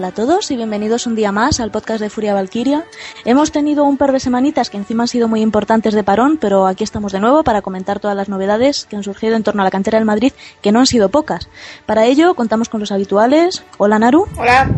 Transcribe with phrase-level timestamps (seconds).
[0.00, 2.86] Hola a todos y bienvenidos un día más al podcast de Furia Valkyria.
[3.26, 6.66] Hemos tenido un par de semanitas que encima han sido muy importantes de parón, pero
[6.66, 9.66] aquí estamos de nuevo para comentar todas las novedades que han surgido en torno a
[9.66, 11.50] la cantera del Madrid, que no han sido pocas.
[11.84, 13.62] Para ello contamos con los habituales.
[13.76, 14.26] Hola Naru.
[14.38, 14.70] Hola.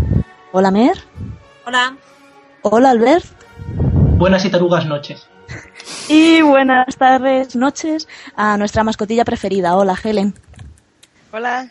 [0.51, 0.98] Hola Mer.
[1.67, 1.97] Hola.
[2.62, 3.25] Hola Albert.
[4.19, 5.29] Buenas y tarugas noches.
[6.09, 9.77] Y buenas tardes, noches a nuestra mascotilla preferida.
[9.77, 10.34] Hola Helen.
[11.31, 11.70] Hola.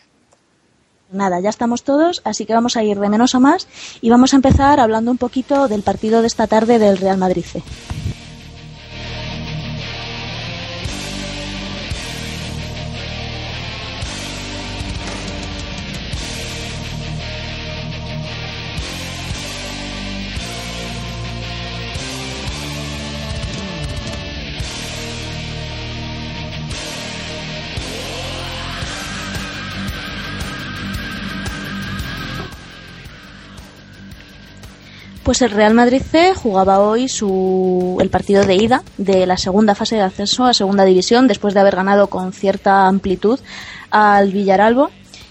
[1.12, 3.68] Nada, ya estamos todos, así que vamos a ir de menos a más
[4.00, 7.44] y vamos a empezar hablando un poquito del partido de esta tarde del Real Madrid
[7.44, 7.62] C.
[35.32, 39.74] Pues el Real Madrid C jugaba hoy su, el partido de ida de la segunda
[39.74, 43.40] fase de ascenso a segunda división después de haber ganado con cierta amplitud
[43.90, 44.90] al Villaralbo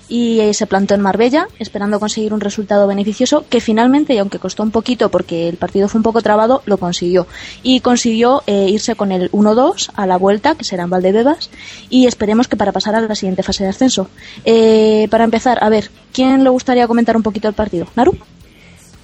[0.10, 4.64] y se plantó en Marbella esperando conseguir un resultado beneficioso que finalmente, y aunque costó
[4.64, 7.28] un poquito porque el partido fue un poco trabado, lo consiguió.
[7.62, 11.52] Y consiguió eh, irse con el 1-2 a la vuelta, que será en Valdebebas,
[11.92, 14.08] y esperemos que para pasar a la siguiente fase de ascenso.
[14.46, 17.86] Eh, para empezar, a ver, ¿quién le gustaría comentar un poquito el partido?
[17.96, 18.18] ¿Naru?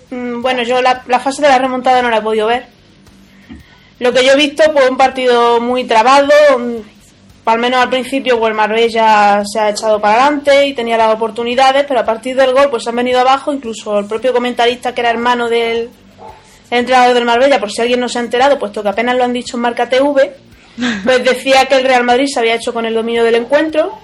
[0.09, 2.67] Mm, Bueno, yo la, la fase de la remontada no la he podido ver.
[3.99, 6.31] Lo que yo he visto, pues un partido muy trabado.
[7.45, 11.13] Al menos al principio, pues el Marbella se ha echado para adelante y tenía las
[11.13, 13.53] oportunidades, pero a partir del gol, pues se han venido abajo.
[13.53, 15.89] Incluso el propio comentarista, que era hermano del
[16.69, 19.23] el entrenador del Marbella, por si alguien no se ha enterado, puesto que apenas lo
[19.23, 20.35] han dicho en Marca TV,
[21.05, 23.97] pues decía que el Real Madrid se había hecho con el dominio del encuentro.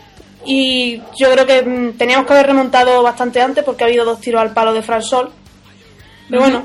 [0.45, 4.21] Y yo creo que mm, teníamos que haber remontado bastante antes porque ha habido dos
[4.21, 5.29] tiros al palo de Fran Sol.
[6.33, 6.63] Pero bueno,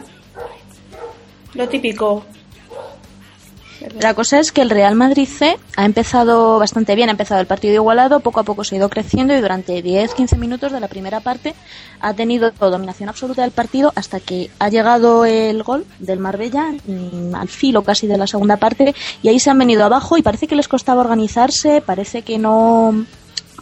[1.53, 2.25] lo típico.
[4.01, 7.47] La cosa es que el Real Madrid C ha empezado bastante bien, ha empezado el
[7.47, 10.89] partido igualado, poco a poco se ha ido creciendo y durante 10-15 minutos de la
[10.89, 11.55] primera parte
[12.01, 17.35] ha tenido dominación absoluta del partido hasta que ha llegado el gol del Marbella mm,
[17.35, 20.47] al filo casi de la segunda parte y ahí se han venido abajo y parece
[20.47, 23.05] que les costaba organizarse, parece que no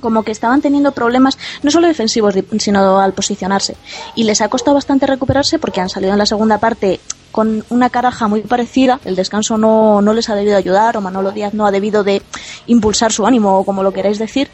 [0.00, 3.76] como que estaban teniendo problemas no solo defensivos sino al posicionarse.
[4.14, 7.00] Y les ha costado bastante recuperarse porque han salido en la segunda parte
[7.32, 8.98] con una caraja muy parecida.
[9.04, 12.22] El descanso no, no les ha debido ayudar o Manolo Díaz no ha debido de
[12.66, 14.48] impulsar su ánimo o como lo queráis decir.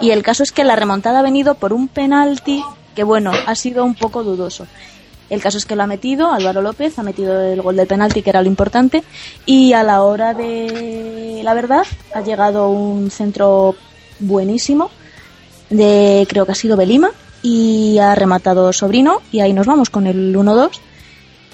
[0.00, 2.62] Y el caso es que la remontada ha venido por un penalti
[2.94, 4.66] que bueno ha sido un poco dudoso.
[5.28, 8.22] El caso es que lo ha metido, Álvaro López ha metido el gol del penalti,
[8.22, 9.02] que era lo importante,
[9.44, 11.84] y a la hora de la verdad
[12.14, 13.74] ha llegado un centro
[14.18, 14.90] buenísimo
[15.70, 17.10] de creo que ha sido Belima
[17.42, 20.70] y ha rematado Sobrino y ahí nos vamos con el 1-2.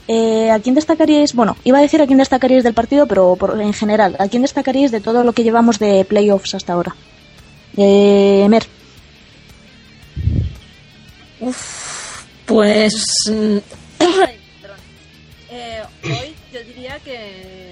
[0.09, 1.33] Eh, ¿A quién destacaríais?
[1.35, 4.91] Bueno, iba a decir a quién destacaríais del partido, pero en general, ¿a quién destacaríais
[4.91, 6.95] de todo lo que llevamos de playoffs hasta ahora?
[7.77, 8.67] Eh, Mer.
[12.47, 12.95] Pues.
[13.31, 13.59] mm.
[15.55, 17.72] Eh, hoy yo diría que.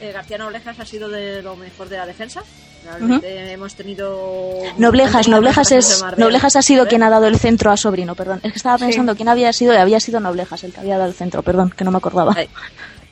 [0.00, 2.42] Eh, García Noblejas ha sido de lo mejor de la defensa.
[2.84, 4.62] Realmente hemos tenido.
[4.78, 8.40] Noblejas, Noblejas es Noblejas ha sido quien ha dado el centro a Sobrino, perdón.
[8.42, 11.08] Es que estaba pensando quién había sido, y había sido Noblejas el que había dado
[11.08, 12.34] el centro, perdón, que no me acordaba.
[12.36, 12.48] Ay.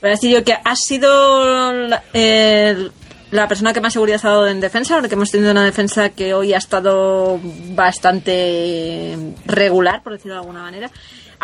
[0.01, 2.91] Pero decir yo que ha sido la, eh,
[3.31, 6.35] la persona que más seguridad ha dado en defensa, porque hemos tenido una defensa que
[6.35, 7.41] hoy ha estado
[7.75, 10.91] bastante regular, por decirlo de alguna manera.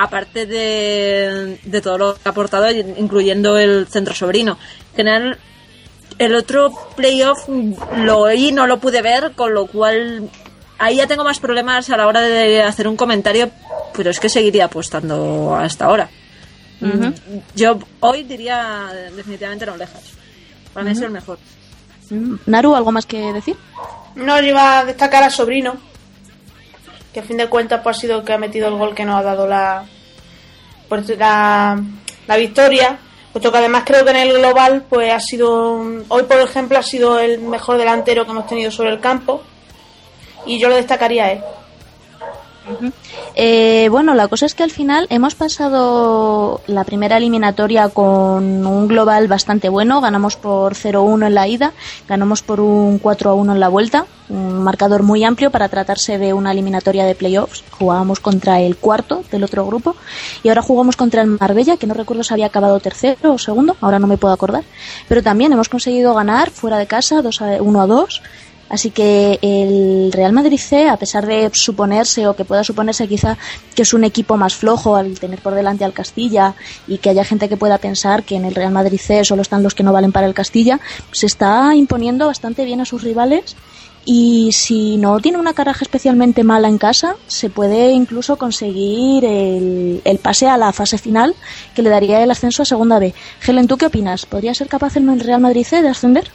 [0.03, 4.57] Aparte de, de todo lo que ha aportado, incluyendo el centro sobrino.
[4.93, 5.39] En general,
[6.19, 7.49] el otro playoff
[7.99, 10.31] lo oí y no lo pude ver, con lo cual
[10.79, 13.51] ahí ya tengo más problemas a la hora de hacer un comentario,
[13.95, 16.09] pero es que seguiría apostando hasta ahora.
[17.55, 20.15] Yo hoy diría definitivamente no lejas.
[20.73, 21.39] Para mí es el mejor.
[22.47, 23.57] Naru, ¿algo más que decir?
[24.15, 25.77] No, yo iba a destacar a Sobrino,
[27.13, 29.05] que a fin de cuentas pues, ha sido el que ha metido el gol que
[29.05, 29.85] nos ha dado la,
[30.89, 31.81] pues, la,
[32.27, 32.99] la victoria.
[33.33, 36.83] Puesto que además creo que en el global, pues ha sido, hoy por ejemplo, ha
[36.83, 39.43] sido el mejor delantero que hemos tenido sobre el campo.
[40.47, 41.41] Y yo lo destacaría a él.
[43.35, 48.89] Eh, bueno, la cosa es que al final hemos pasado la primera eliminatoria con un
[48.89, 50.01] global bastante bueno.
[50.01, 51.73] Ganamos por 0-1 en la ida,
[52.09, 54.07] ganamos por un 4-1 en la vuelta.
[54.29, 57.65] Un marcador muy amplio para tratarse de una eliminatoria de playoffs.
[57.73, 59.97] Jugábamos contra el cuarto del otro grupo
[60.43, 63.77] y ahora jugamos contra el Marbella, que no recuerdo si había acabado tercero o segundo,
[63.81, 64.63] ahora no me puedo acordar.
[65.09, 68.23] Pero también hemos conseguido ganar fuera de casa 2 1 a 2.
[68.71, 73.37] Así que el Real Madrid C, a pesar de suponerse o que pueda suponerse quizá
[73.75, 76.55] que es un equipo más flojo al tener por delante al Castilla
[76.87, 79.65] y que haya gente que pueda pensar que en el Real Madrid C solo están
[79.65, 80.79] los que no valen para el Castilla,
[81.11, 83.57] se está imponiendo bastante bien a sus rivales
[84.05, 90.01] y si no tiene una caraja especialmente mala en casa, se puede incluso conseguir el,
[90.05, 91.35] el pase a la fase final
[91.75, 93.15] que le daría el ascenso a Segunda B.
[93.45, 94.27] Helen, ¿tú qué opinas?
[94.27, 96.31] ¿Podría ser capaz el Real Madrid C de ascender?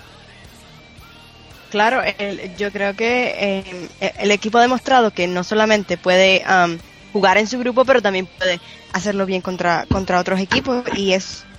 [1.76, 6.80] Claro, el- yo creo que eh, el equipo ha demostrado que no solamente puede am,
[7.12, 8.62] jugar en su grupo, pero también puede
[8.94, 11.50] hacerlo bien contra, contra otros equipos y es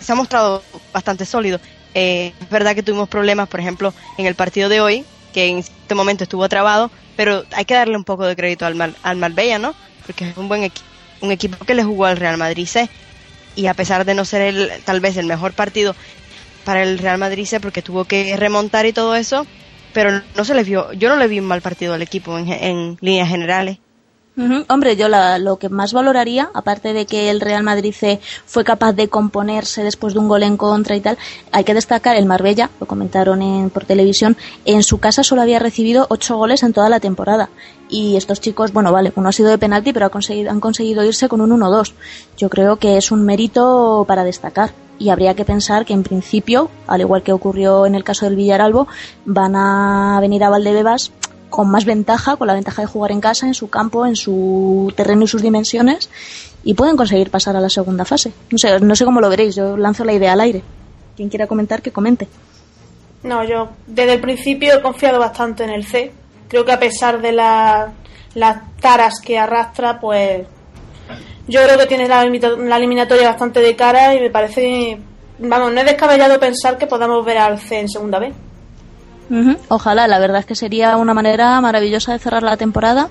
[0.00, 1.60] se ha mostrado bastante sólido.
[1.94, 5.58] Eh, es verdad que tuvimos problemas, por ejemplo, en el partido de hoy, que en
[5.60, 9.18] este momento estuvo trabado, pero hay que darle un poco de crédito al, Mar- al
[9.60, 9.76] ¿no?
[10.02, 10.86] Porque es un buen equi-
[11.20, 12.90] un equipo que le jugó al Real Madrid C
[13.54, 15.96] y a pesar de no ser el, tal vez el mejor partido
[16.62, 19.46] para el Real Madrid C porque tuvo que remontar y todo eso,
[19.92, 22.48] pero no se le vio, yo no le vi un mal partido al equipo en,
[22.48, 23.78] en líneas generales.
[24.68, 28.64] Hombre, yo la- lo que más valoraría, aparte de que el Real Madrid C fue
[28.64, 31.18] capaz de componerse después de un gol en contra y tal,
[31.52, 35.58] hay que destacar el Marbella, lo comentaron en, por televisión, en su casa solo había
[35.58, 37.50] recibido ocho goles en toda la temporada.
[37.88, 41.40] Y estos chicos, bueno, vale, uno ha sido de penalti, pero han conseguido irse con
[41.40, 41.92] un 1-2.
[42.38, 44.70] Yo creo que es un mérito para destacar.
[44.98, 48.36] Y habría que pensar que en principio, al igual que ocurrió en el caso del
[48.36, 48.86] Villaralbo,
[49.24, 51.10] van a venir a Valdebebas
[51.50, 54.92] con más ventaja, con la ventaja de jugar en casa, en su campo, en su
[54.96, 56.08] terreno y sus dimensiones,
[56.64, 58.32] y pueden conseguir pasar a la segunda fase.
[58.50, 60.62] No sé, no sé cómo lo veréis, yo lanzo la idea al aire.
[61.16, 62.28] Quien quiera comentar, que comente.
[63.22, 66.12] No, yo desde el principio he confiado bastante en el C.
[66.48, 67.92] Creo que a pesar de la-
[68.34, 70.46] las taras que arrastra, pues
[71.48, 74.98] yo creo que tiene la, la eliminatoria bastante de cara y me parece,
[75.40, 78.32] vamos, no es descabellado pensar que podamos ver al C en segunda vez.
[79.68, 83.08] Ojalá, la verdad es que sería una manera maravillosa de cerrar la temporada.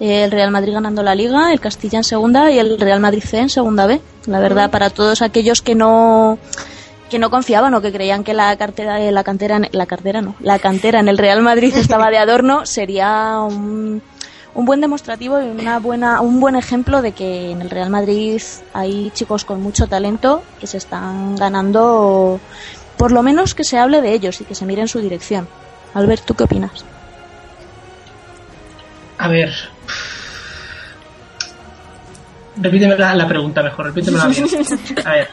[0.00, 3.22] Eh, El Real Madrid ganando la Liga, el Castilla en segunda y el Real Madrid
[3.24, 4.00] C en segunda B.
[4.26, 6.38] La verdad, para todos aquellos que no
[7.08, 10.22] que no confiaban o que creían que la cartera eh, la cantera en- la cartera
[10.22, 14.00] no la cantera en el Real Madrid estaba de adorno sería un,
[14.54, 18.40] un buen demostrativo y una buena un buen ejemplo de que en el Real Madrid
[18.74, 22.38] hay chicos con mucho talento que se están ganando
[22.96, 25.48] por lo menos que se hable de ellos y que se mire en su dirección.
[25.94, 26.84] Albert, ¿tú qué opinas?
[29.18, 29.52] A ver.
[32.56, 34.46] Repíteme la, la pregunta mejor, repítemela bien.
[35.04, 35.28] A ver.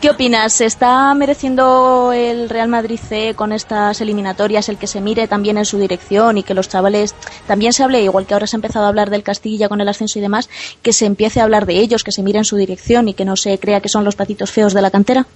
[0.00, 0.52] ¿Qué opinas?
[0.52, 5.56] ¿Se está mereciendo el Real Madrid C con estas eliminatorias el que se mire también
[5.56, 7.14] en su dirección y que los chavales
[7.46, 9.88] también se hable, igual que ahora se ha empezado a hablar del Castilla con el
[9.88, 10.48] ascenso y demás,
[10.82, 13.24] que se empiece a hablar de ellos, que se mire en su dirección y que
[13.24, 15.26] no se crea que son los patitos feos de la cantera?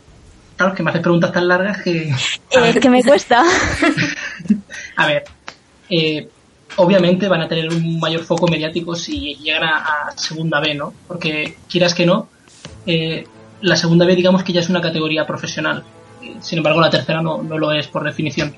[0.59, 2.13] Claro, que me haces preguntas tan largas que.
[2.55, 3.45] Ver, que me cuesta.
[4.97, 5.23] a ver,
[5.89, 6.29] eh,
[6.77, 9.77] obviamente van a tener un mayor foco mediático si llegan a,
[10.09, 10.93] a segunda B, ¿no?
[11.07, 12.29] Porque quieras que no,
[12.87, 13.25] eh,
[13.61, 15.85] la segunda B digamos que ya es una categoría profesional.
[16.21, 18.53] Eh, Sin embargo, la tercera no, no lo es por definición.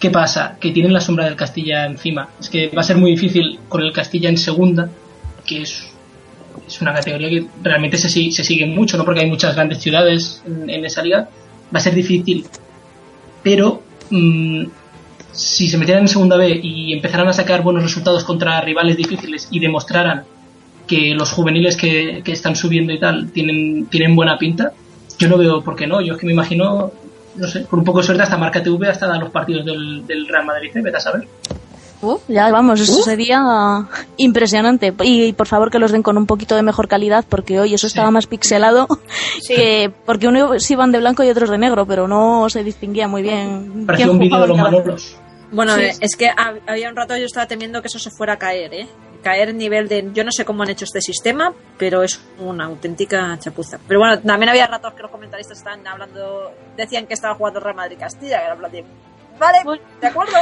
[0.00, 0.56] ¿Qué pasa?
[0.60, 2.28] Que tienen la sombra del Castilla encima.
[2.40, 4.88] Es que va a ser muy difícil con el Castilla en segunda,
[5.46, 5.93] que es,
[6.66, 9.04] es una categoría que realmente se, sigue- se sigue mucho, ¿no?
[9.04, 11.28] Porque hay muchas grandes ciudades en, esa liga.
[11.74, 12.46] Va a ser difícil.
[13.42, 14.64] Pero mm,
[15.32, 19.48] si se metieran en segunda B y empezaran a sacar buenos resultados contra rivales difíciles
[19.50, 20.24] y demostraran
[20.86, 24.72] que los juveniles que, que están subiendo y tal tienen, tienen buena pinta,
[25.18, 26.00] yo no veo por qué no.
[26.00, 26.92] Yo es que me imagino,
[27.36, 30.28] no sé, con un poco de suerte hasta Marca TV hasta los partidos del, del
[30.28, 30.82] Real Madrid, ¿eh?
[30.82, 31.26] vete a saber.
[32.04, 33.40] Uh, ya vamos, eso sería
[34.16, 34.92] impresionante.
[35.02, 37.86] Y, por favor que los den con un poquito de mejor calidad, porque hoy eso
[37.86, 38.86] estaba más pixelado
[39.40, 39.54] Sí.
[39.54, 43.22] que porque unos iban de blanco y otros de negro, pero no se distinguía muy
[43.22, 43.86] bien.
[43.86, 45.16] Parecía un vídeo de los Manolos.
[45.50, 45.82] Bueno, Sí.
[45.82, 48.38] eh, es que hab- había un rato yo estaba temiendo que eso se fuera a
[48.38, 48.88] caer, ¿eh?
[49.22, 52.66] caer en nivel de yo no sé cómo han hecho este sistema, pero es una
[52.66, 53.78] auténtica chapuza.
[53.88, 57.74] Pero bueno, también había ratos que los comentaristas estaban hablando, decían que estaba jugando Real
[57.74, 58.84] Madrid Castilla, que era vale,
[60.00, 60.34] de acuerdo.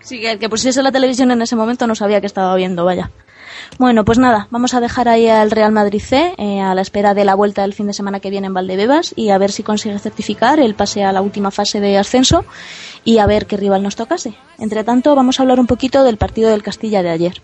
[0.00, 2.84] Sí, que el que pusiese la televisión en ese momento no sabía que estaba viendo,
[2.84, 3.10] vaya.
[3.78, 7.14] Bueno, pues nada, vamos a dejar ahí al Real Madrid C eh, a la espera
[7.14, 9.62] de la vuelta del fin de semana que viene en Valdebebas y a ver si
[9.62, 12.44] consigue certificar el pase a la última fase de ascenso
[13.04, 14.34] y a ver qué rival nos tocase.
[14.58, 17.40] Entre tanto, vamos a hablar un poquito del partido del Castilla de ayer.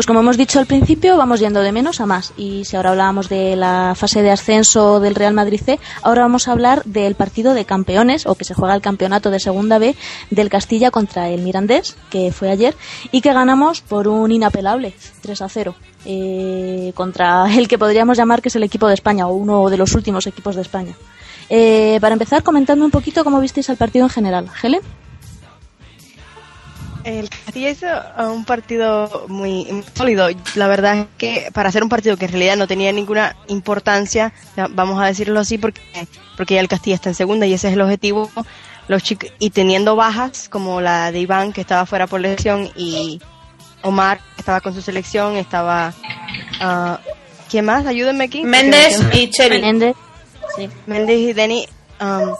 [0.00, 2.32] Pues como hemos dicho al principio, vamos yendo de menos a más.
[2.38, 6.48] Y si ahora hablábamos de la fase de ascenso del Real Madrid C, ahora vamos
[6.48, 9.94] a hablar del partido de campeones, o que se juega el campeonato de Segunda B
[10.30, 12.74] del Castilla contra el Mirandés, que fue ayer,
[13.12, 15.74] y que ganamos por un inapelable 3 a 0.
[16.06, 19.76] Eh, contra el que podríamos llamar que es el equipo de España, o uno de
[19.76, 20.94] los últimos equipos de España.
[21.50, 24.48] Eh, para empezar, comentando un poquito cómo visteis el partido en general.
[24.62, 24.80] Helen.
[27.04, 27.86] El Castilla hizo
[28.18, 30.28] un partido muy sólido.
[30.54, 34.32] La verdad es que para hacer un partido que en realidad no tenía ninguna importancia,
[34.70, 35.80] vamos a decirlo así, porque,
[36.36, 38.30] porque ya el Castilla está en segunda y ese es el objetivo.
[38.88, 43.20] Los chicos, y teniendo bajas como la de Iván, que estaba fuera por lesión, y
[43.82, 45.94] Omar, que estaba con su selección, estaba.
[46.60, 46.96] Uh,
[47.48, 47.86] ¿Quién más?
[47.86, 48.42] Ayúdenme aquí.
[48.42, 49.60] Méndez y Cheri.
[49.60, 49.96] Méndez,
[50.56, 50.68] sí.
[50.86, 51.68] Méndez y Denny.
[52.00, 52.34] Um,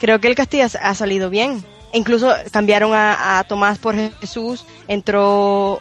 [0.00, 5.80] creo que el Castilla ha salido bien incluso cambiaron a, Tomás por Jesús, entró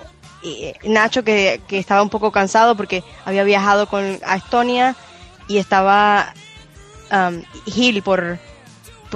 [0.83, 4.95] Nacho que, estaba un poco cansado porque había viajado con a Estonia
[5.47, 6.33] y estaba
[7.11, 8.39] um, Gil por,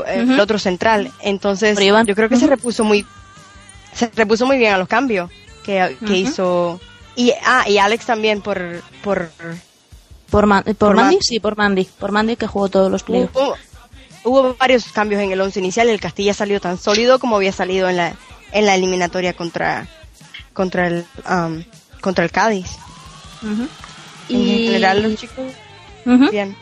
[0.07, 1.11] el otro central.
[1.21, 3.05] Entonces yo creo que se repuso muy
[3.93, 5.31] se repuso muy bien a los cambios
[5.63, 6.79] que, hizo.
[7.15, 9.29] Y ah y Alex también por por
[10.29, 13.31] por, por, Mandy, sí, por Mandy, por Mandy que jugó todos los playoffs
[14.25, 15.87] hubo varios cambios en el once inicial.
[15.87, 18.15] El Castilla salió tan sólido como había salido en la,
[18.51, 19.87] en la eliminatoria contra,
[20.53, 21.63] contra, el, um,
[22.01, 22.67] contra el Cádiz.
[24.27, 24.35] y...
[24.35, 25.45] En general, los chicos.
[26.05, 26.55] Bien.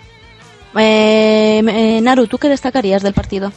[0.75, 3.51] Eh, eh, Naru, ¿tú qué destacarías del partido?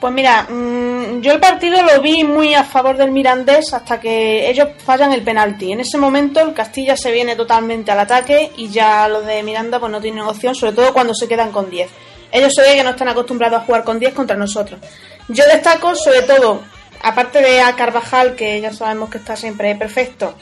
[0.00, 4.48] Pues mira, mm, yo el partido lo vi muy a favor del Mirandés hasta que
[4.48, 5.72] ellos fallan el penalti.
[5.72, 9.78] En ese momento el Castilla se viene totalmente al ataque y ya los de Miranda
[9.78, 11.90] pues no tienen opción, sobre todo cuando se quedan con 10.
[12.32, 14.80] Ellos se ve que no están acostumbrados a jugar con 10 contra nosotros.
[15.28, 16.62] Yo destaco sobre todo,
[17.02, 20.34] aparte de a Carvajal, que ya sabemos que está siempre perfecto,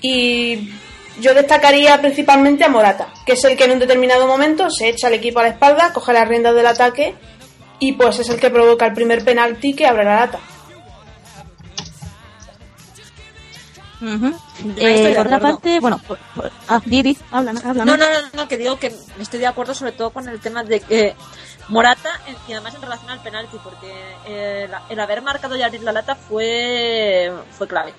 [0.00, 0.70] y
[1.20, 5.08] yo destacaría principalmente a Morata, que es el que en un determinado momento se echa
[5.08, 7.14] al equipo a la espalda, coge las riendas del ataque
[7.80, 10.38] y pues es el que provoca el primer penalti que abre la lata.
[14.76, 16.00] Eh, por otra parte, bueno,
[16.68, 17.84] ah, Diri, habla, habla.
[17.84, 20.64] No, no, no, no, que digo que estoy de acuerdo sobre todo con el tema
[20.64, 21.14] de que
[21.68, 22.10] Morata,
[22.48, 23.92] y además en relación al penalti, porque
[24.26, 27.92] eh, el haber marcado y abrir la lata fue, fue clave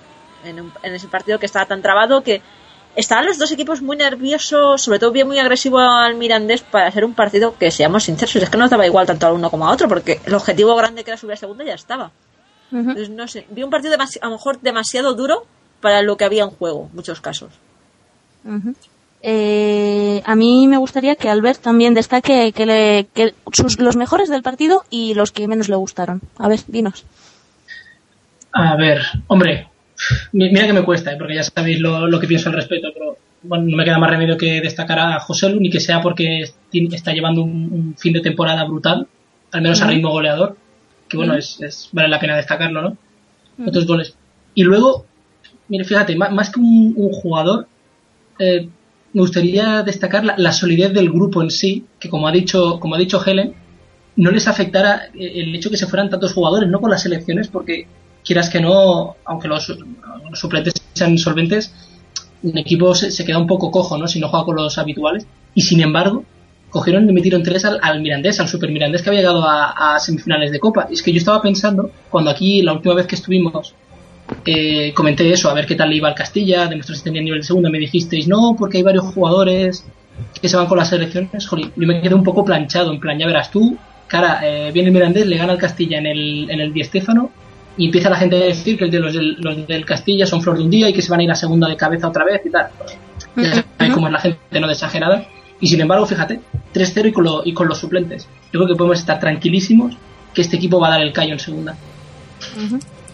[0.44, 2.42] en, ese partido que estaba tan trabado que
[2.96, 7.04] estaban los dos equipos muy nerviosos, sobre todo bien muy agresivo al Mirandés para hacer
[7.04, 9.70] un partido que, seamos sinceros, es que no daba igual tanto a uno como a
[9.70, 12.10] otro, porque el objetivo grande que era subir a segunda ya estaba.
[12.72, 15.44] Entonces, no sé, vi un partido a lo mejor demasiado duro
[15.80, 17.50] para lo que había en juego, en muchos casos.
[19.22, 24.30] Eh, a mí me gustaría que Albert también destaque que, le, que sus, los mejores
[24.30, 26.22] del partido y los que menos le gustaron.
[26.38, 27.04] A ver, dinos.
[28.52, 29.68] A ver, hombre,
[30.32, 31.16] mira que me cuesta, ¿eh?
[31.16, 34.36] porque ya sabéis lo, que pienso al respecto, pero bueno, no me queda más remedio
[34.36, 38.64] que destacar a José Lu, ni que sea porque está llevando un, fin de temporada
[38.64, 39.06] brutal,
[39.52, 40.56] al menos a ritmo goleador,
[41.08, 42.96] que bueno, es, vale la pena destacarlo, ¿no?
[43.66, 44.16] Otros goles.
[44.54, 45.06] Y luego,
[45.70, 47.68] Mire, fíjate, más, que un, jugador,
[48.40, 48.68] eh,
[49.12, 52.98] me gustaría destacar la, solidez del grupo en sí, que como ha dicho, como ha
[52.98, 53.54] dicho Helen,
[54.16, 57.86] no les afectara el hecho que se fueran tantos jugadores, no con las selecciones, porque
[58.24, 59.72] quieras que no, aunque los,
[60.32, 61.72] suplentes sean solventes,
[62.42, 64.08] un equipo se, queda un poco cojo, ¿no?
[64.08, 65.24] Si no juega con los habituales.
[65.54, 66.24] Y sin embargo,
[66.70, 70.58] cogieron y metieron tres al, Mirandés, al Super Mirandés que había llegado a, semifinales de
[70.58, 70.88] Copa.
[70.90, 73.74] Y es que yo estaba pensando, cuando aquí, la última vez que estuvimos
[74.44, 77.40] eh, comenté eso, a ver qué tal le iba al Castilla, demostré si tenía nivel
[77.40, 79.84] de segunda, me dijisteis no, porque hay varios jugadores
[80.40, 81.46] que se van con las selecciones.
[81.46, 84.88] Joder, yo me quedé un poco planchado, en plan, ya verás tú, cara, eh, viene
[84.88, 87.30] el Mirandés, le gana al Castilla en el, en el Di Stéfano
[87.76, 90.64] y empieza la gente a decir que los del, los del Castilla son flor de
[90.64, 92.50] un día y que se van a ir a segunda de cabeza otra vez y
[92.50, 92.68] tal.
[93.36, 95.26] Ya sabéis cómo es la gente no desagerada.
[95.60, 96.40] Y sin embargo, fíjate,
[96.74, 98.26] 3-0 y, con lo- y con los suplentes.
[98.52, 99.94] Yo creo que podemos estar tranquilísimos
[100.34, 101.76] que este equipo va a dar el callo en segunda.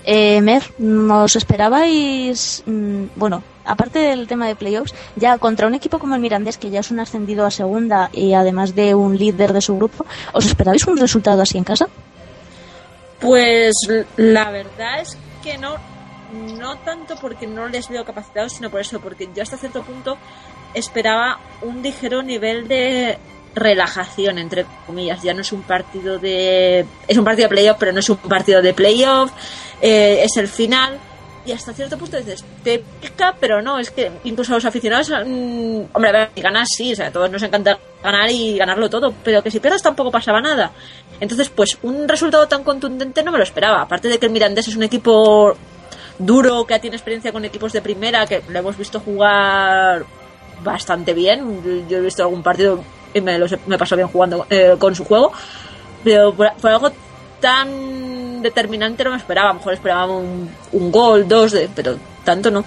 [0.08, 5.98] Eh, Mer, ¿nos esperabais, mm, bueno, aparte del tema de playoffs, ya contra un equipo
[5.98, 9.52] como el Mirandés, que ya es un ascendido a segunda y además de un líder
[9.52, 11.88] de su grupo, ¿os esperabais un resultado así en casa?
[13.18, 13.74] Pues
[14.16, 15.74] la verdad es que no,
[16.56, 20.18] no tanto porque no les veo capacitados, sino por eso, porque yo hasta cierto punto
[20.72, 23.18] esperaba un ligero nivel de
[23.56, 25.22] relajación, entre comillas.
[25.22, 26.86] Ya no es un partido de.
[27.08, 29.32] Es un partido de playoff, pero no es un partido de playoff.
[29.80, 30.98] Eh, es el final.
[31.44, 35.08] Y hasta cierto punto dices, te pica, pero no, es que incluso a los aficionados,
[35.10, 38.58] mm, hombre, a ver, si ganas sí, o sea, a todos nos encanta ganar y
[38.58, 40.72] ganarlo todo, pero que si pierdas tampoco pasaba nada.
[41.20, 43.82] Entonces, pues un resultado tan contundente no me lo esperaba.
[43.82, 45.56] Aparte de que el Mirandés es un equipo
[46.18, 50.04] duro, que tiene experiencia con equipos de primera, que le hemos visto jugar
[50.64, 51.86] bastante bien.
[51.88, 52.82] Yo he visto algún partido
[53.14, 55.30] y me, he- me paso bien jugando eh, con su juego.
[56.02, 56.90] Pero por algo
[57.40, 59.52] tan determinante no me esperaba.
[59.52, 60.50] Mejor esperaba un,
[60.90, 62.64] gol, dos, de, pero tanto no.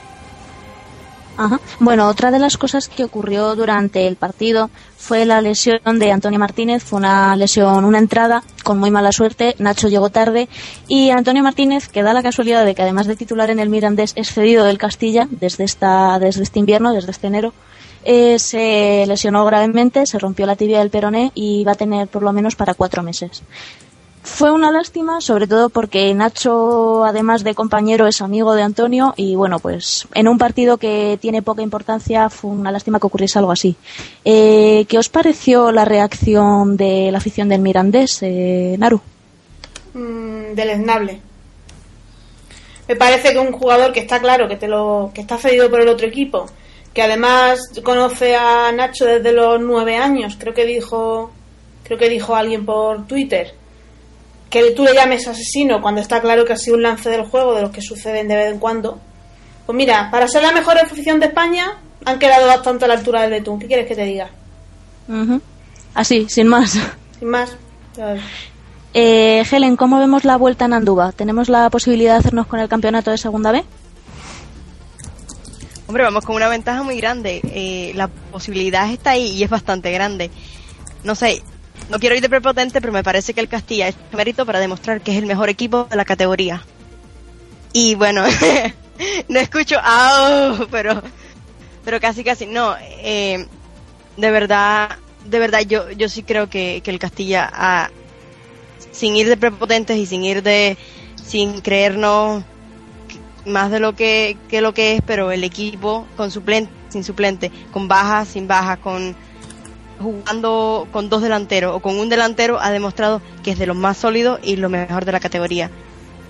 [1.80, 6.38] Bueno, otra de las cosas que ocurrió durante el partido fue la lesión de Antonio
[6.38, 6.84] Martínez.
[6.84, 9.56] Fue una lesión, una entrada con muy mala suerte.
[9.58, 10.50] Nacho llegó tarde
[10.90, 14.12] y Antonio Martínez, que da la casualidad de que además de titular en el Mirandés
[14.18, 17.54] es cedido del Castilla desde esta, desde este invierno, desde este enero.
[18.04, 22.24] eh, se lesionó gravemente, se rompió la tibia del peroné y va a tener por
[22.24, 23.44] lo menos para cuatro meses.
[24.22, 29.36] Fue una lástima, sobre todo porque Nacho, además de compañero, es amigo de Antonio y
[29.36, 33.52] bueno, pues en un partido que tiene poca importancia fue una lástima que ocurriese algo
[33.52, 33.78] así.
[34.26, 39.02] Eh, ¿Qué os pareció la reacción de la afición del Mirandés, eh, Naru?
[39.94, 41.22] mm, deleznable.
[42.88, 45.80] Me parece que un jugador que está claro que te lo que está cedido por
[45.80, 46.48] el otro equipo,
[46.94, 51.32] que además conoce a Nacho desde los nueve años, creo que dijo
[51.84, 53.54] creo que dijo alguien por Twitter
[54.50, 57.56] que tú le llames asesino cuando está claro que ha sido un lance del juego
[57.56, 59.00] de los que suceden de vez en cuando.
[59.66, 63.22] Pues mira, para ser la mejor afición de España han quedado bastante a la altura
[63.22, 63.60] del Betún.
[63.60, 64.30] ¿Qué quieres que te diga?
[65.94, 66.80] Así, sin más.
[67.20, 67.56] Sin más.
[68.94, 71.12] Eh, Helen, ¿cómo vemos la vuelta en Andúba?
[71.12, 73.64] ¿Tenemos la posibilidad de hacernos con el campeonato de Segunda B?
[75.88, 77.42] Hombre, vamos con una ventaja muy grande.
[77.44, 80.32] Eh, la posibilidad está ahí y es bastante grande.
[81.04, 81.42] No sé,
[81.90, 85.02] no quiero ir de prepotente, pero me parece que el Castilla es mérito para demostrar
[85.02, 86.64] que es el mejor equipo de la categoría.
[87.74, 88.24] Y bueno,
[89.30, 90.68] no escucho ¡au!
[90.70, 91.02] pero
[91.86, 92.76] pero casi casi no.
[93.02, 93.46] eh,
[94.18, 97.90] de verdad, de verdad yo yo sí creo que, que el Castilla ha-
[98.92, 100.78] sin ir de prepotentes y sin ir de
[101.16, 102.44] sin creernos
[103.46, 107.52] más de lo que, que lo que es, pero el equipo con suplente, sin suplente,
[107.72, 109.16] con bajas, sin bajas, con
[110.00, 113.98] jugando con dos delanteros o con un delantero ha demostrado que es de los más
[113.98, 115.70] sólidos y lo mejor de la categoría.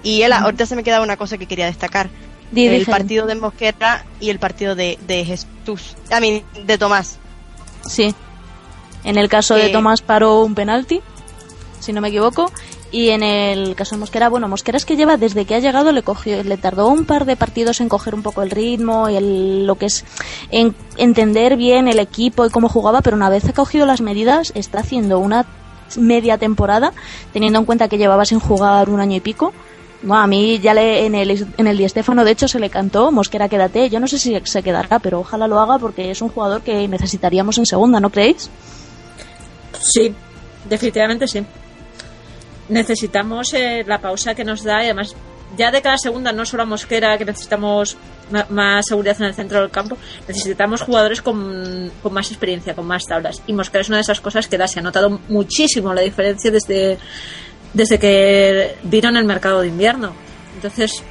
[0.03, 2.09] Y él, ahorita se me queda una cosa que quería destacar.
[2.55, 7.19] El partido de Mosquera y el partido de, de Jesús, a mí, de Tomás.
[7.87, 8.15] Sí.
[9.03, 11.01] En el caso de Eh, Tomás paró un penalti,
[11.79, 12.51] si no me equivoco.
[12.91, 15.91] Y en el caso de Mosquera, bueno, Mosquera es que lleva desde que ha llegado,
[15.91, 19.15] le cogió, le tardó un par de partidos en coger un poco el ritmo y
[19.15, 20.05] el, lo que es
[20.49, 24.51] en entender bien el equipo y cómo jugaba, pero una vez ha cogido las medidas,
[24.55, 25.45] está haciendo una
[25.97, 26.93] media temporada,
[27.31, 29.53] teniendo en cuenta que llevaba sin jugar un año y pico.
[30.01, 32.69] Bueno, a mí ya le, en el, en el Di Stéfano, de hecho, se le
[32.69, 33.89] cantó, Mosquera, quédate.
[33.89, 36.87] Yo no sé si se quedará, pero ojalá lo haga porque es un jugador que
[36.87, 38.49] necesitaríamos en segunda, ¿no creéis?
[39.79, 40.13] Sí,
[40.69, 41.43] definitivamente sí.
[42.69, 45.15] Necesitamos eh, la pausa que nos da y además
[45.57, 47.97] ya de cada segunda, no solo a Mosquera, que necesitamos
[48.49, 53.05] más seguridad en el centro del campo, necesitamos jugadores con, con más experiencia, con más
[53.05, 53.41] tablas.
[53.47, 56.51] Y Mosquera es una de esas cosas que da, se ha notado muchísimo la diferencia
[56.51, 56.99] desde,
[57.73, 60.13] desde que vino en el mercado de invierno.
[60.55, 61.03] Entonces,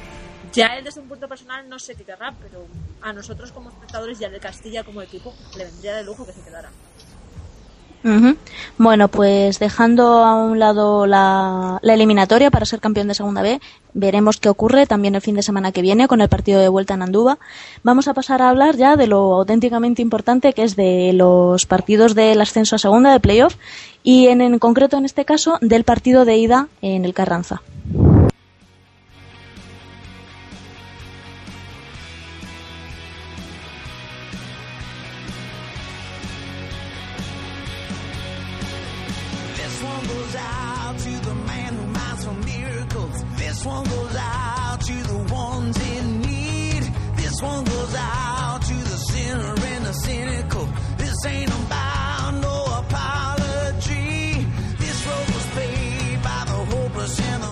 [0.53, 2.65] ya él desde un punto personal no sé qué querrá, pero
[3.01, 6.33] a nosotros como espectadores y al de Castilla como equipo le vendría de lujo que
[6.33, 6.69] se quedara.
[8.03, 8.37] Ujú.
[8.77, 13.59] Bueno, pues dejando a un lado la, eliminatoria para ser campeón de Segunda B,
[13.93, 16.93] veremos qué ocurre también el fin de semana que viene con el partido de vuelta
[16.93, 17.39] en Andúba.
[17.83, 22.15] Vamos a pasar a hablar ya de lo auténticamente importante que es de los partidos
[22.15, 23.55] del ascenso a Segunda de playoff
[24.01, 27.61] y en concreto en este caso del partido de ida en el Carranza.
[43.59, 46.81] This one goes out to the ones in need.
[47.17, 50.65] This one goes out to the sinner and the cynical.
[50.97, 54.47] This ain't about no apology.
[54.79, 57.49] This road was paid by the hopeless and the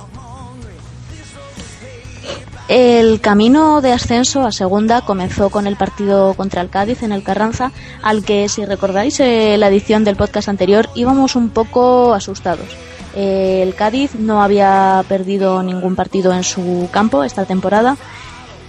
[2.69, 7.23] El camino de ascenso a segunda comenzó con el partido contra el Cádiz en el
[7.23, 12.69] Carranza, al que, si recordáis eh, la edición del podcast anterior, íbamos un poco asustados.
[13.17, 17.97] El Cádiz no había perdido ningún partido en su campo esta temporada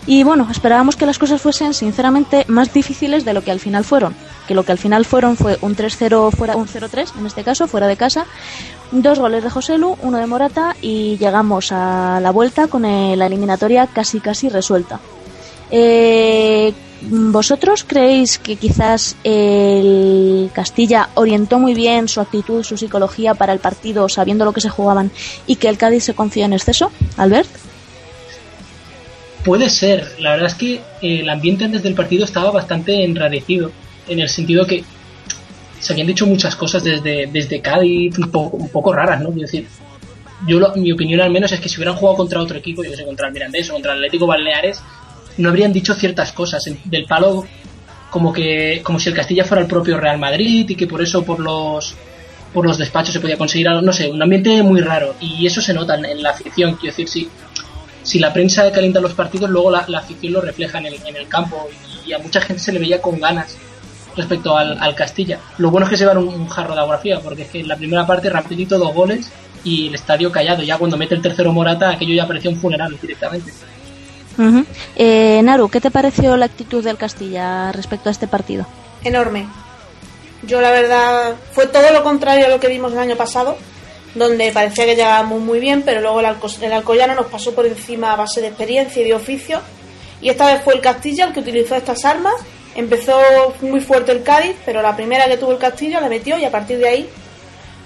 [0.07, 3.85] y bueno, esperábamos que las cosas fuesen sinceramente más difíciles de lo que al final
[3.85, 4.15] fueron.
[4.47, 7.69] Que lo que al final fueron fue un 3-0 fuera, un 0-3 en este caso,
[7.69, 8.25] fuera de casa,
[8.91, 13.27] dos goles de José Lu, uno de Morata y llegamos a la vuelta con la
[13.27, 14.99] eliminatoria casi casi resuelta.
[15.70, 23.52] Eh, ¿Vosotros creéis que quizás el Castilla orientó muy bien su actitud, su psicología para
[23.52, 25.12] el partido, sabiendo lo que se jugaban,
[25.46, 26.90] y que el Cádiz se confió en exceso?
[27.16, 27.48] Albert.
[29.44, 30.09] Puede ser.
[30.18, 33.70] La verdad es que eh, el ambiente antes del partido estaba bastante enrarecido.
[34.09, 34.83] En el sentido que
[35.78, 39.31] se habían dicho muchas cosas desde, desde Cádiz un poco, un poco raras, ¿no?
[40.46, 42.94] Yo lo- mi opinión al menos es que si hubieran jugado contra otro equipo, yo
[42.94, 44.81] sé, contra el Mirandés o contra el Atlético Baleares,
[45.38, 47.44] no habrían dicho ciertas cosas del palo
[48.11, 51.22] como que como si el Castilla fuera el propio Real Madrid y que por eso
[51.22, 51.94] por los
[52.53, 55.61] por los despachos se podía conseguir algo, no sé, un ambiente muy raro y eso
[55.61, 57.29] se nota en, la afición, quiero decir, si
[58.03, 61.16] si la prensa calienta los partidos, luego la, la afición lo refleja en el, en
[61.16, 61.68] el campo
[62.07, 63.59] y a mucha gente se le veía con ganas
[64.16, 65.38] respecto al, al Castilla.
[65.59, 67.77] Lo bueno es que se van un, jarro de agua porque es que en la
[67.77, 69.31] primera parte rapidito dos goles
[69.64, 70.62] y el estadio callado.
[70.62, 73.53] Ya cuando mete el tercero Morata, aquello ya parecía un funeral directamente.
[74.38, 74.64] Ujú.
[74.96, 78.66] Eh, Naru, ¿qué te pareció la actitud del Castilla respecto a este partido?
[79.05, 79.46] enorme.
[80.42, 83.57] Yo la verdad fue todo lo contrario a lo que vimos el año pasado,
[84.14, 87.66] donde parecía que llegábamos muy bien, pero luego el, Alco- el Alcoyano nos pasó por
[87.66, 89.61] encima a base de experiencia y de oficio.
[90.20, 92.35] Y esta vez fue el Castilla el que utilizó estas armas.
[92.77, 93.18] Empezó
[93.61, 96.51] muy fuerte el Cádiz, pero la primera que tuvo el Castilla la metió y a
[96.51, 97.09] partir de ahí,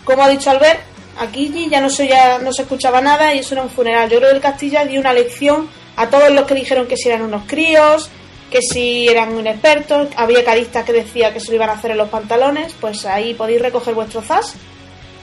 [0.04, 0.80] como ha dicho Albert,
[1.20, 4.10] aquí ya no se, ya no se escuchaba nada y eso era un funeral.
[4.10, 7.08] Yo creo que el Castilla dio una lección a todos los que dijeron que si
[7.08, 8.10] eran unos críos,
[8.50, 11.98] que si eran inexpertos, había caristas que decía que se lo iban a hacer en
[11.98, 14.54] los pantalones, pues ahí podéis recoger vuestro zas,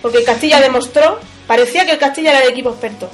[0.02, 3.10] porque Castilla demostró, parecía que el Castilla era el equipo experto.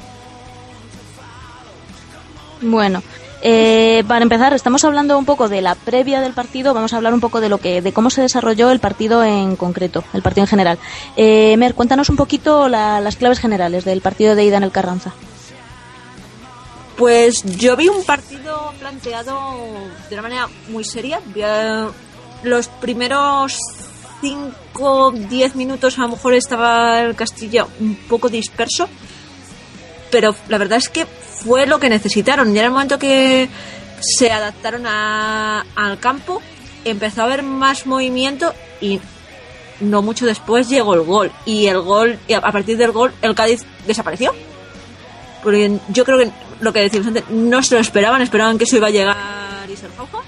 [2.62, 3.04] Bueno,
[3.42, 7.14] eh, para empezar, estamos hablando un poco de la previa del partido, vamos a hablar
[7.14, 10.46] un poco de lo que, de cómo se desarrolló el partido en concreto, el partido
[10.46, 10.78] en general.
[11.18, 14.72] Eh, Mer, cuéntanos un poquito la- las claves generales del partido de ida en el
[14.72, 15.14] Carranza.
[16.98, 19.54] Pues yo vi un partido planteado
[20.10, 21.20] de una manera muy seria.
[21.44, 21.90] A-
[22.44, 23.58] los primeros
[24.22, 28.88] 5 10 minutos a lo mejor estaba el Castilla un poco disperso,
[30.12, 32.56] pero la verdad es que fue lo que necesitaron.
[32.56, 33.50] Y en el momento que
[34.00, 36.42] se adaptaron a- al campo,
[36.86, 39.00] empezó a haber más movimiento y
[39.80, 41.32] no mucho después llegó el gol.
[41.46, 44.34] Y el gol, y a partir del gol, el Cádiz desapareció.
[45.44, 46.32] Porque yo creo que
[46.62, 49.16] lo que decimos antes, no se lo esperaban, esperaban que eso iba a llegar
[49.72, 50.20] y ser Jauja.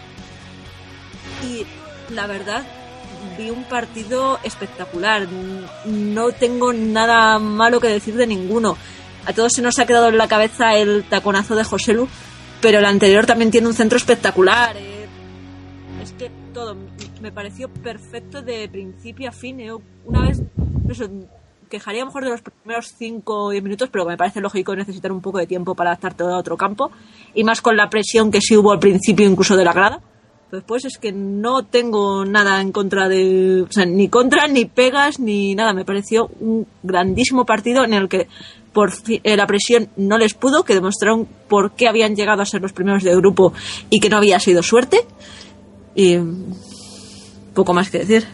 [1.44, 1.66] Y
[2.14, 2.64] la verdad,
[3.38, 5.28] vi un partido espectacular.
[5.86, 8.78] No tengo nada malo que decir de ninguno.
[9.26, 12.08] A todos se nos ha quedado en la cabeza el taconazo de José Lu,
[12.62, 14.76] pero el anterior también tiene un centro espectacular.
[14.78, 15.06] eh.
[16.02, 16.76] Es que todo
[17.22, 19.60] me pareció perfecto de principio a fin.
[19.60, 19.72] eh.
[20.06, 20.42] Una vez,
[20.90, 21.10] eso,
[21.68, 25.22] quejaría mejor de los primeros 5 o 10 minutos, pero me parece lógico necesitar un
[25.22, 26.92] poco de tiempo para adaptarte a otro campo.
[27.34, 30.02] Y más con la presión que sí hubo al principio, incluso de la grada.
[30.52, 33.64] Después es que no tengo nada en contra de.
[33.64, 35.74] O sea, ni contra, ni pegas, ni nada.
[35.74, 38.28] Me pareció un grandísimo partido en el que
[38.72, 42.62] por eh, la presión no les pudo, que demostraron por qué habían llegado a ser
[42.62, 43.52] los primeros de grupo
[43.90, 45.02] y que no había sido suerte.
[45.96, 46.18] Y.
[47.54, 48.26] poco más que decir.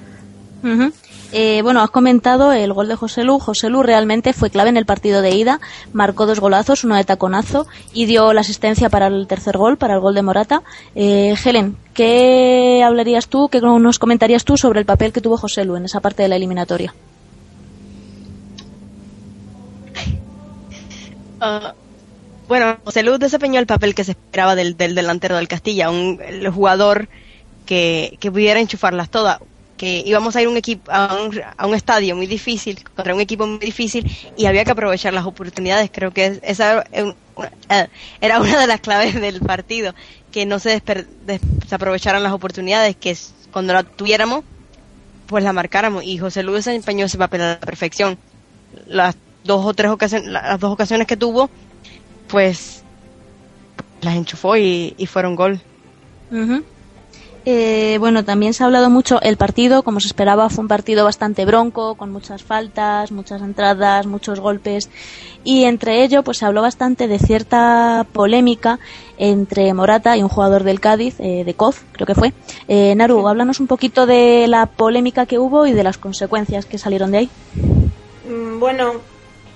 [1.36, 3.40] Eh, bueno, has comentado el gol de José Lu.
[3.40, 5.60] José Lu realmente fue clave en el partido de ida.
[5.92, 9.96] Marcó dos golazos, uno de taconazo y dio la asistencia para el tercer gol, para
[9.96, 10.62] el gol de Morata.
[10.94, 15.66] Eh, Helen, ¿qué hablarías tú, qué nos comentarías tú sobre el papel que tuvo José
[15.66, 16.94] Lu en esa parte de la eliminatoria?
[21.42, 21.74] Ah,
[22.48, 26.20] bueno, José Luz desempeñó el papel que se esperaba del, del delantero del Castilla, un
[26.54, 27.10] jugador
[27.66, 29.40] que, que pudiera enchufarlas todas.
[29.78, 33.22] Que íbamos a ir un equipo, a, un, a un estadio muy difícil, contra un
[33.22, 34.06] equipo muy difícil,
[34.38, 35.90] y había que aprovechar las oportunidades.
[35.92, 36.86] Creo que esa
[38.22, 39.96] era una, de las claves del partido,
[40.32, 40.82] que no se
[41.26, 43.18] desaprovecharan las oportunidades, que
[43.52, 44.44] cuando la tuviéramos,
[45.28, 46.04] pues la marcáramos.
[46.04, 48.18] Y José Luis desempeñó ese papel a la perfección.
[48.88, 51.50] las dos o tres ocasiones, las dos ocasiones que tuvo,
[52.28, 52.84] pues
[54.02, 55.60] las enchufó y, y fueron gol.
[56.32, 56.64] Ujú.
[57.46, 59.22] Eh, bueno, también se ha hablado mucho.
[59.22, 64.06] El partido, como se esperaba, fue un partido bastante bronco, con muchas faltas, muchas entradas,
[64.06, 64.90] muchos golpes.
[65.44, 68.80] Y entre ello, pues se habló bastante de cierta polémica
[69.18, 72.34] entre Morata y un jugador del Cádiz, eh, de Coz, creo que fue.
[72.70, 76.78] Eh, Naru, háblanos un poquito de la polémica que hubo y de las consecuencias que
[76.78, 77.30] salieron de ahí.
[78.26, 78.94] Mm, Bueno,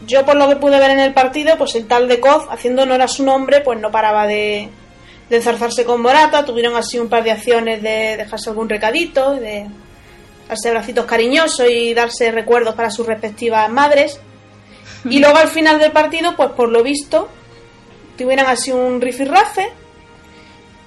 [0.06, 2.84] yo por lo que pude ver en el partido, pues el tal de Koz, haciendo
[2.84, 4.69] honor a su nombre, pues no paraba de,
[5.29, 6.45] de enzarzarse con Morata.
[6.45, 9.67] Tuvieron así un par de acciones de dejarse algún recadito, de
[10.47, 14.19] darse abracitos cariñosos y darse recuerdos para sus respectivas madres.
[15.09, 17.29] Y luego al final del partido, pues por lo visto,
[18.17, 19.69] tuvieron así un rifirrafe.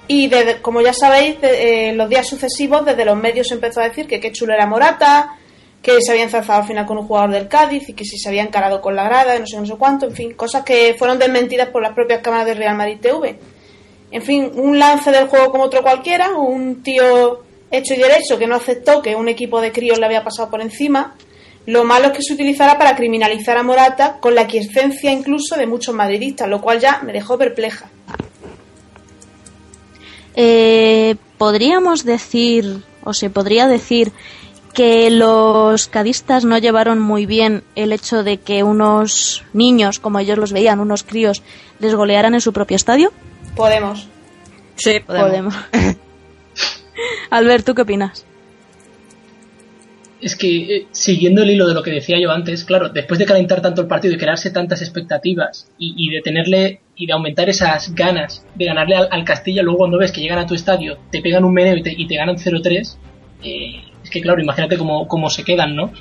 [0.07, 3.79] Y desde, como ya sabéis, de- eh, los días sucesivos, desde los medios se empezó
[3.81, 5.37] a decir que qué chulo era Morata,
[5.81, 8.27] que se había enzarzado al final con un jugador del Cádiz y que si se
[8.29, 10.95] había encarado con la grada, y no sé, no sé cuánto, en fin, cosas que
[10.99, 13.39] fueron desmentidas por las propias cámaras del Real Madrid TV.
[14.11, 18.47] En fin, un lance del juego como otro cualquiera, un tío hecho y derecho que
[18.47, 21.15] no aceptó que un equipo de críos le había pasado por encima.
[21.65, 25.67] Lo malo es que se utilizara para criminalizar a Morata con la aquiescencia incluso de
[25.67, 27.89] muchos madridistas, lo cual ya me dejó perpleja.
[30.35, 34.11] Eh, podríamos decir, o se podría decir,
[34.73, 40.37] que los cadistas no llevaron muy bien el hecho de que unos niños, como ellos
[40.37, 41.43] los veían, unos críos,
[41.79, 43.11] les golearan en su propio estadio.
[43.55, 44.07] Podemos.
[44.75, 45.55] Sí, Podemos.
[47.29, 48.25] Albert, ¿tú qué opinas?
[50.21, 53.25] Es que, eh, siguiendo el hilo de lo que decía yo antes, claro, después de
[53.25, 57.49] calentar tanto el partido y crearse tantas expectativas y, y de tenerle y de aumentar
[57.49, 60.99] esas ganas de ganarle al, al Castilla, luego cuando ves que llegan a tu estadio,
[61.09, 62.95] te pegan un meneo y te, y te ganan 0-3,
[63.43, 65.91] eh, es que claro, imagínate cómo, cómo se quedan, ¿no?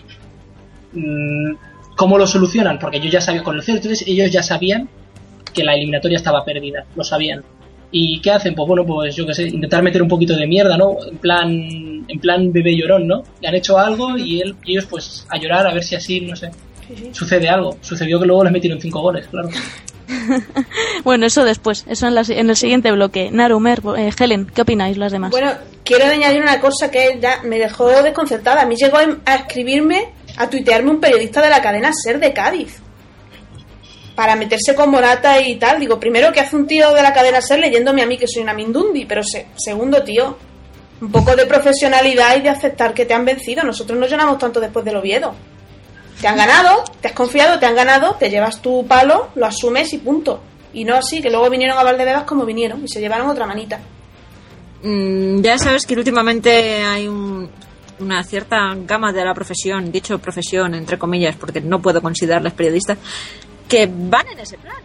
[0.93, 1.55] Mm,
[1.97, 2.79] ¿Cómo lo solucionan?
[2.79, 4.91] Porque ellos ya sabían, con el 0-3 ellos ya sabían
[5.53, 7.43] que la eliminatoria estaba perdida, lo sabían.
[7.93, 8.55] ¿Y qué hacen?
[8.55, 10.97] Pues bueno, pues yo qué sé, intentar meter un poquito de mierda, ¿no?
[11.11, 13.23] En plan, en plan bebé llorón, ¿no?
[13.41, 16.21] Le han hecho algo y, él, y ellos pues a llorar a ver si así,
[16.21, 16.51] no sé,
[17.13, 17.77] sucede algo.
[17.81, 19.49] Sucedió que luego les metieron cinco goles, claro.
[21.05, 23.31] Bueno, eso después, eso en, la- en el siguiente bloque.
[23.31, 25.31] Narumer, eh, Helen, ¿qué opináis las demás?
[25.31, 25.53] Bueno,
[25.85, 28.63] quiero añadir una cosa que ya me dejó desconcertada.
[28.63, 32.81] A mí llegó a escribirme, a tuitearme un periodista de la cadena Ser de Cádiz.
[34.21, 35.81] Para meterse con Morata y tal.
[35.81, 38.43] Digo, primero, que hace un tío de la cadena Ser leyéndome a mí que soy
[38.43, 39.07] una Mindundi?
[39.07, 40.37] Pero se- segundo, tío,
[41.01, 43.63] un poco de profesionalidad y de aceptar que te han vencido.
[43.63, 45.33] Nosotros no llenamos tanto después del Oviedo.
[46.21, 49.91] Te han ganado, te has confiado, te han ganado, te llevas tu palo, lo asumes
[49.95, 50.43] y punto.
[50.75, 53.81] Y no así, que luego vinieron a Valdebebas como vinieron y se llevaron otra manita.
[54.83, 57.49] Mm, ya sabes que últimamente hay un-
[58.01, 62.99] una cierta gama de la profesión, dicho profesión entre comillas, porque no puedo considerarles periodistas,
[63.71, 64.77] que van en ese plan.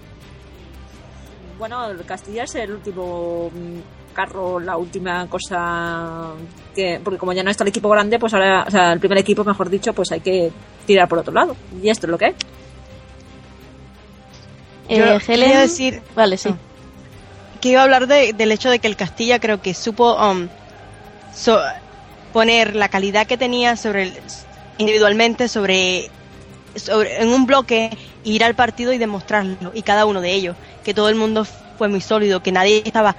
[1.59, 6.31] Bueno, el Castilla es el último mm, carro, la última cosa
[6.73, 9.17] que, porque como ya no está el equipo grande, pues ahora, o sea, el primer
[9.17, 10.51] equipo, mejor dicho, pues hay que
[10.85, 11.55] tirar por otro lado.
[11.81, 12.35] Y esto es lo que hay.
[14.87, 16.53] Eh, Yo Helen, quería decir- Vale, sí.
[17.61, 20.47] que iba a hablar de- del hecho de que el Castilla creo que supo um,
[21.33, 21.59] so-
[22.33, 24.13] poner la calidad que tenía sobre el-
[24.77, 26.11] individualmente sobre,
[26.75, 27.89] sobre en un bloque
[28.25, 31.89] ir al partido y demostrarlo y cada uno de ellos que todo el mundo fue
[31.89, 33.17] muy sólido que nadie estaba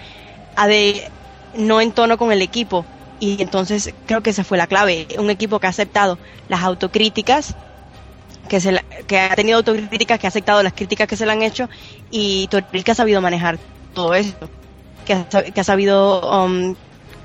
[0.56, 1.12] a de,
[1.52, 2.88] no en tono con el equipo.
[3.20, 7.58] Y entonces creo que esa fue la clave un equipo que ha aceptado las autocríticas
[8.48, 11.32] que, se la- que ha tenido autocríticas, que ha aceptado las críticas que se le
[11.32, 11.68] han hecho
[12.10, 13.60] y Toril que ha sabido manejar
[13.92, 14.50] todo esto,
[15.04, 16.76] que ha, que ha sabido um,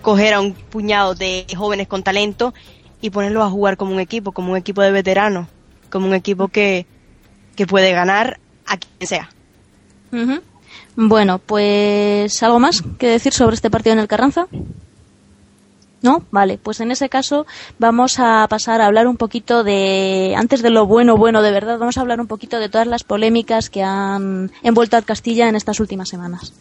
[0.02, 2.54] coger a un puñado de jóvenes con talento
[3.02, 5.50] y ponerlos a jugar como un equipo, como un equipo de veteranos,
[5.90, 6.88] como un equipo que,
[7.56, 9.30] que puede ganar a quien sea.
[10.96, 14.48] Bueno, pues algo más que decir sobre este partido en el Carranza.
[16.02, 16.24] ¿No?
[16.32, 17.46] Vale, pues en ese caso
[17.78, 21.78] vamos a pasar a hablar un poquito de, antes de lo bueno, bueno de verdad,
[21.78, 25.56] vamos a hablar un poquito de todas las polémicas que han envuelto a Castilla en
[25.56, 26.54] estas últimas semanas.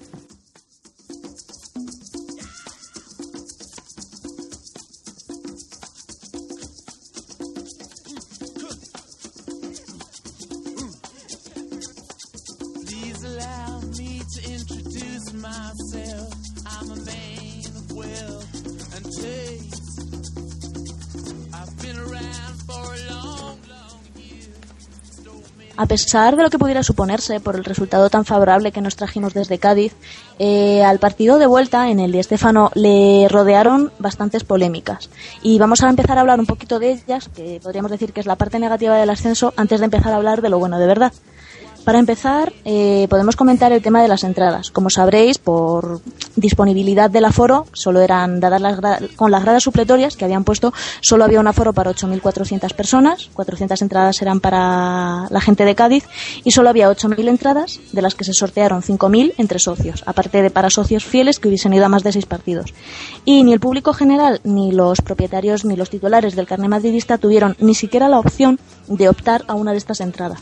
[25.81, 29.33] A pesar de lo que pudiera suponerse por el resultado tan favorable que nos trajimos
[29.33, 29.95] desde Cádiz,
[30.39, 35.09] eh, al partido de vuelta en el Di Stéfano le rodearon bastantes polémicas.
[35.43, 38.27] Y vamos a empezar a hablar un poquito de ellas, que podríamos decir que es
[38.27, 41.15] la parte negativa del ascenso, antes de empezar a hablar de lo bueno de verdad.
[41.85, 44.71] Para empezar, eh, podemos comentar el tema de las entradas.
[44.71, 46.03] Como sabréis, por
[46.37, 48.79] disponibilidad del aforo, solo eran dadas las
[49.17, 53.81] con las gradas supletorias que habían puesto, solo había un aforo para 8.400 personas, 400
[53.83, 56.05] entradas eran para la gente de Cádiz
[56.45, 60.51] y solo había 8.000 entradas, de las que se sortearon 5.000 entre socios, aparte de
[60.51, 62.75] para socios fieles que hubiesen ido a más de seis partidos.
[63.25, 67.57] Y ni el público general, ni los propietarios, ni los titulares del carnet madridista tuvieron
[67.59, 70.41] ni siquiera la opción de optar a una de estas entradas.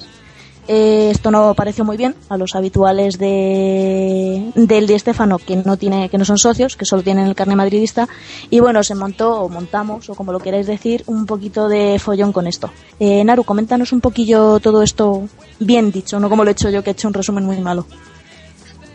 [0.70, 5.78] Eh, esto no pareció muy bien a los habituales de, del Di Stéfano que no
[5.78, 8.07] tiene que no son socios que solo tienen el carnet madridista
[8.50, 12.33] y bueno se montó o montamos o como lo queráis decir un poquito de follón
[12.33, 15.26] con esto eh, Naru coméntanos un poquillo todo esto
[15.59, 17.87] bien dicho no como lo he hecho yo que he hecho un resumen muy malo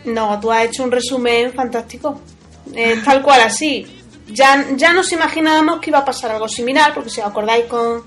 [0.04, 2.20] No, tú has hecho un resumen fantástico.
[2.74, 3.86] Eh, tal cual así.
[4.28, 8.02] Ya, ya nos imaginábamos que iba a pasar algo similar, porque si os acordáis con,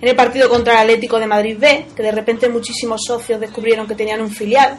[0.00, 3.86] en el partido contra el Atlético de Madrid B, que de repente muchísimos socios descubrieron
[3.86, 4.76] que tenían un filial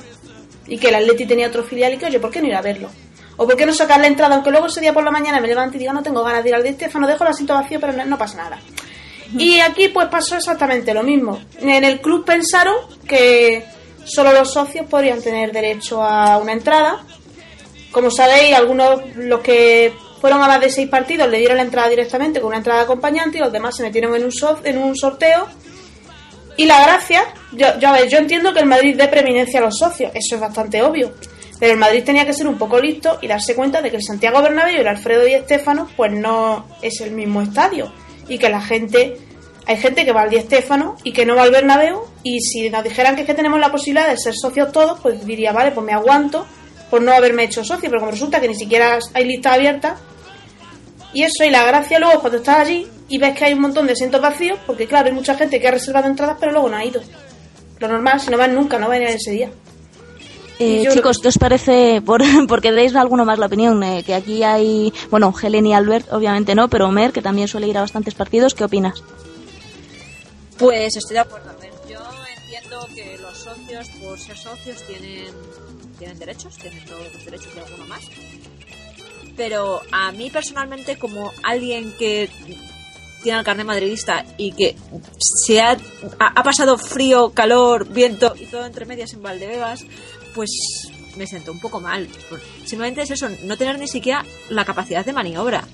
[0.68, 2.62] y que el Atleti tenía otro filial y que, oye, ¿por qué no ir a
[2.62, 2.90] verlo?
[3.38, 4.36] O ¿por qué no sacar la entrada?
[4.36, 6.50] Aunque luego ese día por la mañana me levanto y digo, no tengo ganas de
[6.50, 8.60] ir al de Estefano, dejo el asiento vacío, pero no, no pasa nada.
[9.38, 11.40] Y aquí pues pasó exactamente lo mismo.
[11.60, 12.76] En el club pensaron
[13.08, 13.66] que
[14.04, 17.04] solo los socios podrían tener derecho a una entrada.
[17.92, 21.90] Como sabéis, algunos, los que fueron a más de seis partidos, le dieron la entrada
[21.90, 24.96] directamente con una entrada acompañante y los demás se metieron en un, so- en un
[24.96, 25.48] sorteo.
[26.58, 29.64] Y la gracia, yo, yo, a ver, yo entiendo que el Madrid dé preeminencia a
[29.64, 31.14] los socios, eso es bastante obvio.
[31.58, 34.04] Pero el Madrid tenía que ser un poco listo y darse cuenta de que el
[34.04, 37.92] Santiago Bernabéu y el Alfredo y Estéfano pues no es el mismo estadio
[38.30, 39.18] y que la gente
[39.66, 42.70] hay gente que va al Di Stéfano y que no va al Bernabéu y si
[42.70, 45.72] nos dijeran que es que tenemos la posibilidad de ser socios todos pues diría vale
[45.72, 46.46] pues me aguanto
[46.90, 49.98] por no haberme hecho socio pero como resulta que ni siquiera hay lista abierta
[51.14, 53.62] y eso y la gracia luego es cuando estás allí y ves que hay un
[53.62, 56.70] montón de asientos vacíos porque claro hay mucha gente que ha reservado entradas pero luego
[56.70, 57.02] no ha ido
[57.80, 59.50] lo normal si no van nunca no van a ir ese día
[60.62, 64.44] Eh, chicos, ¿qué os parece, por, porque deis alguno más la opinión, eh, que aquí
[64.44, 68.14] hay, bueno, Helen y Albert, obviamente no, pero Omer, que también suele ir a bastantes
[68.14, 69.02] partidos, ¿qué opinas?
[70.58, 71.50] Pues estoy de acuerdo.
[71.50, 72.00] A ver, yo
[72.36, 75.34] entiendo que los socios, por ser socios, tienen,
[75.98, 78.04] tienen derechos, tienen todos los derechos de alguno más.
[79.36, 82.30] Pero a mí personalmente, como alguien que
[83.24, 84.76] tiene el carnet madridista y que
[85.20, 85.78] se ha,
[86.20, 89.86] ha, pasado frío, calor, viento y todo entre medias en Valdebebas,
[90.36, 90.50] pues
[91.18, 92.08] me siento un poco mal.
[92.66, 95.68] Simplemente es eso, no tener ni siquiera la capacidad de maniobra.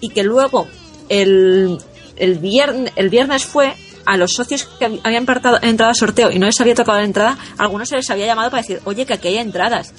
[0.00, 0.66] Y que luego
[1.08, 1.78] el,
[2.16, 3.74] el, viernes, el viernes fue
[4.10, 6.98] a los socios que hab- habían partado- entrado a sorteo y no les había tocado
[6.98, 9.92] la entrada, a algunos se les había llamado para decir, oye, que aquí hay entradas.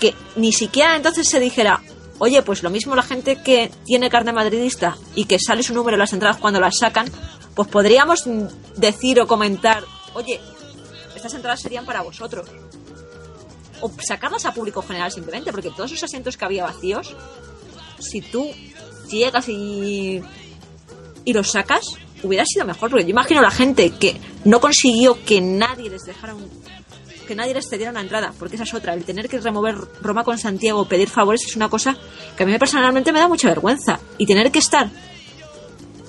[0.00, 1.80] Que ni siquiera entonces se dijera,
[2.18, 5.94] oye, pues lo mismo la gente que tiene carne madridista y que sale su número
[5.94, 7.06] en las entradas cuando las sacan,
[7.54, 8.24] pues podríamos
[8.76, 10.40] decir o comentar, oye,
[11.14, 12.48] estas entradas serían para vosotros.
[13.80, 17.14] O sacarlas a público general simplemente, porque todos esos asientos que había vacíos,
[17.98, 18.50] si tú
[19.08, 20.20] llegas y,
[21.24, 21.84] y los sacas,
[22.22, 22.90] hubiera sido mejor.
[22.90, 26.48] Porque yo imagino la gente que no consiguió que nadie les dejara un,
[27.26, 28.94] que nadie les cediera una entrada, porque esa es otra.
[28.94, 31.96] El tener que remover Roma con Santiago, pedir favores, es una cosa
[32.36, 34.00] que a mí personalmente me da mucha vergüenza.
[34.18, 34.90] Y tener que estar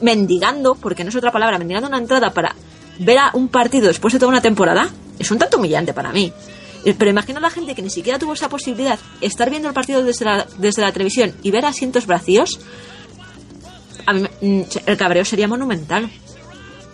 [0.02, 2.56] mendigando, porque no es otra palabra, mendigando una entrada para
[3.00, 6.32] ver a un partido después de toda una temporada, es un tanto humillante para mí.
[6.86, 9.74] Eh, Pero imagina a la gente que ni siquiera tuvo esa posibilidad, estar viendo el
[9.74, 12.60] partido desde la, desde la televisión y ver asientos vacíos,
[14.06, 16.10] a mí mm, el cabreo sería monumental.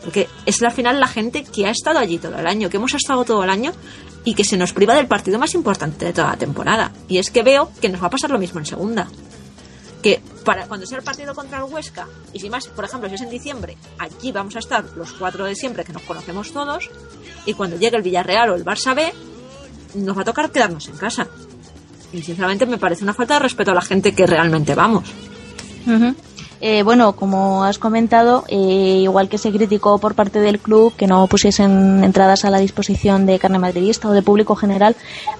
[0.03, 2.93] Porque es al final la gente que ha estado allí todo el año, que hemos
[2.93, 3.73] estado todo el año
[4.23, 6.91] y que se nos priva del partido más importante de toda la temporada.
[7.07, 9.07] Y es que veo que nos va a pasar lo mismo en segunda.
[10.01, 13.15] Que para cuando sea el partido contra el Huesca, y si más, por ejemplo, si
[13.15, 16.89] es en diciembre, allí vamos a estar los cuatro de siempre que nos conocemos todos,
[17.45, 19.13] y cuando llegue el Villarreal o el Barça B,
[19.95, 21.27] nos va a tocar quedarnos en casa.
[22.13, 25.11] Y sinceramente me parece una falta de respeto a la gente que realmente vamos.
[26.61, 31.07] Eh, bueno, como has comentado, eh, igual que se criticó por parte del club que
[31.07, 34.97] no pusiesen entradas a la disposición de carne madridista o de público general,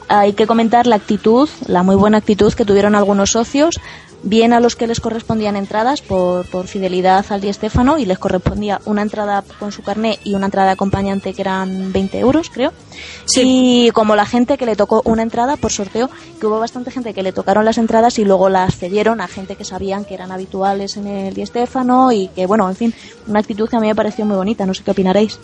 [0.07, 3.81] hay que comentar la actitud, la muy buena actitud que tuvieron algunos socios,
[4.23, 7.51] bien a los que les correspondían entradas por, por fidelidad al Di
[7.99, 12.19] y les correspondía una entrada con su carné y una entrada acompañante que eran 20
[12.19, 12.73] euros, creo.
[13.35, 16.09] Y como la gente que le tocó una entrada por sorteo,
[16.39, 19.55] que hubo bastante gente que le tocaron las entradas y luego las cedieron a gente
[19.55, 21.43] que sabían que eran habituales en el Di
[22.11, 22.93] y que, bueno, en fin,
[23.27, 25.39] una actitud que a mí me pareció muy bonita, no sé qué opinaréis.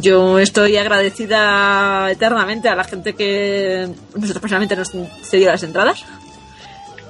[0.00, 4.92] Yo estoy agradecida eternamente a la gente que nosotros personalmente nos
[5.22, 6.04] cedió las entradas.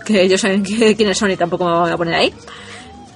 [0.06, 2.32] Que ellos saben quiénes son y tampoco me voy a poner ahí.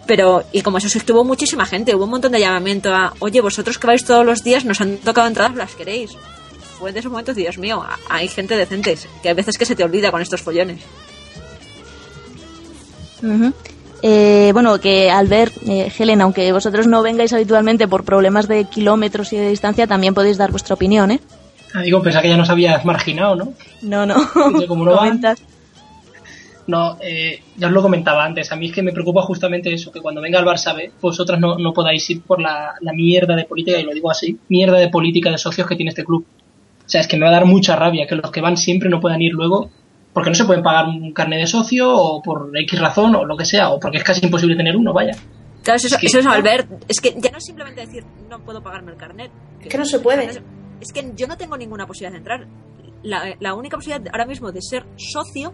[0.07, 3.41] Pero, y como eso sí, estuvo muchísima gente, hubo un montón de llamamiento a, oye,
[3.41, 6.11] vosotros que vais todos los días, nos han tocado entradas, las queréis.
[6.81, 9.85] Fue de esos momentos, Dios mío, hay gente decente, que hay veces que se te
[9.85, 10.81] olvida con estos follones.
[13.23, 13.53] Ujú.
[14.03, 18.65] Eh, bueno, que al ver, eh, Helen, aunque vosotros no vengáis habitualmente por problemas de
[18.65, 21.21] kilómetros y de distancia, también podéis dar vuestra opinión, ¿eh?
[21.75, 23.53] Ah, digo, pensaba que ya nos habías marginado, ¿no?
[23.83, 24.29] No, no.
[24.67, 24.97] Como no.
[24.97, 25.41] Comentas.
[26.71, 28.51] No, eh, ya os lo comentaba antes.
[28.53, 31.41] A mí es que me preocupa justamente eso, que cuando venga el Barça B, vosotras
[31.41, 34.79] no, no podáis ir por la, la mierda de política, y lo digo así, mierda
[34.79, 36.25] de política de socios que tiene este club.
[36.25, 38.89] O sea, es que me va a dar mucha rabia que los que van siempre
[38.89, 39.71] no puedan ir luego
[40.13, 43.37] porque no se pueden pagar un carnet de socio o por X razón o lo
[43.37, 45.13] que sea, o porque es casi imposible tener uno, vaya.
[45.63, 46.69] Claro, eso, Es que- eso es Albert.
[46.89, 49.31] Es que ya no es simplemente decir no puedo pagarme el carnet.
[49.61, 50.25] Es que no se puede.
[50.81, 52.47] Es que yo no tengo ninguna posibilidad de entrar.
[53.03, 55.53] La, la única posibilidad ahora mismo de ser socio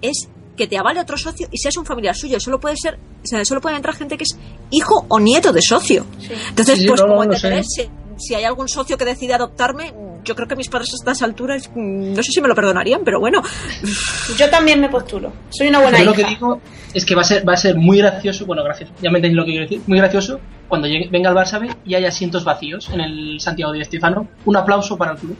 [0.00, 2.38] es que te avale otro socio y seas un familiar suyo.
[2.40, 4.36] Solo puede ser, o sea, solo puede entrar gente que es
[4.70, 6.04] hijo o nieto de socio.
[6.48, 7.62] Entonces, Sí, pues no, no, como sé.
[7.64, 7.88] si,
[8.18, 9.92] si hay algún socio que decide adoptarme,
[10.24, 13.02] yo creo que mis padres a estas alturas, mm, no sé si me lo perdonarían,
[13.04, 13.42] pero bueno.
[14.38, 15.32] Yo también me postulo.
[15.50, 16.60] Soy una buena Yo lo que digo
[16.94, 19.36] es que va a ser va a ser muy gracioso, bueno, gracioso, ya me entendéis
[19.36, 20.38] lo que quiero decir, muy gracioso
[20.68, 24.28] cuando llegue- venga el Barça B y haya asientos vacíos en el Santiago de Estefano.
[24.44, 25.36] Un aplauso para el club.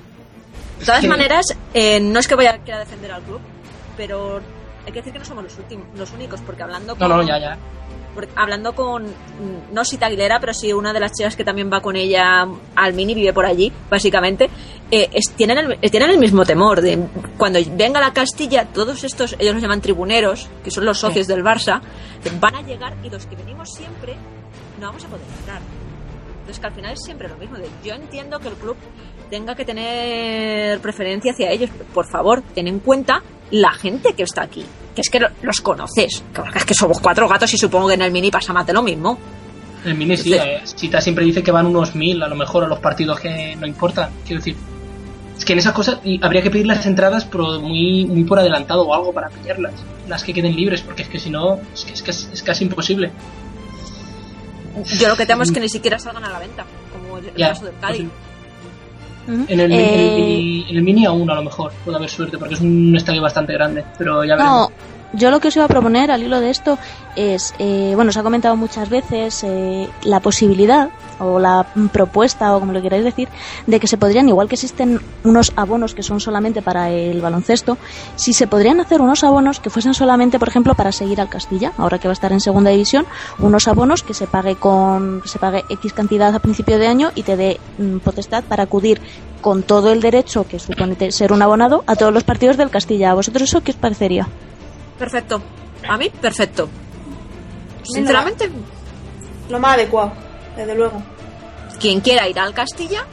[0.81, 3.41] De todas maneras, eh, no es que vaya a defender al club,
[3.97, 4.41] pero
[4.87, 7.23] hay que decir que no somos los últimos, los únicos, porque hablando No, con, no,
[7.23, 7.59] ya, ya.
[8.15, 9.07] porque hablando con
[9.73, 12.93] no Sita Aguilera, pero sí una de las chicas que también va con ella al
[12.95, 14.51] mini, vive por allí, básicamente,
[14.91, 16.99] eh, es- tienen, el, eh, tienen el mismo temor de
[17.39, 21.43] cuando venga la Castilla, todos estos, ellos los llaman tribuneros, que son los socios del
[21.43, 21.81] Barça,
[22.41, 24.15] van a llegar y los que venimos siempre
[24.81, 25.61] no vamos a poder entrar.
[26.41, 27.57] Entonces que al final es siempre lo mismo.
[27.57, 28.77] De, yo entiendo que el club
[29.33, 31.71] tenga que tener preferencia hacia ellos.
[31.95, 34.63] Por favor, ten en cuenta la gente que está aquí.
[34.95, 36.23] Que es que lo- los conoces.
[36.35, 38.75] Que es que somos cuatro gatos y supongo que en el mini pasa más de
[38.75, 39.19] lo mismo.
[39.87, 42.69] El mini sí, eh, Chita siempre dice que van unos mil a lo mejor a
[42.69, 44.11] los partidos que no importan.
[44.27, 44.55] Quiero decir,
[45.39, 48.83] es que en esas cosas habría que pedir las entradas pero muy, muy por adelantado
[48.87, 49.73] o algo para pillarlas.
[50.09, 52.43] Las que queden libres, porque es que si no, es, que, es, que es, es
[52.43, 53.11] casi imposible.
[55.01, 56.65] Yo lo que temo es que ni siquiera salgan a la venta.
[56.93, 58.03] Como el, Ya, caso del Cádiz.
[58.03, 58.11] Ujú.
[59.27, 62.11] En el, en el Eh, mini, en el mini aún a lo mejor puede haber
[62.11, 64.71] suerte, porque es un estadio bastante grande, pero ya veremos.
[64.71, 64.75] No,
[65.13, 66.79] yo lo que os iba a proponer al hilo de esto
[67.17, 72.61] es, eh, bueno, se ha comentado muchas veces eh, la posibilidad o la propuesta o
[72.61, 73.29] como lo queráis decir,
[73.67, 77.79] de que se podrían, igual que existen unos abonos que son solamente para el baloncesto,
[78.17, 81.73] si se podrían hacer unos abonos que fuesen solamente, por ejemplo, para seguir al Castilla,
[81.79, 83.07] ahora que va a estar en segunda división,
[83.39, 87.13] unos abonos que se pague con, que se pague X cantidad a principio de año
[87.15, 89.01] y te dé mm, potestad para acudir
[89.41, 93.11] con todo el derecho que supone ser un abonado a todos los partidos del Castilla.
[93.11, 94.29] ¿A vosotros eso qué os parecería?
[95.03, 95.43] Perfecto.
[95.89, 96.69] A mí, perfecto.
[97.83, 98.49] Sinceramente,
[99.51, 100.13] Lo más adecuado,
[100.57, 101.03] desde luego.
[101.81, 103.05] quien quiera ir al Castilla,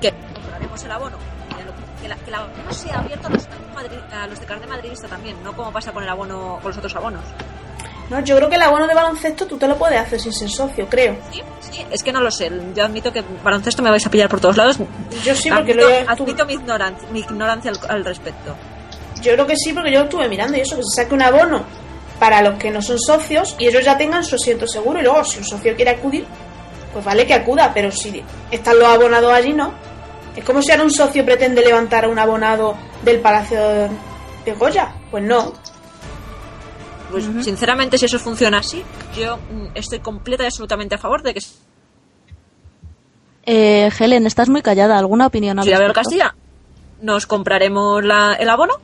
[0.00, 1.16] que compraremos el abono.
[2.02, 3.48] Que, la- que el abono sea abierto a los,
[4.12, 6.94] a los de carne madridista también, no como pasa con el abono con los otros
[6.94, 7.22] abonos.
[8.10, 10.50] No, yo creo que el abono de baloncesto tú te lo puedes hacer sin ser
[10.50, 11.16] socio, creo.
[11.32, 12.52] Sí, sí, es que no lo sé.
[12.74, 14.76] Yo admito que baloncesto me vais a pillar por todos lados.
[15.24, 18.54] Yo sí, porque admito, lo he- admito mi ignorancia, mi ignorancia al, al respecto.
[19.22, 21.22] Yo creo que sí, porque yo lo estuve mirando y eso, que se saque un
[21.22, 21.64] abono
[22.18, 25.00] para los que no son socios y ellos ya tengan su asiento seguro.
[25.00, 26.24] Y luego, si un socio quiere acudir,
[26.92, 29.72] pues vale que acuda, pero si están los abonados allí, no.
[30.34, 33.58] Es como si ahora un socio pretende levantar a un abonado del Palacio
[34.44, 34.94] de Goya.
[35.10, 35.52] Pues no.
[37.10, 38.82] Pues sinceramente, si eso funciona así,
[39.16, 41.40] yo mm, estoy completa y absolutamente a favor de que
[43.44, 44.98] Eh, Helen, estás muy callada.
[44.98, 46.00] ¿Alguna opinión al a ver el respecto?
[46.02, 46.34] Castilla,
[47.00, 48.74] nos compraremos la- el abono.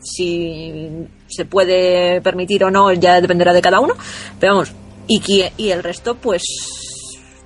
[0.00, 0.88] Si
[1.26, 3.94] se puede permitir o no, ya dependerá de cada uno.
[4.38, 4.72] Pero vamos,
[5.06, 5.22] y,
[5.56, 6.42] y el resto, pues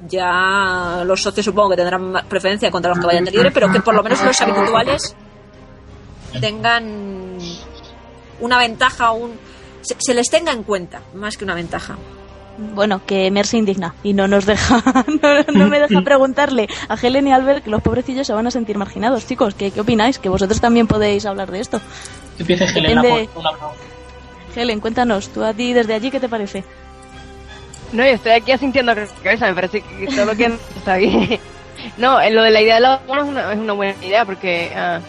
[0.09, 3.81] ya los socios supongo que tendrán preferencia contra los que vayan de libre, pero que
[3.81, 5.15] por lo menos los habituales
[6.41, 7.39] tengan
[8.41, 9.33] una ventaja, un
[9.83, 11.97] se, se les tenga en cuenta, más que una ventaja.
[12.75, 14.83] Bueno, que Mer se indigna y no nos deja,
[15.23, 18.51] no, no me deja preguntarle a Helen y Albert que los pobrecillos se van a
[18.51, 19.27] sentir marginados.
[19.27, 20.19] Chicos, ¿qué, qué opináis?
[20.19, 21.81] Que vosotros también podéis hablar de esto.
[22.47, 23.29] Que empiece Helena Depende-.
[24.55, 26.63] Helen, cuéntanos, tú a ti desde allí, ¿qué te parece?
[27.93, 31.39] No, yo estoy aquí asintiendo la cabeza, me parece que todo lo que está bien.
[31.97, 34.25] No, en lo de la idea de los abonos es una, es una buena idea
[34.25, 35.01] porque ah,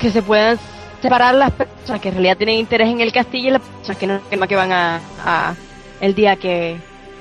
[0.00, 0.58] que se puedan
[1.00, 4.06] separar las personas que en realidad tienen interés en el castillo y las personas que
[4.06, 5.54] no que, no- que van a, a
[6.00, 6.76] el día que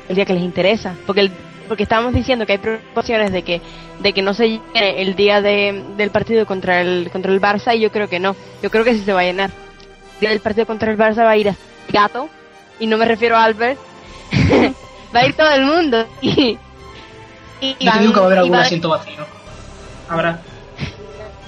[0.07, 1.31] el día que les interesa, porque el,
[1.69, 3.61] porque estábamos diciendo que hay preocupaciones de que
[3.99, 7.75] de que no se llene el día de, del partido contra el contra el Barça
[7.77, 8.35] y yo creo que no.
[8.61, 9.51] Yo creo que sí se va a llenar.
[10.15, 11.55] El día del partido contra el Barça va a ir a
[11.93, 12.27] gato
[12.79, 13.79] y no me refiero a Albert.
[15.15, 16.57] va a ir todo el mundo y
[17.61, 19.25] y, Yo te digo que va a haber algún asiento vacío.
[20.07, 20.39] Habrá.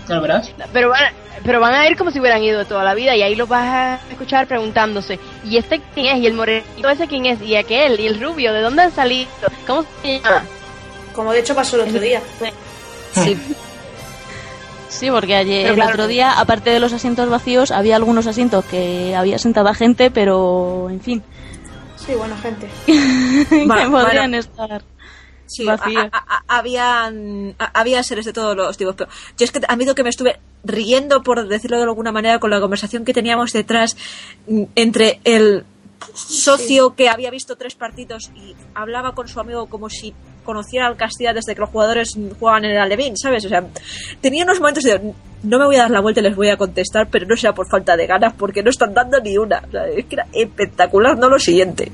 [0.07, 0.51] Ya lo verás.
[0.73, 1.13] pero van,
[1.43, 3.67] pero van a ir como si hubieran ido toda la vida y ahí los vas
[3.67, 6.21] a escuchar preguntándose, ¿y este quién es?
[6.23, 7.41] ¿Y el morenito ese quién es?
[7.41, 7.99] ¿Y aquel?
[7.99, 8.53] ¿Y el rubio?
[8.53, 9.29] ¿De dónde han salido?
[9.67, 10.43] ¿Cómo se llama?
[11.13, 12.21] Como de hecho pasó el otro día.
[13.13, 13.37] Sí.
[14.89, 18.27] Sí, porque ayer, Pero el claro, otro día, aparte de los asientos vacíos, había algunos
[18.27, 21.23] asientos que había sentada gente, pero en fin,
[21.95, 22.67] Sí, bueno, gente.
[22.85, 24.37] que Va- podrían bueno.
[24.37, 24.81] estar.
[25.51, 26.05] Sí, vacíos.
[26.11, 29.75] a- a- a- habían, había seres de todos los tipos, pero yo es que a
[29.75, 33.13] mí lo que me estuve riendo, por decirlo de alguna manera, con la conversación que
[33.13, 33.97] teníamos detrás
[34.47, 35.65] mm, entre el
[36.15, 40.97] socio que había visto tres partidos y hablaba con su amigo como si conociera al
[40.97, 43.45] Castilla desde que los jugadores jugaban en el Alevín, ¿sabes?
[43.45, 43.63] O sea,
[44.21, 44.99] tenía unos momentos de
[45.43, 47.53] no me voy a dar la vuelta y les voy a contestar, pero no sea
[47.53, 49.63] por falta de ganas, porque no están dando ni una.
[49.67, 51.91] O sea, es que era espectacular, no lo siguiente.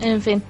[0.00, 0.42] En fin.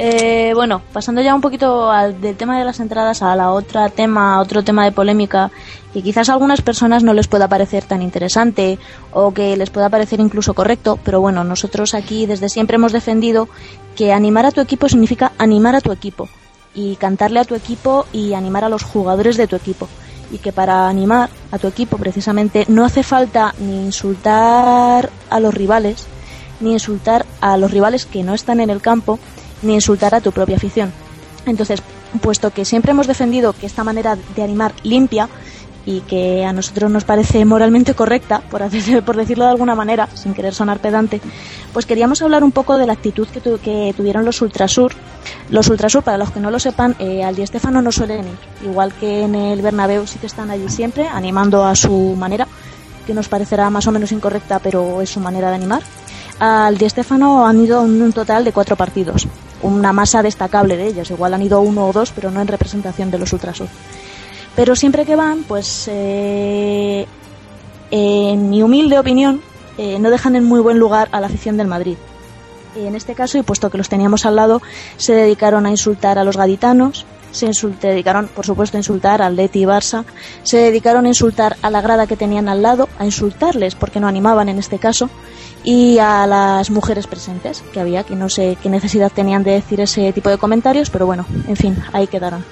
[0.00, 3.88] Eh, bueno, pasando ya un poquito al, del tema de las entradas a la otra
[3.88, 5.50] tema, otro tema de polémica
[5.92, 8.78] que quizás a algunas personas no les pueda parecer tan interesante
[9.12, 13.48] o que les pueda parecer incluso correcto, pero bueno, nosotros aquí desde siempre hemos defendido
[13.96, 16.28] que animar a tu equipo significa animar a tu equipo
[16.76, 19.88] y cantarle a tu equipo y animar a los jugadores de tu equipo.
[20.30, 25.54] Y que para animar a tu equipo precisamente no hace falta ni insultar a los
[25.54, 26.06] rivales
[26.60, 29.18] ni insultar a los rivales que no están en el campo,
[29.62, 30.92] ni insultar a tu propia afición.
[31.46, 31.82] Entonces,
[32.20, 35.28] puesto que siempre hemos defendido que esta manera de animar limpia
[35.86, 40.06] y que a nosotros nos parece moralmente correcta, por, hacer- por decirlo de alguna manera,
[40.14, 41.20] sin querer sonar pedante,
[41.72, 44.92] pues queríamos hablar un poco de la actitud que, tu- que tuvieron los Ultrasur.
[45.48, 48.92] Los Ultrasur, para los que no lo sepan, eh, al Di no suelen ir, igual
[49.00, 52.46] que en el Bernabéu sí que están allí siempre, animando a su manera,
[53.06, 55.82] que nos parecerá más o menos incorrecta, pero es su manera de animar.
[56.38, 59.26] Al Di Stéfano han ido en un total de cuatro partidos,
[59.62, 61.10] una masa destacable de ellos.
[61.10, 63.68] Igual han ido uno o dos, pero no en representación de los Ultrasur.
[64.54, 67.06] Pero siempre que van, pues, eh,
[67.90, 69.40] en mi humilde opinión,
[69.78, 71.96] eh, no dejan en muy buen lugar a la afición del Madrid.
[72.76, 74.62] En este caso, y puesto que los teníamos al lado,
[74.96, 77.50] se dedicaron a insultar a los gaditanos, se
[77.80, 80.04] dedicaron, por supuesto, a insultar al Leti Barça,
[80.42, 84.08] se dedicaron a insultar a la grada que tenían al lado, a insultarles porque no
[84.08, 85.10] animaban en este caso,
[85.64, 89.80] y a las mujeres presentes que había, que no sé qué necesidad tenían de decir
[89.80, 92.44] ese tipo de comentarios, pero bueno, en fin, ahí quedaron.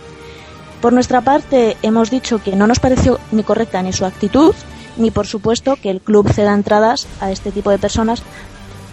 [0.81, 4.55] Por nuestra parte, hemos dicho que no nos pareció ni correcta ni su actitud,
[4.97, 8.22] ni por supuesto que el club ceda entradas a este tipo de personas.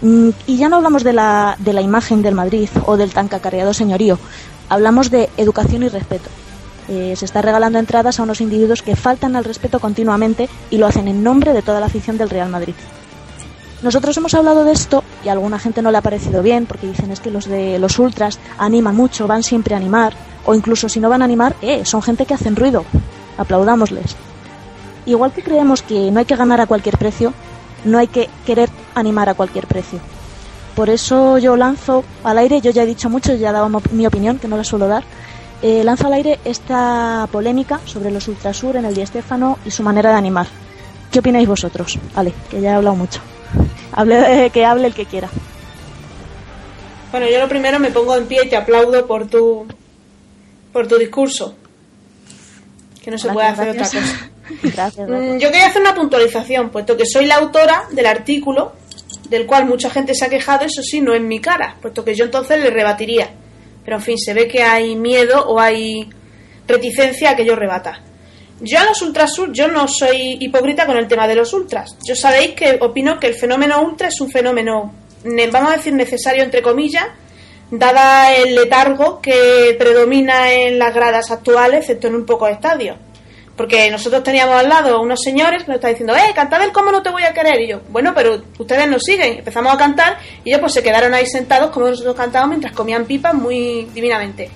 [0.02, 3.28] Mm, Y ya no hablamos de la, de la imagen del Madrid o del tan
[3.28, 4.18] cacareado señorío,
[4.68, 6.30] hablamos de educación y respeto.
[6.88, 10.86] Eh, se está regalando entradas a unos individuos que faltan al respeto continuamente y lo
[10.86, 12.74] hacen en nombre de toda la afición del Real Madrid.
[13.82, 16.86] Nosotros hemos hablado de esto y a alguna gente no le ha parecido bien porque
[16.86, 20.14] dicen es que los de los ultras animan mucho, van siempre a animar
[20.46, 22.84] o incluso si no van a animar, eh, son gente que hacen ruido.
[23.38, 24.16] Aplaudámosles.
[25.06, 27.32] Igual que creemos que no hay que ganar a cualquier precio,
[27.84, 30.00] no hay que querer animar a cualquier precio.
[30.74, 34.06] Por eso yo lanzo al aire, yo ya he dicho mucho, ya he dado mi
[34.06, 35.04] opinión, que no la suelo dar,
[35.62, 39.82] eh, lanzo al aire esta polémica sobre los Ultrasur en el Di Stéfano y su
[39.82, 40.46] manera de animar.
[41.12, 41.98] ¿Qué opináis vosotros?
[42.14, 43.20] Vale, que ya he hablado mucho.
[43.92, 45.28] Hable, que hable el que quiera.
[47.12, 49.66] Bueno, yo lo primero me pongo en pie y te aplaudo por tu
[50.72, 51.54] por tu discurso.
[53.00, 54.30] Que no se puede hacer Gracias, otra cosa.
[54.60, 55.08] Gracias, gracias.
[55.08, 58.72] Mm, Yo quería hacer una puntualización, puesto que soy la autora del artículo,
[59.34, 62.14] del cual mucha gente se ha quejado, eso sí, no en mi cara, puesto que
[62.14, 63.30] yo entonces le rebatiría.
[63.84, 66.08] Pero en fin, se ve que hay miedo o hay
[66.68, 68.00] reticencia a que yo rebata.
[68.60, 71.96] Yo a los ultrasur, yo no soy hipócrita con el tema de los ultras.
[72.06, 74.94] Yo sabéis que opino que el fenómeno ultra es un fenómeno,
[75.50, 77.06] vamos a decir, necesario entre comillas,
[77.72, 82.96] dada el letargo que predomina en las gradas actuales, excepto en un poco estadios.
[83.56, 86.90] Porque nosotros teníamos al lado unos señores que nos estaban diciendo, eh, cantad el cómo
[86.90, 87.60] no te voy a querer.
[87.60, 89.38] Y yo, bueno, pero ustedes nos siguen.
[89.38, 93.04] Empezamos a cantar y ellos pues se quedaron ahí sentados como nosotros cantábamos mientras comían
[93.04, 94.50] pipas muy divinamente.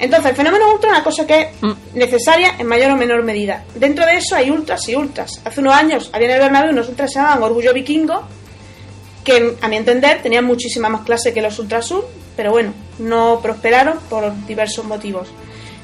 [0.00, 1.48] Entonces, el fenómeno ultra es una cosa que es
[1.94, 3.64] necesaria en mayor o menor medida.
[3.74, 5.42] Dentro de eso hay ultras y ultras.
[5.44, 8.22] Hace unos años había en el Bernabéu unos ultras que se llamaban Orgullo Vikingo,
[9.22, 13.98] que a mi entender tenían muchísima más clase que los ultrasur, pero bueno, no prosperaron
[14.08, 15.28] por diversos motivos.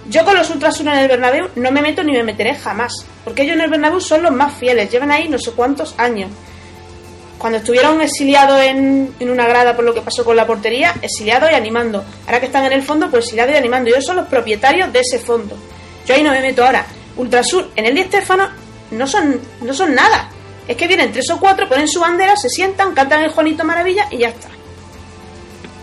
[0.09, 2.93] Yo con los ultrasur en el Bernabéu no me meto ni me meteré jamás,
[3.25, 6.31] porque ellos en el Bernabéu son los más fieles, llevan ahí no sé cuántos años.
[7.39, 11.51] Cuando estuvieron exiliados en, en una grada por lo que pasó con la portería, exiliados
[11.51, 12.03] y animando.
[12.25, 13.91] Ahora que están en el fondo, pues exiliados y animando.
[13.91, 15.55] Ellos son los propietarios de ese fondo.
[16.07, 16.87] Yo ahí no me meto ahora.
[17.17, 18.49] Ultrasur, en el Di Stéfano,
[18.93, 20.31] no son, no son nada.
[20.67, 24.07] Es que vienen tres o cuatro, ponen su bandera, se sientan, cantan el Juanito Maravilla
[24.11, 24.49] y ya está.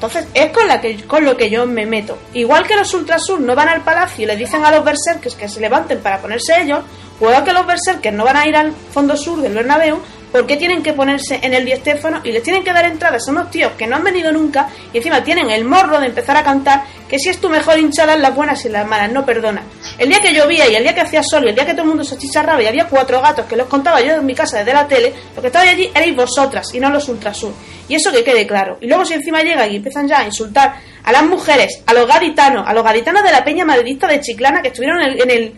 [0.04, 2.18] Entonces, es con, la que, con lo que yo me meto.
[2.34, 5.48] Igual que los Ultrasur no van al palacio y le dicen a los berserkers que
[5.48, 6.80] se levanten para ponerse ellos,
[7.22, 10.02] o igual que los berserkers no van a ir al fondo sur del Bernabéu,
[10.34, 13.28] ¿por qué tienen que ponerse en el Di Stéfano y les tienen que dar entradas
[13.28, 16.36] a unos tíos que no han venido nunca y encima tienen el morro de empezar
[16.36, 19.62] a cantar que si es tu mejor hinchada las buenas y las malas, no perdona.
[20.00, 21.84] El día que llovía y el día que hacía sol y el día que todo
[21.84, 24.58] el mundo se achicharraba y había cuatro gatos que los contaba yo en mi casa
[24.58, 27.54] desde la tele, lo que estaba allí erais vosotras y no los ultrasur.
[27.88, 28.80] Y eso que quede claro.
[28.82, 30.74] Y luego si encima llegan y empiezan ya a insultar
[31.04, 34.64] a las mujeres, a los gaditanos, a los gaditanos de la peña madridista de Chiclana
[34.64, 35.54] que estuvieron en el, en el,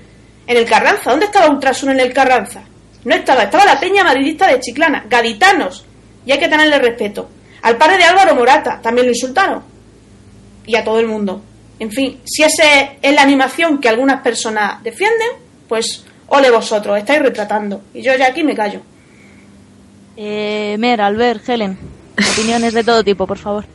[0.47, 1.11] en el Carranza.
[1.11, 2.63] ¿Dónde estaba Ultrasur en el Carranza?
[3.05, 5.85] No estaba, estaba la peña madridista de Chiclana, gaditanos.
[6.25, 7.29] Y hay que tenerle respeto.
[7.61, 9.61] Al padre de Álvaro Morata también lo insultaron.
[10.65, 11.41] Y a todo el mundo.
[11.79, 12.63] En fin, si esa
[13.01, 15.27] es la animación que algunas personas defienden,
[15.67, 17.81] pues ole vosotros, estáis retratando.
[17.93, 18.81] Y yo ya aquí me callo.
[20.17, 21.77] Eh, Mer, Albert, Helen,
[22.33, 23.65] opiniones de todo tipo, por favor.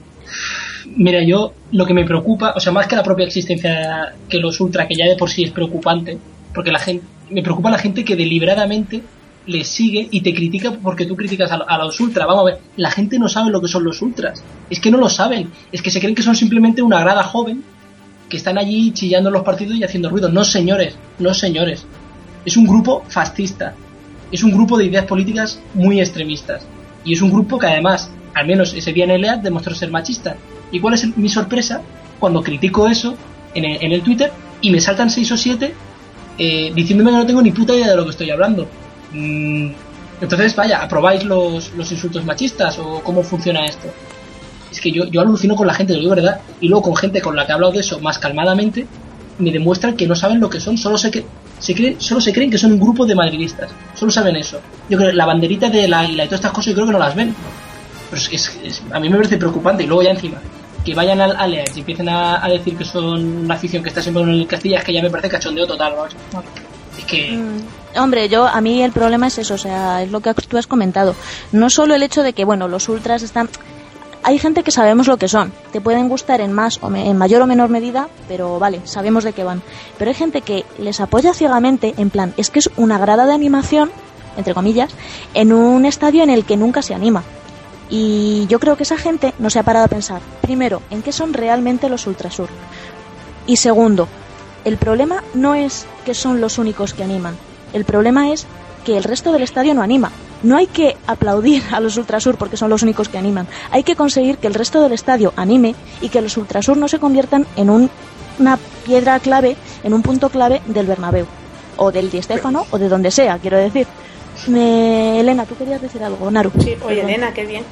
[0.86, 4.60] Mira, yo lo que me preocupa, o sea, más que la propia existencia que los
[4.60, 6.18] ultra, que ya de por sí es preocupante,
[6.54, 9.02] porque la gente, me preocupa la gente que deliberadamente
[9.50, 12.26] le sigue y te critica porque tú criticas a, los ultra.
[12.26, 14.42] Vamos a ver, la gente no sabe lo que son los ultras.
[14.68, 15.50] Es que no lo saben.
[15.72, 17.62] Es que se creen que son simplemente una grada joven
[18.28, 20.28] que están allí chillando los partidos y haciendo ruido.
[20.28, 21.84] No, señores, no, señores.
[22.44, 23.74] Es un grupo fascista.
[24.30, 26.64] Es un grupo de ideas políticas muy extremistas.
[27.04, 29.90] Y es un grupo que además, al menos ese día en el EAD, demostró ser
[29.90, 30.36] machista.
[30.70, 31.82] ¿Y cuál es mi sorpresa?
[32.20, 33.16] Cuando critico eso
[33.54, 34.30] en el, en el Twitter
[34.60, 35.74] y me saltan seis o siete
[36.38, 38.66] eh, diciéndome que no tengo ni puta idea de lo que estoy hablando.
[39.12, 39.72] Mm,
[40.20, 43.88] entonces, vaya, ¿aprobáis los, los insultos machistas o cómo funciona esto?
[44.70, 47.20] Es que yo, yo alucino con la gente, lo digo verdad, y luego con gente
[47.20, 48.86] con la que he hablado de eso más calmadamente,
[49.38, 51.24] me demuestran que no saben lo que son, solo se, que,
[51.58, 54.60] se solo se creen que son un grupo de madridistas, solo saben eso.
[54.88, 56.98] Yo creo que la banderita del águila y todas estas cosas yo creo que no
[56.98, 57.34] las ven.
[58.10, 58.36] Pero es, que
[58.68, 60.38] es- a mí me parece preocupante, y luego ya encima,
[60.84, 64.22] que vayan al Alex y empiecen a, decir que son una afición que está siempre
[64.22, 66.14] en el Castilla, es que ya me parece cachondeo total, vamos.
[67.32, 70.56] Mm, Hombre, yo a mí el problema es eso, o sea, es lo que tú
[70.58, 71.14] has comentado.
[71.52, 73.48] No solo el hecho de que, bueno, los ultras están
[74.22, 75.50] hay gente que sabemos lo que son.
[75.72, 79.24] Te pueden gustar en más o me- en mayor o menor medida, pero vale, sabemos
[79.24, 79.62] de qué van.
[79.98, 83.32] Pero hay gente que les apoya ciegamente en plan, es que es una grada de
[83.32, 83.90] animación,
[84.36, 84.90] entre comillas,
[85.32, 87.22] en un estadio en el que nunca se anima.
[87.88, 91.12] Y yo creo que esa gente no se ha parado a pensar, primero, en qué
[91.12, 92.50] son realmente los Ultrasur.
[93.46, 94.06] Y segundo,
[94.64, 97.36] el problema no es que son los únicos que animan.
[97.72, 98.46] El problema es
[98.84, 100.10] que el resto del estadio no anima.
[100.42, 103.46] No hay que aplaudir a los Ultrasur porque son los únicos que animan.
[103.70, 106.98] Hay que conseguir que el resto del estadio anime y que los Ultrasur no se
[106.98, 107.90] conviertan en un-
[108.38, 111.26] una piedra clave, en un punto clave del Bernabéu.
[111.76, 113.86] O del Di Stéfano o de donde sea, quiero decir.
[114.48, 116.50] Me- Elena, tú querías decir algo, Naru.
[116.58, 117.02] Sí, oye.
[117.02, 117.64] Elena, qué bien.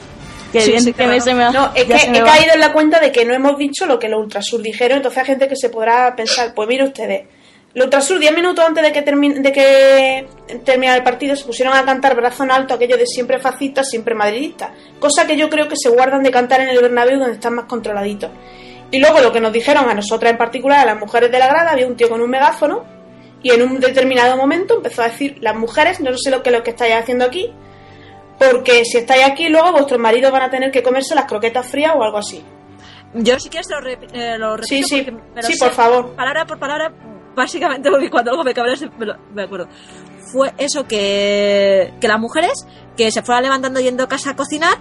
[0.53, 1.21] Qué Sí, bien, sí, que me- claro.
[1.25, 2.29] se me ha- No, es que se me he va.
[2.33, 5.19] caído en la cuenta de que no hemos dicho lo que los Ultrasur dijeron, entonces
[5.21, 7.27] hay gente que se podrá pensar, pues mire ustedes,
[7.75, 10.27] los Ultrasur 10 minutos antes de que, termine, de que
[10.65, 14.15] terminara el partido se pusieron a cantar brazo en alto aquello de siempre fascistas, siempre
[14.15, 17.55] madridistas, cosa que yo creo que se guardan de cantar en el Bernabéu donde están
[17.55, 18.31] más controladitos.
[18.91, 21.47] Y luego lo que nos dijeron a nosotras en particular, a las mujeres de la
[21.49, 22.87] grada, había un tío con un megáfono
[23.43, 26.63] y en un determinado momento empezó a decir, las mujeres, no sé lo que, lo
[26.63, 27.53] que estáis haciendo aquí,
[28.39, 31.93] porque si estáis aquí luego vuestros maridos van a tener que comerse las croquetas frías
[31.97, 32.45] o algo así.
[33.15, 35.75] Yo sí que lo, rep- eh, lo repito Sí, sí, porque lo sí, sé por
[35.75, 36.15] favor.
[36.15, 36.93] Palabra por palabra,
[37.35, 39.69] básicamente porque cuando algo me cabrea se- me, lo- me acuerdo.
[40.33, 42.53] Fue eso que, que las mujeres
[42.97, 44.77] que se fueran levantando yendo a casa a cocinar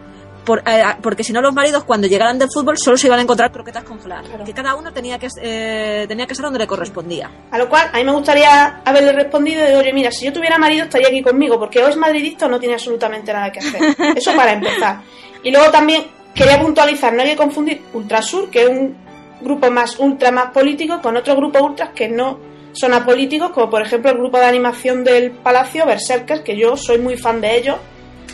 [0.48, 3.22] por, eh, porque si no los maridos cuando llegaran del fútbol solo se iban a
[3.22, 4.30] encontrar croquetas congeladas.
[4.30, 4.45] Claro.
[4.45, 7.30] Que cada uno tenía que, eh, tenía que ser donde le correspondía.
[7.52, 10.58] A lo cual a mí me gustaría haberle respondido de, oye, mira, si yo tuviera
[10.58, 13.82] marido estaría aquí conmigo, porque o es madridista o no tiene absolutamente nada que hacer.
[14.16, 15.02] Eso para empezar.
[15.43, 18.95] Y luego también quería puntualizar, no hay que confundir Ultrasur, que es un
[19.41, 22.39] grupo más ultra más político, con otros grupos ultras que no
[22.72, 27.00] son apolíticos, como por ejemplo el grupo de animación del Palacio, Berserkers, que yo soy
[27.00, 27.76] muy fan de ellos,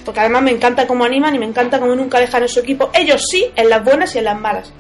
[0.04, 2.90] porque además me encanta cómo animan y me encanta cómo nunca dejan en su equipo,
[2.94, 4.72] ellos sí, en las buenas y en las malas.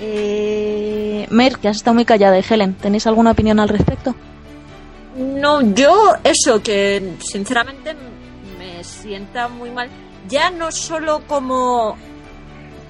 [0.00, 4.14] Eh, Mer, que has estado muy callada, y Helen, ¿tenéis alguna opinión al respecto?
[5.16, 7.94] No, yo eso que sinceramente
[8.58, 9.88] me sienta muy mal,
[10.28, 11.96] ya no solo como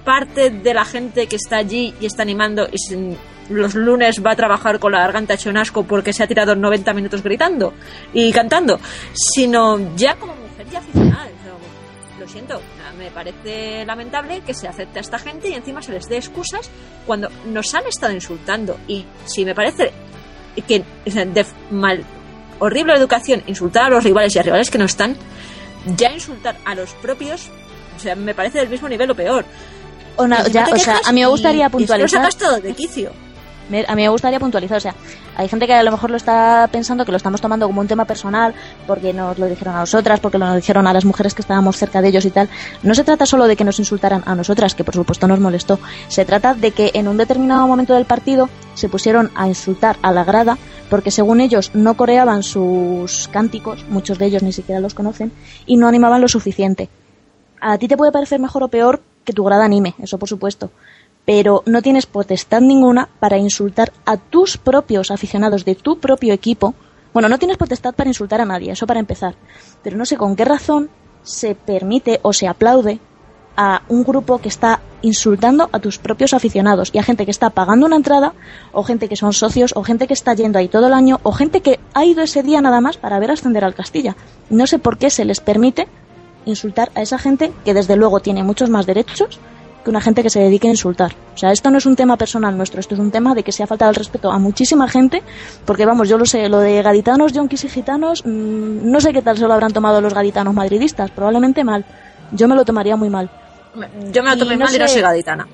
[0.04, 3.16] parte de la gente que está allí y está animando y sin-
[3.50, 6.54] los lunes va a trabajar con la garganta hecho un asco porque se ha tirado
[6.54, 7.74] 90 minutos gritando
[8.12, 8.78] y cantando,
[9.12, 11.28] sino ya como mujer y aficionada.
[12.18, 12.60] Yo, siento,
[12.98, 16.68] me parece lamentable que se acepte a esta gente y encima se les dé excusas
[17.06, 18.76] cuando nos han estado insultando.
[18.88, 19.92] Y si me parece
[20.66, 22.04] que de mal,
[22.58, 25.16] horrible educación insultar a los rivales y a rivales que no están,
[25.96, 27.48] ya insultar a los propios,
[27.96, 29.44] o sea, me parece del mismo nivel o peor.
[30.16, 32.20] O, ya, sea, a mí me gustaría lo puntualizar.
[32.20, 33.12] sacas todo de quicio.
[33.86, 34.94] A mí me gustaría puntualizar, o sea,
[35.36, 37.86] hay gente que a lo mejor lo está pensando que lo estamos tomando como un
[37.86, 38.54] tema personal
[38.86, 42.00] porque nos lo dijeron a nosotras, porque lo dijeron a las mujeres que estábamos cerca
[42.00, 42.48] de ellos y tal.
[42.82, 45.78] No se trata solo de que nos insultaran a nosotras, que por supuesto nos molestó.
[46.08, 50.12] Se trata de que en un determinado momento del partido se pusieron a insultar a
[50.12, 50.56] la grada
[50.88, 55.30] porque según ellos no coreaban sus cánticos, muchos de ellos ni siquiera los conocen,
[55.66, 56.88] y no animaban lo suficiente.
[57.60, 60.70] A ti te puede parecer mejor o peor que tu grada anime, eso por supuesto
[61.28, 66.72] pero no tienes potestad ninguna para insultar a tus propios aficionados de tu propio equipo.
[67.12, 69.34] Bueno, no tienes potestad para insultar a nadie, eso para empezar.
[69.82, 70.88] Pero no sé con qué razón
[71.22, 72.98] se permite o se aplaude
[73.58, 77.50] a un grupo que está insultando a tus propios aficionados y a gente que está
[77.50, 78.32] pagando una entrada,
[78.72, 81.32] o gente que son socios, o gente que está yendo ahí todo el año, o
[81.32, 84.16] gente que ha ido ese día nada más para ver ascender al Castilla.
[84.48, 85.88] No sé por qué se les permite
[86.46, 89.38] insultar a esa gente que desde luego tiene muchos más derechos
[89.88, 91.12] que una gente que se dedique a insultar.
[91.34, 93.52] O sea, esto no es un tema personal nuestro, esto es un tema de que
[93.52, 95.22] se ha faltado el respeto a muchísima gente,
[95.64, 99.22] porque vamos, yo lo sé, lo de gaditanos, yonkis y gitanos, mmm, no sé qué
[99.22, 101.86] tal se lo habrán tomado los gaditanos madridistas, probablemente mal.
[102.32, 103.30] Yo me lo tomaría muy mal.
[104.12, 105.48] Yo me lo Y tomé no mal y no soy gaditana.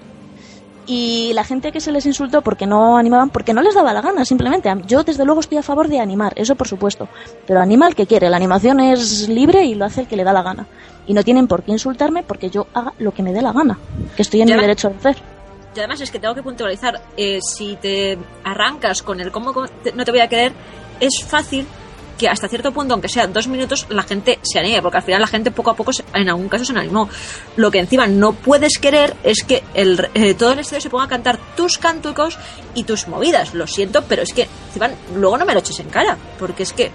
[0.86, 4.02] Y la gente que se les insultó porque no animaban, porque no les daba la
[4.02, 4.70] gana, simplemente.
[4.86, 7.08] Yo, desde luego, estoy a favor de animar, eso por supuesto.
[7.46, 10.24] Pero anima al que quiere, la animación es libre y lo hace el que le
[10.24, 10.66] da la gana.
[11.06, 13.78] Y no tienen por qué insultarme porque yo haga lo que me dé la gana,
[14.16, 15.16] que estoy en mi derecho de hacer.
[15.74, 20.04] Y además es que tengo que puntualizar, eh, si te arrancas con el cómo no
[20.04, 20.52] te voy a querer,
[21.00, 21.66] es fácil
[22.18, 25.20] que hasta cierto punto, aunque sea dos minutos, la gente se anime, porque al final
[25.20, 27.08] la gente poco a poco, se- en algún caso, se animó.
[27.56, 31.04] Lo que encima no puedes querer es que el, eh, todo el estadio se ponga
[31.04, 32.38] a cantar tus cánticos
[32.74, 33.54] y tus movidas.
[33.54, 36.72] Lo siento, pero es que encima luego no me lo eches en cara, porque es
[36.72, 36.90] que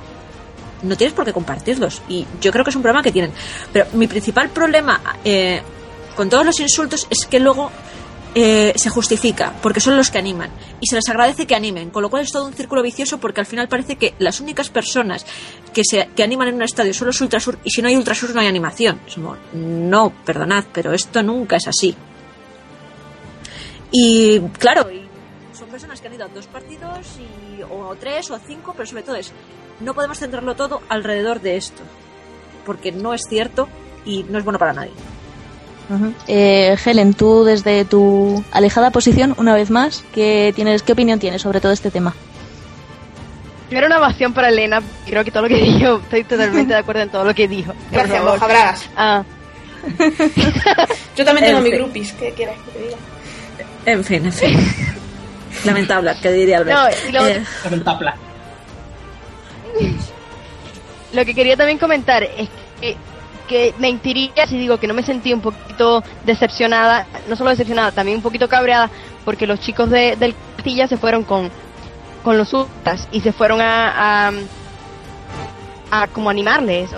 [0.84, 2.02] no tienes por qué compartirlos.
[2.08, 3.34] Y yo creo que es un problema que tienen.
[3.74, 5.62] Pero mi principal problema eh,
[6.16, 7.70] con todos los insultos es que luego
[8.36, 10.52] eh, se justifica, porque son los que animan.
[10.80, 13.40] Y se les agradece que animen, con lo cual es todo un círculo vicioso porque
[13.40, 15.26] al final parece que las únicas personas
[15.74, 18.34] que, se, que animan en un estadio son los Ultrasur y si no hay Ultrasur
[18.34, 19.00] no hay animación.
[19.14, 21.96] Como, no, perdonad, pero esto nunca es así.
[23.92, 25.08] Y claro, y
[25.58, 29.04] son personas que han ido a dos partidos y, o tres o cinco, pero sobre
[29.04, 29.32] todo es,
[29.80, 31.82] no podemos centrarlo todo alrededor de esto,
[32.66, 33.68] porque no es cierto
[34.06, 34.94] y no es bueno para nadie.
[35.90, 36.14] Ujú.
[36.28, 41.42] Eh, Helen, tú desde tu alejada posición, una vez más, ¿qué, tienes, ¿qué opinión tienes
[41.42, 42.14] sobre todo este tema?
[43.70, 47.02] Primero una ovación para Elena, creo que todo lo que dijo, estoy totalmente de acuerdo
[47.04, 47.74] en todo lo que dijo.
[47.92, 48.34] Gracias, favor.
[48.34, 48.90] mojabragas.
[48.96, 49.24] Ah,
[51.16, 51.80] Yo también tengo En mi fin.
[51.80, 52.98] groupies, ¿qué quieres que te diga?
[53.86, 54.60] En fin, en fin.
[55.66, 56.78] Lamentable, que diría Albert.
[56.80, 58.12] No, y lo- Eh, Lamentable.
[61.14, 62.96] Lo que quería también comentar es que,
[63.50, 68.18] que mentiría si digo que no me sentí un poquito decepcionada, no solo decepcionada, también
[68.18, 68.90] un poquito cabreada,
[69.26, 71.50] porque los chicos de, del Castilla se fueron con,
[72.24, 74.32] con los ultras y se fueron a, a,
[75.92, 76.92] a como animarles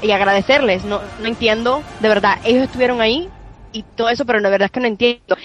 [0.00, 0.84] y agradecerles.
[0.84, 3.28] No, no entiendo, de verdad, ellos estuvieron ahí
[3.72, 5.36] y todo eso, pero la verdad es que no entiendo.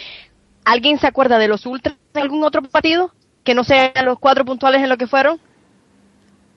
[0.63, 3.11] ¿Alguien se acuerda de los ultras de algún otro partido?
[3.43, 5.37] Que no sean los cuatro puntuales en lo que fueron.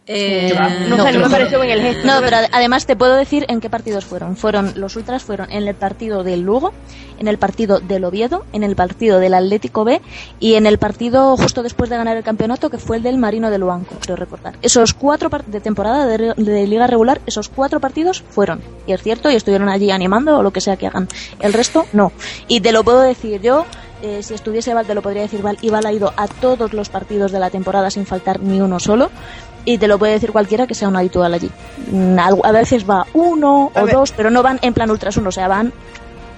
[0.06, 0.52] Eh,
[0.88, 2.06] No, No, sé, no me pareció en el gesto.
[2.06, 4.36] No, pero ade- además te puedo decir en qué partidos fueron.
[4.36, 6.72] Fueron los ultras fueron en el partido del Lugo,
[7.18, 10.00] en el partido del Oviedo, en el partido del Atlético B
[10.38, 13.50] y en el partido justo después de ganar el campeonato que fue el del Marino
[13.50, 14.54] de Luanco, creo recordar.
[14.62, 18.60] Esos cuatro par- de temporada de, de liga regular, esos cuatro partidos fueron.
[18.86, 21.08] Y es cierto, y estuvieron allí animando o lo que sea que hagan.
[21.40, 22.12] El resto no.
[22.48, 23.66] Y te lo puedo decir yo.
[24.02, 26.74] eh, si estuviese Val, te lo podría decir Val, y Val ha ido a todos
[26.74, 29.10] los partidos de la temporada sin faltar ni uno solo.
[29.66, 31.50] Y te lo puede decir cualquiera que sea un habitual allí.
[31.90, 33.94] Mm, A veces va uno A o ver.
[33.94, 35.72] dos, pero no van en plan ultras uno, o sea, van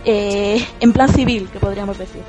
[0.04, 2.22] eh, en plan civil, que podríamos decir.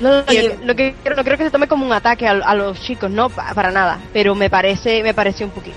[0.00, 2.26] No, no, no, yo- lo que quiero- no creo que se tome como un ataque
[2.26, 3.98] a, a los chicos, no, pa- para nada.
[4.12, 5.76] Pero me parece, me parece un poquito.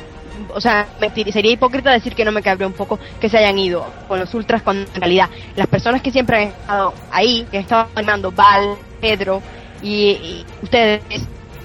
[0.55, 3.57] O sea, mentir- sería hipócrita decir que no me cabría un poco que se hayan
[3.59, 7.57] ido con los ultras cuando en realidad las personas que siempre han estado ahí, que
[7.57, 9.41] han estado animando, Val, Pedro
[9.81, 11.01] y, y ustedes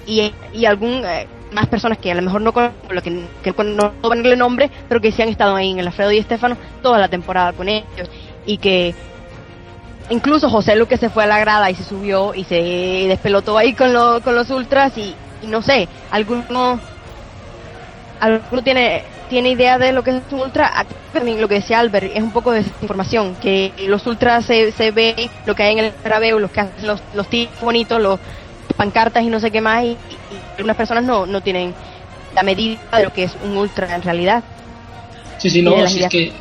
[0.06, 3.54] y, y algún eh, más personas que a lo mejor no conozco, lo que, que
[3.64, 6.98] no ponerle nombre, pero que sí han estado ahí en el Alfredo y Estefano toda
[6.98, 8.10] la temporada con ellos.
[8.46, 8.94] Y que
[10.10, 12.54] incluso José Luque se fue a la grada y se subió y se
[13.08, 16.80] despelotó ahí con, lo- con los ultras y, no sé, alguno,
[18.20, 20.72] alguno tiene tiene idea de lo que es un ultra,
[21.12, 25.30] lo que decía Albert, es un poco de información, que los ultras se, se ve
[25.44, 28.20] lo que hay en el Carabeo, los que hacen los, los tipos bonitos, los
[28.74, 29.98] pancartas y no sé qué más, y
[30.58, 31.74] algunas personas no, no tienen
[32.34, 34.42] la medida de lo que es un ultra en realidad.
[35.38, 36.32] Sí, sí, no, si es que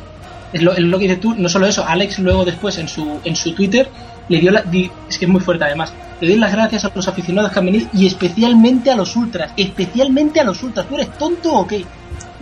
[0.52, 3.20] es lo, es lo que dices tú, no solo eso, Alex luego después en su,
[3.24, 3.88] en su Twitter
[4.28, 6.90] le dio la, di- es que es muy fuerte además, le doy las gracias a
[6.94, 10.94] los aficionados que han venido y especialmente a los ultras, especialmente a los ultras, ¿tú
[10.96, 11.84] eres tonto o qué?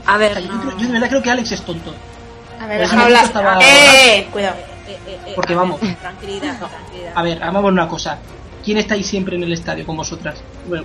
[0.07, 0.61] A O ver, sea, yo, no.
[0.63, 1.95] creo- yo de verdad creo que Alex es tonto.
[2.61, 3.25] A ver, Pues déjame no, hablar.
[3.25, 4.27] estaba- ¡Eh!
[4.33, 4.57] Cuidado.
[4.89, 5.81] Eh, eh, eh, Porque a ver, vamos.
[6.01, 7.13] Tranquilidad, tranquilidad.
[7.15, 8.19] A ver, vamos a ver una cosa,
[8.65, 10.37] ¿quién está ahí siempre en el estadio con vosotras?
[10.69, 10.85] Bueno,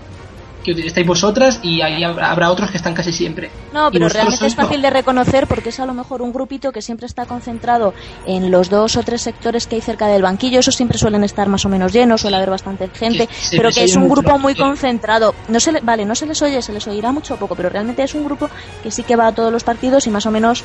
[0.64, 3.50] que estáis vosotras y ahí habrá, otros que están casi siempre.
[3.74, 6.82] No, pero realmente es fácil de reconocer porque es a lo mejor un grupito que
[6.82, 7.94] siempre está concentrado
[8.26, 10.60] en los dos o tres sectores que hay cerca del banquillo.
[10.60, 13.84] Esos siempre suelen estar más o menos llenos, suele haber bastante gente, Que pero que
[13.84, 15.34] es un grupo muy concentrado.
[15.48, 17.70] No se le, vale, no se les oye, se les oirá mucho o poco, pero
[17.70, 18.50] realmente es un grupo
[18.84, 20.64] que sí que va a todos los partidos y más o menos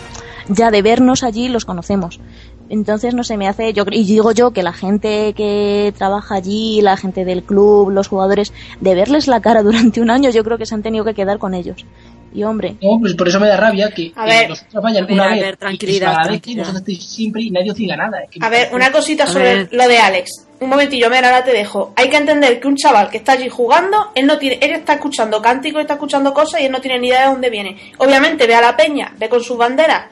[0.48, 2.20] ya de vernos allí los conocemos.
[2.68, 6.80] Entonces, no sé, me hace, yo y digo yo que la gente que trabaja allí,
[6.82, 10.58] la gente del club, los jugadores, de verles la cara durante un año, yo creo
[10.58, 11.84] que se han tenido que quedar con ellos.
[12.34, 14.48] Y hombre, No, pues por eso me da rabia que, A que ver.
[14.50, 16.62] los otros vayan A ver, una a vez ver, y tranquilidad, y tranquilidad.
[16.64, 18.18] vosotros estéis siempre y nadie os diga nada.
[18.24, 19.68] Es que A ver, parece- una cosita A sobre ver.
[19.72, 20.46] lo de Alex.
[20.60, 21.92] Un momentillo, mira, ahora te dejo.
[21.96, 24.94] Hay que entender que un chaval que está allí jugando, él no tiene, él está
[24.94, 27.76] escuchando cánticos, está escuchando cosas y él no tiene ni idea de dónde viene.
[27.98, 30.06] Obviamente ve a la peña, ve con sus banderas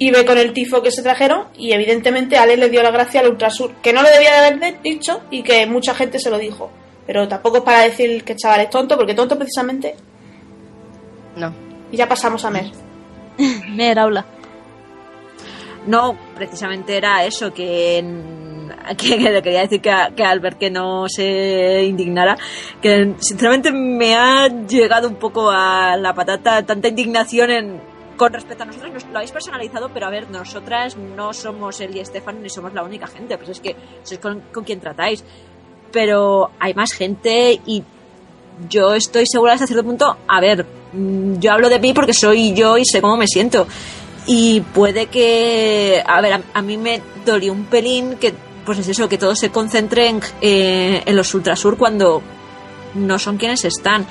[0.00, 3.20] y ve con el tifo que se trajeron y evidentemente Alex le dio la gracia
[3.20, 6.38] al Ultrasur, que no lo debía de haber dicho y que mucha gente se lo
[6.38, 6.70] dijo.
[7.06, 9.94] Pero tampoco es para decir que el chaval es tonto, porque tonto precisamente.
[11.36, 11.52] No.
[11.92, 12.70] Y ya pasamos a Mer.
[13.68, 14.24] Mer, habla.
[15.86, 18.04] No, precisamente era eso, que,
[18.96, 22.36] que, que le quería decir que, a- que a Albert que no se indignara,
[22.82, 27.80] que sinceramente me ha llegado un poco a la patata tanta indignación en,
[28.20, 31.96] con respecto a nosotros, nos lo habéis personalizado, pero a ver, nosotras no somos él
[31.96, 35.24] y Estefan ni somos la única gente, pues es que sois con, con quien tratáis.
[35.90, 37.82] Pero hay más gente y
[38.68, 42.52] yo estoy segura hasta cierto punto, a ver, mm, yo hablo de mí porque soy
[42.52, 43.66] yo y sé cómo me siento.
[44.26, 48.34] Y puede que, a ver, a, a mí me dolió un pelín que,
[48.66, 52.20] pues es eso, que todo se concentre en, eh, en los Ultrasur cuando
[52.96, 54.04] no son quienes están.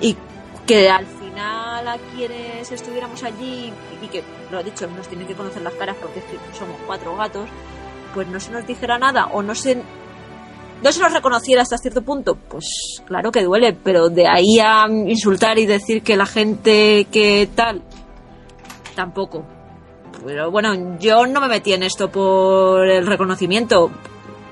[0.00, 0.16] Y
[0.64, 3.72] que al final a quienes estuviéramos allí
[4.02, 6.76] y que, lo he dicho, nos tienen que conocer las caras porque es que somos
[6.86, 7.48] cuatro gatos,
[8.14, 9.82] pues no se nos dijera nada o no se
[10.82, 14.86] no se nos reconociera hasta cierto punto, pues claro que duele, pero de ahí a
[14.88, 17.82] insultar y decir que la gente que tal,
[18.94, 19.44] tampoco.
[20.24, 23.90] Pero bueno, yo no me metí en esto por el reconocimiento,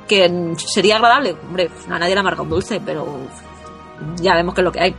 [0.06, 1.36] que sería agradable.
[1.46, 3.06] Hombre, a nadie le amarga un dulce, pero
[4.16, 4.94] ya vemos que es lo que hay.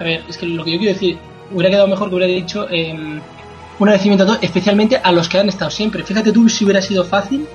[0.00, 1.18] A ver, es que lo que yo quiero decir,
[1.52, 5.38] hubiera quedado mejor que hubiera dicho eh, un agradecimiento a todos, especialmente a los que
[5.38, 6.02] han estado siempre.
[6.02, 7.46] Fíjate tú si hubiera sido fácil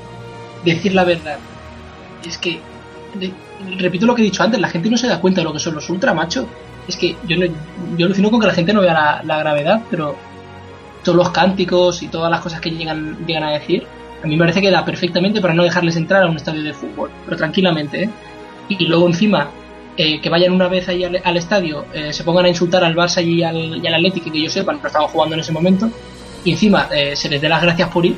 [0.63, 1.37] decir la verdad.
[2.25, 2.59] Es que,
[3.79, 5.59] repito lo que he dicho antes, la gente no se da cuenta de lo que
[5.59, 6.47] son los ultra, macho.
[6.87, 7.45] Es que yo, no,
[7.97, 10.15] yo alucino con que la gente no vea la, la gravedad, pero
[11.03, 13.85] todos los cánticos y todas las cosas que llegan, llegan a decir,
[14.23, 16.73] a mí me parece que da perfectamente para no dejarles entrar a un estadio de
[16.73, 18.09] fútbol, pero tranquilamente, ¿eh?
[18.67, 19.49] Y luego encima,
[19.97, 22.95] eh, que vayan una vez ahí al, al estadio, eh, se pongan a insultar al
[22.95, 25.89] Barça y al, y al Atlético, que yo sepa, no estaban jugando en ese momento,
[26.43, 28.15] y encima eh, se les dé las gracias por ir,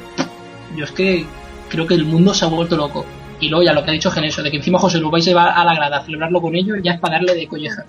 [0.75, 1.25] yo es que
[1.69, 3.05] creo que el mundo se ha vuelto loco.
[3.39, 5.29] Y luego ya lo que ha dicho Genesio, de que encima José Luis vais a
[5.29, 7.85] llevar a la grada a celebrarlo con ellos, ya es para darle de colleja.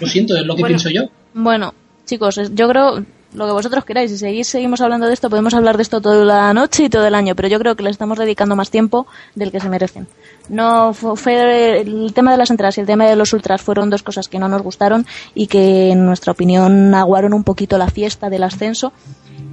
[0.00, 0.68] Lo siento, es lo que Bueno.
[0.78, 1.02] pienso yo.
[1.34, 1.74] Bueno,
[2.06, 3.04] chicos, yo creo
[3.34, 4.10] lo que vosotros queráis.
[4.10, 7.06] Si seguís, seguimos hablando de esto, podemos hablar de esto toda la noche y todo
[7.06, 10.06] el año, pero yo creo que le estamos dedicando más tiempo del que se merecen.
[10.48, 13.90] No fu- fue el tema de las entradas y el tema de los ultras fueron
[13.90, 17.88] dos cosas que no nos gustaron y que en nuestra opinión aguaron un poquito la
[17.88, 18.92] fiesta del ascenso.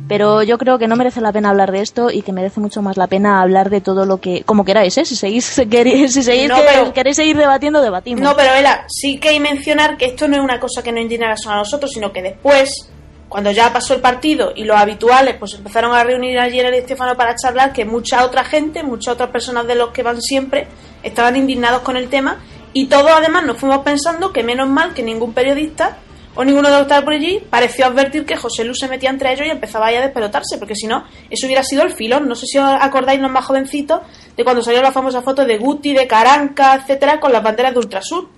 [0.07, 2.82] Pero yo creo que no merece la pena hablar de esto y que merece mucho
[2.82, 5.05] más la pena hablar de todo lo que, como queráis, ¿eh?
[5.05, 8.21] Si seguís, queréis, si seguís No, que- pero- queréis seguir debatiendo, debatimos.
[8.23, 11.01] No, pero Ela, sí que hay mencionar que esto no es una cosa que nos
[11.03, 12.89] indignara a nosotros, sino que después,
[13.30, 16.73] cuando ya pasó el partido y los habituales pues empezaron a reunir allí en el
[16.73, 20.67] Estefano para charlar, que mucha otra gente, muchas otras personas de los que van siempre,
[21.03, 22.39] estaban indignados con el tema
[22.73, 25.97] y todos además nos fuimos pensando que menos mal que ningún periodista
[26.36, 29.09] o ninguno de los que estaba por allí pareció advertir que José Lu se metía
[29.09, 32.27] entre ellos y empezaba ahí a despelotarse, porque si no, eso hubiera sido el filón.
[32.27, 34.01] No sé si os acordáis los más jovencitos
[34.38, 37.80] de cuando salió la famosa foto de Guti, de Caranca, etcétera, con las banderas de
[37.80, 38.30] Ultrasur.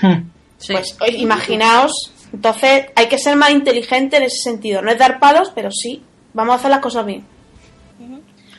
[0.00, 0.30] Hmm.
[0.56, 0.72] Sí.
[0.72, 4.82] Pues imaginaos, entonces hay que ser más inteligente en ese sentido.
[4.82, 7.24] No es dar palos, pero sí, vamos a hacer las cosas bien.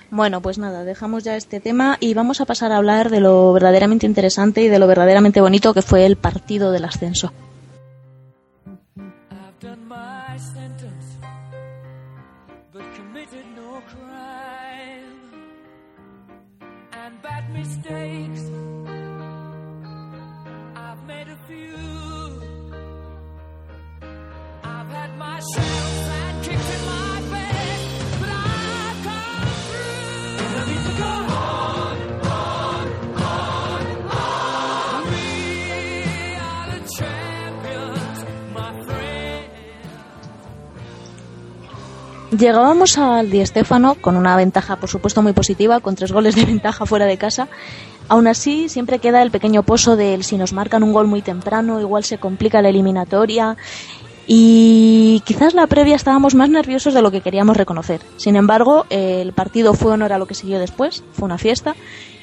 [0.10, 3.52] Bueno, pues nada, dejamos ya este tema y vamos a pasar a hablar de lo
[3.52, 7.34] verdaderamente interesante y de lo verdaderamente bonito que fue el partido del ascenso.
[42.38, 46.44] Llegábamos al Di Stéfano con una ventaja, por supuesto, muy positiva, con tres goles de
[46.46, 47.48] ventaja fuera de casa.
[48.10, 51.80] Aún así, siempre queda el pequeño pozo del si nos marcan un gol muy temprano,
[51.80, 53.56] igual se complica la eliminatoria,
[54.28, 58.02] y quizás la previa estábamos más nerviosos de lo que queríamos reconocer.
[58.18, 61.76] Sin embargo, el partido fue honor a lo que siguió después, fue una fiesta,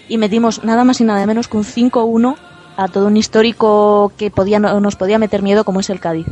[0.09, 2.37] y metimos nada más y nada menos que un 5-1
[2.77, 6.27] a todo un histórico que podía, nos podía meter miedo como es el Cádiz.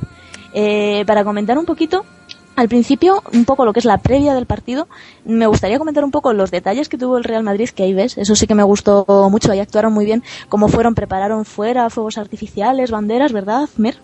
[0.53, 2.05] Eh, para comentar un poquito,
[2.57, 4.89] al principio, un poco lo que es la previa del partido,
[5.25, 8.19] me gustaría comentar un poco los detalles que tuvo el Real Madrid, que ahí ves,
[8.19, 12.19] eso sí que me gustó mucho, ahí actuaron muy bien, cómo fueron, prepararon fuera, fuegos
[12.19, 13.97] artificiales, banderas, ¿verdad, Mer?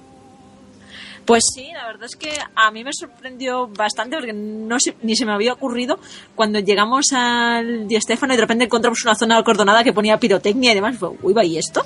[1.26, 5.16] Pues sí, la verdad es que a mí me sorprendió bastante porque no se- ni
[5.16, 5.98] se me había ocurrido
[6.36, 10.70] cuando llegamos al Di Stéfano y de repente encontramos una zona acordonada que ponía pirotecnia
[10.70, 10.96] y demás.
[10.96, 11.84] Fue, uy, va, ¿y esto?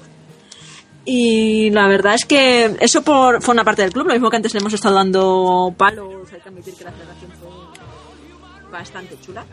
[1.06, 4.36] Y la verdad es que eso por, fue una parte del club, lo mismo que
[4.36, 9.44] antes le hemos estado dando palos, hay que admitir que la celebración fue bastante chula.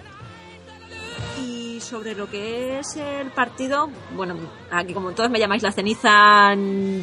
[1.41, 4.35] Y sobre lo que es el partido, bueno,
[4.71, 6.53] aquí como todos me llamáis la ceniza,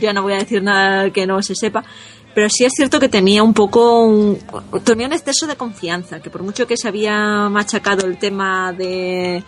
[0.01, 1.83] ya no voy a decir nada que no se sepa,
[2.35, 4.39] pero sí es cierto que tenía un poco, un,
[4.85, 9.43] tenía un exceso de confianza, que por mucho que se había machacado el tema de,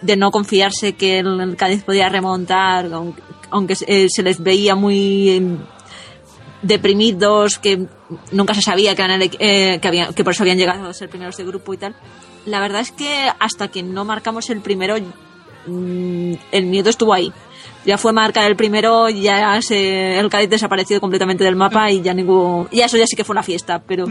[0.00, 2.88] de no confiarse que el, Cádiz podía remontar,
[3.50, 5.58] aunque, eh, se les veía muy
[6.62, 7.86] deprimidos, que
[8.32, 11.36] nunca se sabía que, el- eh, que, que por eso habían llegado a ser primeros
[11.36, 11.94] de grupo y tal.
[12.46, 14.96] La verdad es que hasta que no marcamos el primero,
[15.66, 17.32] mm, el miedo estuvo ahí.
[17.84, 22.12] Ya fue marcar el primero, ya se, el Cádiz desaparecido completamente del mapa y ya
[22.12, 24.06] ningún, y eso ya sí que fue una fiesta, pero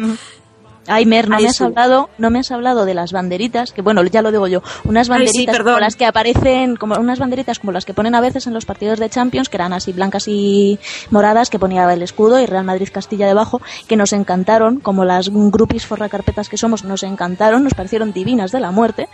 [0.90, 4.04] Ay, Mer, no me has hablado, no me has hablado de las banderitas, que bueno,
[4.06, 7.60] ya lo digo yo, unas Ay, sí, banderitas como las que aparecen, como unas banderitas
[7.60, 10.28] como las que ponen a veces en los partidos de Champions, que eran así blancas
[10.28, 10.80] y
[11.12, 15.30] moradas, que ponía el escudo y Real Madrid Castilla debajo, que nos encantaron, como las
[15.30, 19.08] groupies forracarpetas que somos, nos encantaron, nos parecieron divinas de la muerte.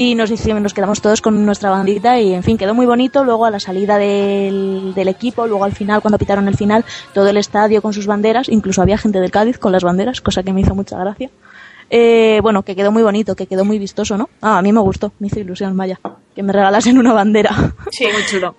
[0.00, 3.24] Y nos hicimos, nos quedamos todos con nuestra bandita y en fin, quedó muy bonito.
[3.24, 7.28] Luego a la salida del, del equipo, luego al final, cuando pitaron el final, todo
[7.28, 10.52] el estadio con sus banderas, incluso había gente del Cádiz con las banderas, cosa que
[10.52, 11.30] me hizo mucha gracia.
[11.90, 14.28] Eh, bueno, que quedó muy bonito, que quedó muy vistoso, ¿no?
[14.40, 15.98] Ah, a mí me gustó, me hizo ilusión, vaya,
[16.32, 17.50] que me regalasen una bandera.
[17.90, 18.54] Sí, muy chulo.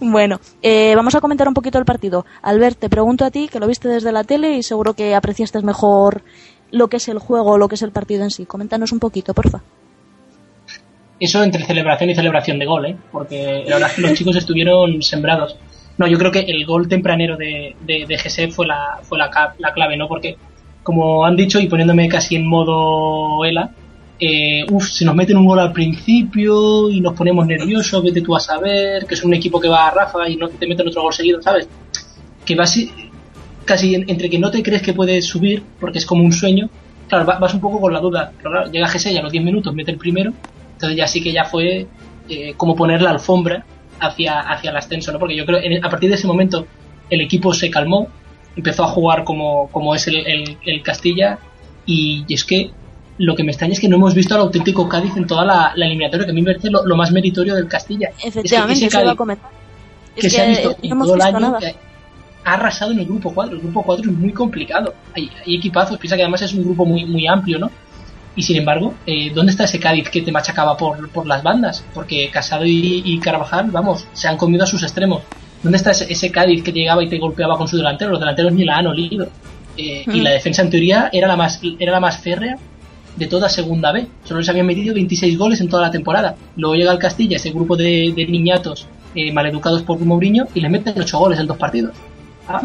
[0.00, 2.26] bueno, eh, vamos a comentar un poquito el partido.
[2.42, 5.62] Albert, te pregunto a ti, que lo viste desde la tele y seguro que apreciaste
[5.62, 6.22] mejor
[6.70, 8.44] lo que es el juego, lo que es el partido en sí.
[8.44, 9.62] Coméntanos un poquito, porfa.
[11.20, 12.96] Eso entre celebración y celebración de gol, ¿eh?
[13.10, 15.56] Porque la verdad es que los chicos estuvieron sembrados.
[15.96, 19.28] No, yo creo que el gol tempranero de, de, de Gese fue, la, fue la,
[19.58, 20.06] la clave, ¿no?
[20.06, 20.36] Porque,
[20.84, 23.70] como han dicho, y poniéndome casi en modo ELA,
[24.20, 28.36] eh, uf, se nos meten un gol al principio y nos ponemos nerviosos, vete tú
[28.36, 31.02] a saber, que es un equipo que va a Rafa y no te meten otro
[31.02, 31.68] gol seguido, ¿sabes?
[32.44, 32.78] Que vas
[33.64, 36.70] casi en- entre que no te crees que puedes subir, porque es como un sueño,
[37.08, 38.32] claro, va- vas un poco con la duda.
[38.38, 40.32] Pero claro, llega Gese y a los 10 minutos mete el primero,
[40.78, 41.88] entonces ya sí que ya fue
[42.28, 43.64] eh, como poner la alfombra
[44.00, 45.18] hacia, hacia el ascenso, ¿no?
[45.18, 46.66] Porque yo creo que a partir de ese momento
[47.10, 48.06] el equipo se calmó,
[48.56, 51.38] empezó a jugar como, como es el, el- el Castilla
[51.84, 52.70] y, y es que
[53.18, 55.72] lo que me extraña es que no hemos visto al auténtico Cádiz en toda la,
[55.74, 58.10] la eliminatoria, que a mí me parece lo, lo más meritorio del Castilla.
[58.10, 59.38] Es que Efectivamente, iba a Cádiz.
[60.14, 61.58] Es que se ha visto no en todo el año nada.
[61.58, 61.74] que
[62.44, 63.56] ha arrasado en el grupo 4.
[63.56, 64.94] El grupo 4 es muy complicado.
[65.14, 67.70] Hay, hay equipazos, piensa que además es un grupo muy, muy amplio, ¿no?
[68.38, 71.84] Y sin embargo, eh, ¿dónde está ese Cádiz que te machacaba por, por las bandas?
[71.92, 75.22] Porque Casado y, y Carvajal, vamos, se han comido a sus extremos.
[75.62, 78.10] ¿Dónde está ese, ese Cádiz que llegaba y te golpeaba con su delantero?
[78.12, 79.26] Los delanteros ni la han olido.
[79.76, 82.56] Eh, Y la defensa, en teoría, era la más, era la más férrea
[83.16, 84.06] de toda segunda B.
[84.24, 86.36] Solo les habían metido 26 goles en toda la temporada.
[86.56, 88.86] Luego llega el Castilla, ese grupo de, de niñatos
[89.16, 91.92] eh, maleducados por Mourinho, y les meten 8 goles en dos partidos.
[92.48, 92.60] Ah,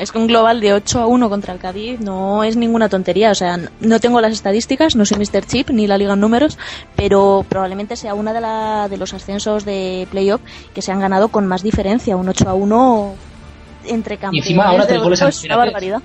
[0.00, 3.30] Es que un global de 8 a 1 contra el Cádiz no es ninguna tontería.
[3.32, 5.44] O sea, no tengo las estadísticas, no soy Mr.
[5.44, 6.56] Chip ni la liga en números,
[6.96, 10.40] pero probablemente sea una de, la, de los ascensos de playoff
[10.72, 12.16] que se han ganado con más diferencia.
[12.16, 13.14] Un 8 a 1
[13.88, 14.46] entre campeones.
[14.46, 16.02] encima ahora goles es una barbaridad.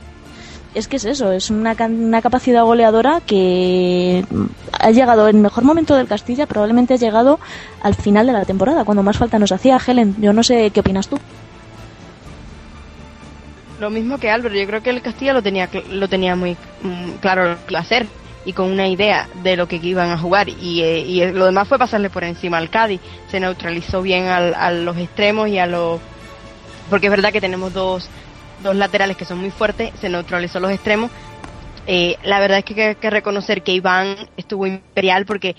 [0.73, 4.25] Es que es eso, es una, una capacidad goleadora que
[4.73, 7.39] ha llegado en el mejor momento del Castilla, probablemente ha llegado
[7.81, 9.79] al final de la temporada, cuando más falta nos hacía.
[9.87, 11.17] Helen, yo no sé qué opinas tú.
[13.77, 17.15] Lo mismo que Álvaro, yo creo que el Castilla lo tenía lo tenía muy mm,
[17.15, 18.13] claro que hacer
[18.43, 21.67] y con una idea de lo que iban a jugar y, eh, y lo demás
[21.67, 23.01] fue pasarle por encima al Cádiz.
[23.27, 26.01] Se neutralizó bien al- a los extremos y a los...
[26.89, 28.11] Porque es verdad que tenemos dos,
[28.57, 31.11] dos laterales que son muy fuertes, se neutralizó los extremos.
[31.87, 35.55] Eh, la verdad es que hay que reconocer que Iván estuvo imperial porque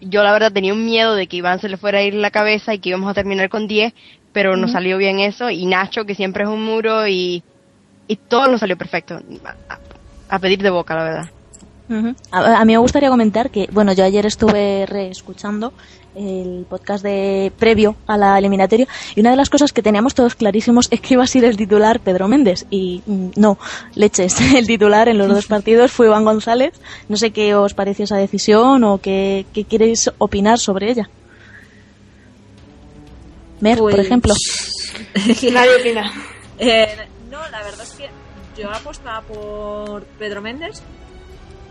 [0.00, 2.30] yo la verdad tenía un miedo de que Iván se le fuera a ir la
[2.30, 3.94] cabeza y que íbamos a terminar con 10,
[4.32, 5.50] pero no salió bien eso.
[5.50, 7.44] Y Nacho, que siempre es un muro y,
[8.08, 9.20] y todo nos salió perfecto.
[9.68, 9.78] A,
[10.36, 11.30] a pedir de boca, la verdad.
[12.32, 15.72] A, a mí me gustaría comentar que, bueno, yo ayer estuve reescuchando
[16.16, 20.34] el podcast de previo a la eliminatoria y una de las cosas que teníamos todos
[20.34, 23.58] clarísimos es que iba a ser el titular Pedro Méndez y mm, no,
[23.94, 26.72] leches, el titular en los dos partidos fue Iván González.
[27.08, 31.08] No sé qué os pareció esa decisión o qué, qué queréis opinar sobre ella.
[33.60, 34.34] Mer, por Pues- ejemplo.
[35.52, 36.12] Nadie opina.
[36.58, 36.88] Eh,
[37.50, 38.10] la verdad es que
[38.60, 40.82] yo apostaba por Pedro Méndez,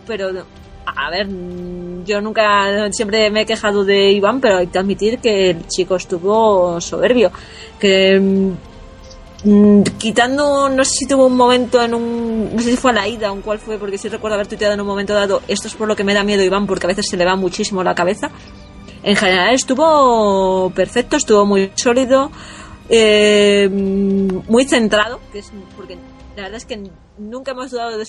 [0.06, 0.46] pero
[0.86, 1.28] a ver,
[2.06, 5.96] yo nunca, siempre me he quejado de Iván, pero hay que admitir que el chico
[5.96, 7.32] estuvo soberbio.
[7.80, 12.92] Que mm, quitando, no sé si tuvo un momento en un, no sé si fue
[12.92, 15.42] a la ida o cuál fue, porque sí recuerdo haber tuiteado en un momento dado,
[15.48, 17.36] esto es por lo que me da miedo Iván, porque a veces se le va
[17.36, 18.30] muchísimo la cabeza.
[19.04, 22.32] En general estuvo perfecto, estuvo muy sólido,
[22.90, 25.98] eh, muy centrado, que es porque
[26.36, 26.80] la verdad es que
[27.18, 28.06] nunca hemos dudado de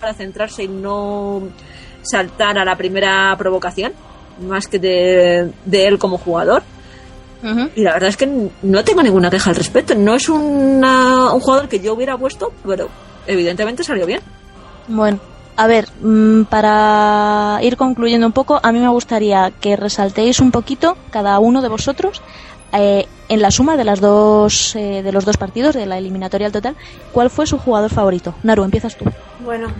[0.00, 1.42] para centrarse y no
[2.02, 3.92] saltar a la primera provocación,
[4.40, 6.62] más que de, de él como jugador.
[7.76, 8.26] Y la verdad es que
[8.62, 9.94] no tengo ninguna queja al respecto.
[9.94, 12.88] No es una- un jugador que yo hubiera puesto, pero
[13.28, 14.20] evidentemente salió bien.
[14.88, 15.20] Bueno,
[15.56, 20.50] a ver, mm, para ir concluyendo un poco, a mí me gustaría que resaltéis un
[20.50, 22.22] poquito, cada uno de vosotros,
[22.72, 26.46] eh, en la suma de las dos eh, de los dos partidos de la eliminatoria
[26.46, 26.76] al total,
[27.12, 28.34] ¿cuál fue su jugador favorito?
[28.42, 29.04] Naru, empiezas tú.
[29.40, 29.72] Bueno.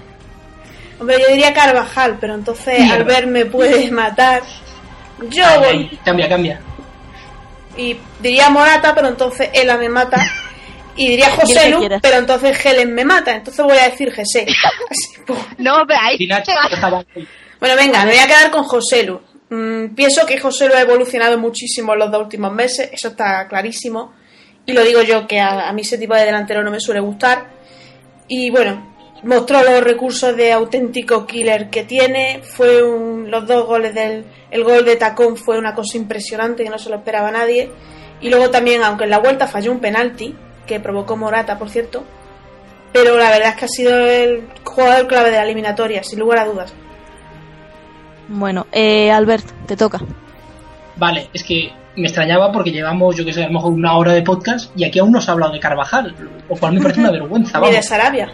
[1.01, 2.95] Hombre, yo diría Carvajal, pero entonces Mierda.
[2.97, 4.43] Albert me puede matar.
[5.31, 5.89] Yo Ay, voy.
[5.91, 6.61] ay, cambia, cambia.
[7.77, 10.21] Y diría Morata, pero entonces Ela me mata.
[10.97, 12.01] Y diría Joselu, quieras.
[12.03, 13.35] pero entonces Helen me mata.
[13.37, 14.47] Entonces voy a decir José.
[15.59, 16.29] No, pero ahí.
[17.61, 19.21] Bueno, venga, me voy a quedar con Joselu.
[19.51, 24.13] Mm, pienso que Joselu ha evolucionado muchísimo en los dos últimos meses, eso está clarísimo.
[24.67, 27.01] Y lo digo yo, que a, a mí ese tipo de delantero no me suele
[27.01, 27.49] gustar.
[28.29, 32.41] Y bueno, mostró los recursos de auténtico killer que tiene.
[32.43, 36.71] Fue un- los dos goles del el gol de Tacón fue una cosa impresionante que
[36.71, 37.71] no se lo esperaba nadie.
[38.21, 40.35] Y luego también, aunque en la vuelta falló un penalti,
[40.67, 42.05] que provocó Morata, por cierto.
[42.93, 46.39] Pero la verdad es que ha sido el jugador clave de la eliminatoria, sin lugar
[46.41, 46.75] a dudas.
[48.29, 50.01] Bueno, eh, Albert, te toca.
[50.97, 54.13] Vale, es que me extrañaba porque llevamos, yo que sé, a lo mejor una hora
[54.13, 56.15] de podcast y aquí aún no se ha hablado de Carvajal,
[56.49, 57.59] lo cual me parece una vergüenza.
[57.61, 57.87] De Vamos.
[57.87, 58.31] Sarabia.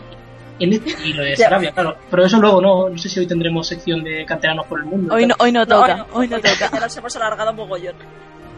[0.60, 1.96] En este- y lo de Sarabia, claro.
[2.10, 5.14] Pero eso luego no, no sé si hoy tendremos sección de canteranos por el mundo.
[5.14, 6.70] Hoy no, hoy no toca, No, hoy no toca.
[6.72, 7.94] Ya nos hemos alargado un mogollón.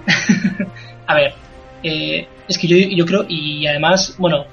[1.07, 1.35] A ver,
[1.83, 4.45] eh, es que yo, yo creo, y además, bueno,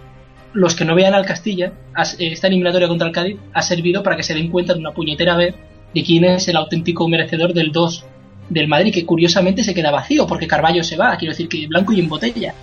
[0.53, 1.73] los que no vean al Castilla,
[2.19, 5.35] esta eliminatoria contra el Cádiz ha servido para que se den cuenta de una puñetera
[5.35, 5.55] vez
[5.93, 8.05] de quién es el auténtico merecedor del 2
[8.49, 11.93] del Madrid, que curiosamente se queda vacío porque Carballo se va, quiero decir que blanco
[11.93, 12.53] y en botella.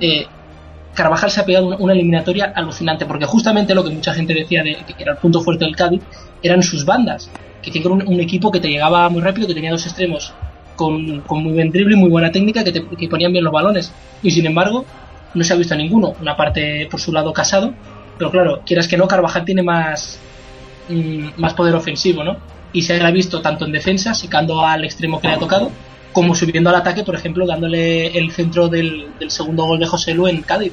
[0.00, 0.26] Eh,
[0.94, 4.76] Carvajal se ha pegado una, eliminatoria alucinante, porque justamente lo que mucha gente decía de
[4.76, 6.02] que era el punto fuerte del Cádiz
[6.42, 7.30] eran sus bandas,
[7.60, 10.32] que tiene un, un equipo que te llegaba muy rápido, que tenía dos extremos
[10.76, 13.52] con, con muy buen drible y muy buena técnica, que, te, que ponían bien los
[13.52, 13.92] balones.
[14.22, 14.84] Y sin embargo,
[15.34, 16.14] no se ha visto ninguno.
[16.20, 17.74] Una parte por su lado casado,
[18.18, 20.18] pero claro, quieras que no, Carvajal tiene más,
[20.88, 22.36] mm, más poder ofensivo, ¿no?
[22.72, 25.70] Y se ha visto tanto en defensa, secando al extremo que le ha tocado,
[26.12, 30.14] como subiendo al ataque, por ejemplo, dándole el centro del, del segundo gol de José
[30.14, 30.72] Lu en Cádiz.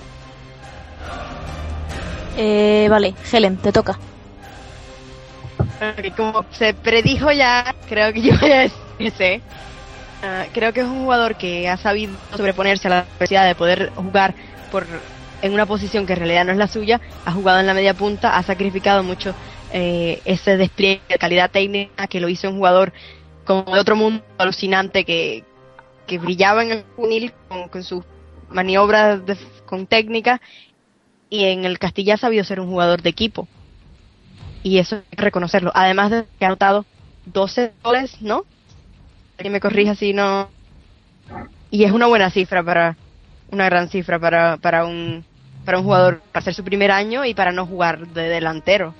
[2.38, 4.00] Eh, vale, Helen, te toca.
[6.16, 9.42] como se predijo ya, creo que yo voy a decir ese.
[10.24, 13.92] Ah, creo que es un jugador que ha sabido sobreponerse a la adversidad de poder
[13.96, 14.36] jugar
[14.72, 14.86] por
[15.42, 17.96] en una posición que en realidad no es la suya, ha jugado en la media
[17.96, 19.34] punta, ha sacrificado mucho
[19.74, 22.94] eh, ese despliegue de calidad técnica que lo hizo un jugador
[23.46, 25.44] como de otro mundo alucinante que,
[26.08, 27.34] que brillaba en el juvenil
[27.72, 28.04] con, sus
[28.50, 29.22] maniobras
[29.66, 30.42] con técnica
[31.30, 33.48] y en el Castilla ha sabido ser un jugador de equipo
[34.64, 35.72] y eso hay que reconocerlo.
[35.74, 36.86] Además de que ha anotado
[37.26, 38.46] 12 goles, ¿no?
[39.38, 40.50] Que me corrija si no.
[41.70, 42.98] Y es una buena cifra para.
[43.52, 45.26] Una gran cifra para, para un
[45.66, 48.94] para un jugador para ser su primer año y para no jugar de delantero.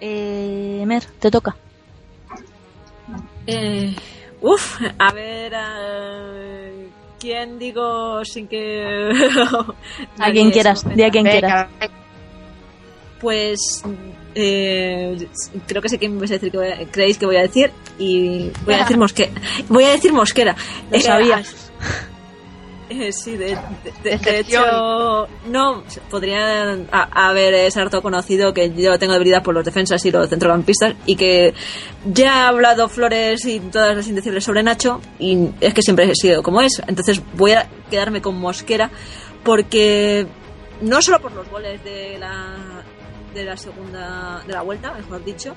[0.00, 1.56] Eh, Mer, te toca.
[3.46, 3.94] Eh,
[4.42, 9.10] uf, a ver, eh, ¿quién digo sin que...
[10.18, 11.68] A quien quieras, di a quien quieras.
[13.20, 13.82] Pues
[14.34, 15.26] eh,
[15.66, 17.72] creo que sé quién vais a decir que voy a- creéis que voy a decir
[17.98, 19.30] y voy a decir Mosquera.
[19.68, 20.54] Voy a decir Mosquera.
[20.90, 21.72] Lo sabías.
[22.90, 23.56] Eh, sí, de,
[24.02, 29.64] de- hecho, no, podría a- haber es harto conocido que yo tengo debilidad por los
[29.64, 31.54] defensas y los centrocampistas y que
[32.06, 36.14] ya ha hablado Flores y todas las indecibles sobre Nacho y es que siempre he
[36.14, 36.80] sido como es.
[36.86, 38.90] Entonces voy a quedarme con Mosquera
[39.44, 40.26] porque
[40.80, 42.54] no solo por los goles de la
[43.34, 45.54] de la segunda, de la vuelta, mejor dicho,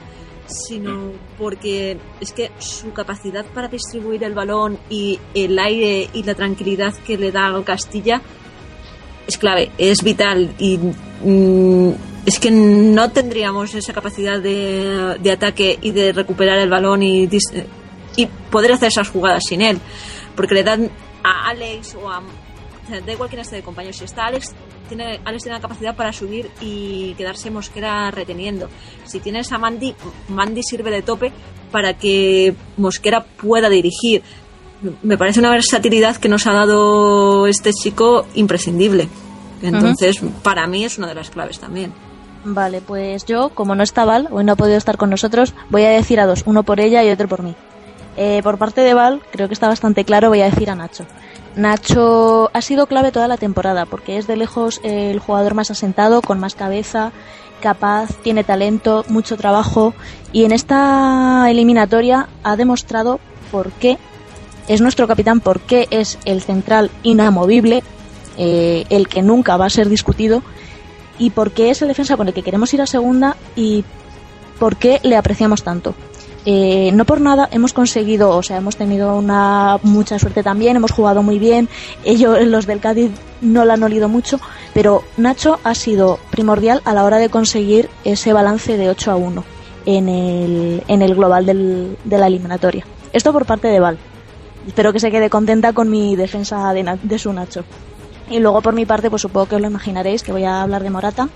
[0.52, 6.36] sino porque es que su capacidad para distribuir el balón y el aire y la
[6.36, 8.22] tranquilidad que le da al Castilla
[9.28, 11.92] es clave, es vital y mm,
[12.26, 17.30] es que no tendríamos esa capacidad de, de ataque y de recuperar el balón y,
[18.16, 19.80] y poder hacer esas jugadas sin él,
[20.36, 20.90] porque le dan
[21.24, 22.22] a Alex o a
[23.00, 24.54] da igual quién esté de compañero, si está Alex
[24.88, 28.68] tiene, Alex tiene la capacidad para subir y quedarse Mosquera reteniendo.
[29.06, 29.96] Si tienes a Mandy,
[30.28, 31.32] Mandy sirve de tope
[31.72, 34.22] para que Mosquera pueda dirigir.
[35.04, 39.08] Me parece una versatilidad que nos ha dado este chico imprescindible.
[39.62, 41.94] Entonces, para mí es una de las claves también.
[42.44, 45.84] Vale, pues yo, como no está Val, hoy no ha podido estar con nosotros, voy
[45.84, 47.56] a decir a dos, uno por ella y otro por mí.
[48.18, 51.06] Eh, por parte de Val, creo que está bastante claro, voy a decir a Nacho.
[51.56, 56.22] Nacho ha sido clave toda la temporada porque es de lejos el jugador más asentado,
[56.22, 57.12] con más cabeza,
[57.62, 59.94] capaz, tiene talento, mucho trabajo
[60.32, 63.20] y en esta eliminatoria ha demostrado
[63.52, 63.98] por qué
[64.68, 67.84] es nuestro capitán, por qué es el central inamovible,
[68.38, 70.44] eh, el que nunca va a ser discutido
[71.20, 73.84] y por qué es el defensa con el que queremos ir a segunda y
[74.58, 75.96] por qué le apreciamos tanto.
[76.46, 80.92] Eh, no por nada hemos conseguido, o sea, hemos tenido una mucha suerte también, hemos
[80.92, 81.70] jugado muy bien,
[82.04, 83.12] ellos, los del Cádiz,
[83.42, 84.40] no la han olido mucho,
[84.74, 89.16] pero Nacho ha sido primordial a la hora de conseguir ese balance de 8 a
[89.18, 89.44] 1
[89.86, 92.86] en el, en el global del- de la eliminatoria.
[93.14, 93.98] Esto por parte de Val.
[94.68, 97.64] Espero que se quede contenta con mi defensa de, su Nacho.
[98.30, 100.84] Y luego por mi parte, pues supongo que os lo imaginaréis, que voy a hablar
[100.84, 101.28] de Morata.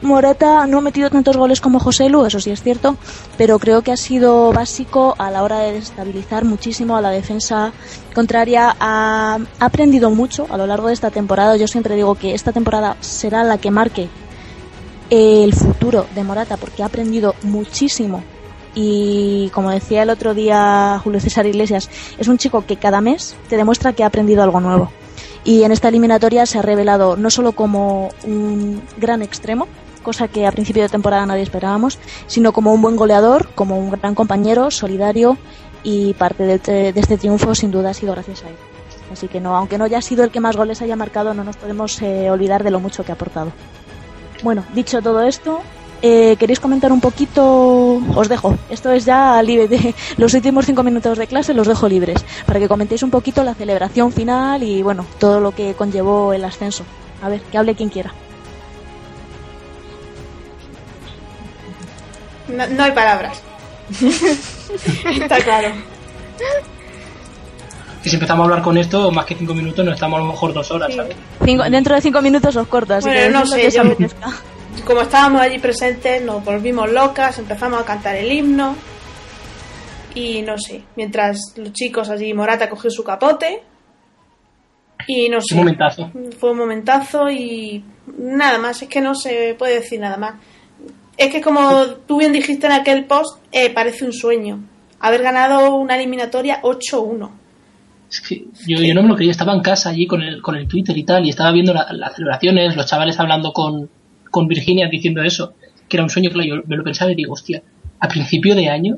[0.00, 2.96] Morata no ha metido tantos goles como José Lu, eso sí es cierto,
[3.36, 7.72] pero creo que ha sido básico a la hora de desestabilizar muchísimo a la defensa
[8.14, 8.74] contraria.
[8.80, 11.56] Ha aprendido mucho a lo largo de esta temporada.
[11.56, 14.08] Yo siempre digo que esta temporada será la que marque
[15.10, 18.22] el futuro de Morata, porque ha aprendido muchísimo.
[18.74, 23.36] Y como decía el otro día Julio César Iglesias, es un chico que cada mes
[23.48, 24.90] te demuestra que ha aprendido algo nuevo
[25.44, 29.68] y en esta eliminatoria se ha revelado no solo como un gran extremo,
[30.02, 33.90] cosa que a principio de temporada nadie esperábamos, sino como un buen goleador, como un
[33.90, 35.36] gran compañero, solidario
[35.82, 36.58] y parte de,
[36.92, 38.56] de este triunfo sin duda ha sido gracias a él.
[39.12, 41.56] Así que no, aunque no haya sido el que más goles haya marcado, no nos
[41.56, 43.52] podemos eh, olvidar de lo mucho que ha aportado.
[44.42, 45.60] Bueno, dicho todo esto,
[46.02, 48.00] eh, ¿queréis comentar un poquito?
[48.14, 48.56] Os dejo.
[48.70, 49.68] Esto es ya libre.
[49.68, 53.42] De, los últimos cinco minutos de clase los dejo libres para que comentéis un poquito
[53.44, 56.84] la celebración final y bueno, todo lo que conllevó el ascenso.
[57.22, 58.12] A ver, que hable quien quiera.
[62.48, 63.42] No, no hay palabras.
[65.20, 65.68] Está claro.
[68.02, 70.28] Que si empezamos a hablar con esto, más que cinco minutos, no estamos a lo
[70.32, 71.16] mejor dos horas, ¿sabes?
[71.44, 73.82] Cinco- dentro de cinco minutos os corto, así Bueno, que no sé, yo-.
[74.84, 78.74] Como estábamos allí presentes, nos volvimos locas, empezamos a cantar el himno.
[80.14, 83.62] Y no sé, mientras los chicos allí, Morata cogió su capote.
[85.06, 85.54] Y no sé.
[85.54, 86.10] Un momentazo.
[86.38, 87.84] Fue un momentazo y
[88.18, 90.34] nada más, es que no se puede decir nada más.
[91.16, 94.60] Es que como tú bien dijiste en aquel post, eh, parece un sueño.
[95.00, 97.30] Haber ganado una eliminatoria 8-1.
[98.10, 100.56] Es que yo, yo no me lo creía, estaba en casa allí con el, con
[100.56, 103.88] el Twitter y tal, y estaba viendo la- las celebraciones, los chavales hablando con,
[104.38, 105.54] con Virginia diciendo eso,
[105.88, 107.60] que era un sueño, claro, yo me lo pensaba y digo, hostia,
[107.98, 108.96] a principio de año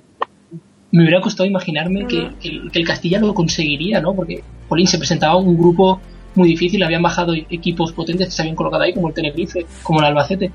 [0.93, 4.15] me hubiera costado imaginarme que, el, que el Castilla lo conseguiría, ¿no?
[4.15, 5.99] Porque Polín se presentaba un grupo
[6.35, 10.01] muy difícil, habían bajado equipos potentes que se habían colocado ahí, como el Tenerife, como
[10.01, 10.53] el Albacete,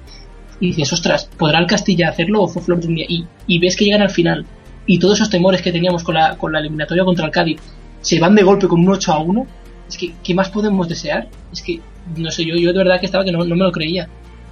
[0.60, 3.06] y dices, ostras, ¿podrá el Castilla hacerlo o fue de un día?
[3.10, 4.46] Y, y ves que llegan al final,
[4.86, 7.60] y todos esos temores que teníamos con la, con la eliminatoria contra el Cádiz,
[8.02, 9.48] se van de golpe con un 8 a 1,
[9.90, 11.28] es que, ¿qué más podemos desear?
[11.52, 11.80] Es que,
[12.18, 14.08] no sé, yo, yo de verdad que estaba que no, no me lo creía,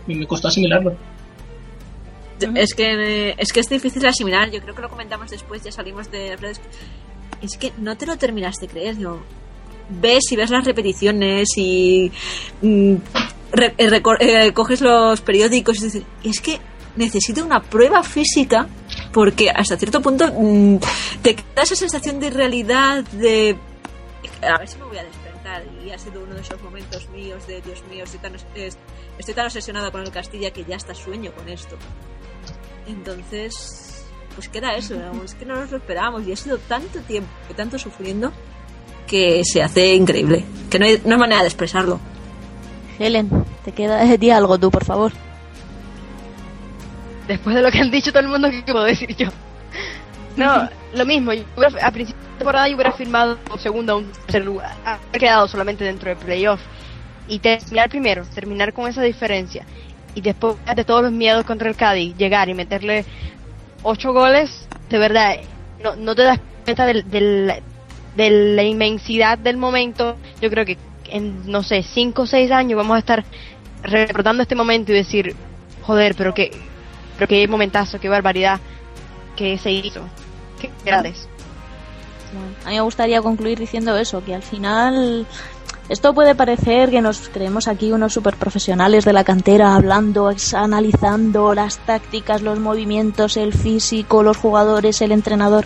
[0.08, 0.96] me, costó asimilarlo.
[2.56, 4.52] Es que, es que es difícil asimilar.
[4.52, 6.60] Yo creo que lo comentamos después, ya salimos de redes.
[7.42, 8.98] Es que no te lo terminas de creer.
[8.98, 9.22] Yo,
[9.90, 12.12] ves y ves las repeticiones y
[12.62, 12.96] mm,
[13.54, 16.60] eh, eh, coges los periódicos y dices, es que
[16.96, 18.68] necesito una prueba física
[19.12, 20.78] porque hasta cierto punto mm,
[21.22, 23.58] te da esa sensación de realidad de
[24.42, 27.46] a ver si me voy a despertar y ha sido uno de esos momentos míos
[27.48, 28.34] de Dios mío estoy tan,
[29.18, 31.78] estoy tan obsesionada con el Castilla que ya hasta sueño con esto
[32.88, 35.24] entonces pues queda eso ¿no?
[35.24, 38.32] es que no nos lo esperábamos y ha sido tanto tiempo y tanto sufriendo
[39.08, 42.00] que se hace increíble que no hay, no hay manera de expresarlo
[43.00, 43.30] Helen,
[43.66, 45.12] te queda di algo tú, por favor.
[47.28, 49.30] Después de lo que han dicho todo el mundo, ¿qué puedo decir yo?
[50.38, 51.34] No, lo mismo.
[51.34, 54.76] yo hubiera- a principio de temporada yo hubiera firmado un segundo o un tercer lugar.
[54.86, 56.62] Haber quedado solamente dentro del playoff.
[57.28, 59.66] Y terminar primero, terminar con esa diferencia.
[60.16, 63.04] y después de todos los miedos contra el Cádiz, llegar y meterle
[63.82, 65.38] ocho goles, de verdad,
[65.84, 67.52] no, no te das cuenta del, del-
[68.16, 70.16] de la inmensidad del momento.
[70.40, 73.26] Yo creo que en, no sé, cinco o seis años vamos a estar
[73.82, 75.36] recordando este momento y decir,
[75.82, 76.52] joder, pero qué,
[77.18, 78.60] pero qué momentazo, qué barbaridad
[79.36, 80.08] que se hizo.
[80.60, 81.28] Qué grandes.
[82.66, 85.28] A mí me gustaría concluir diciendo eso, que al final
[85.90, 91.54] esto puede parecer que nos creemos aquí unos super profesionales de la cantera hablando, analizando
[91.54, 95.66] las tácticas, los movimientos, el físico, los jugadores, el entrenador.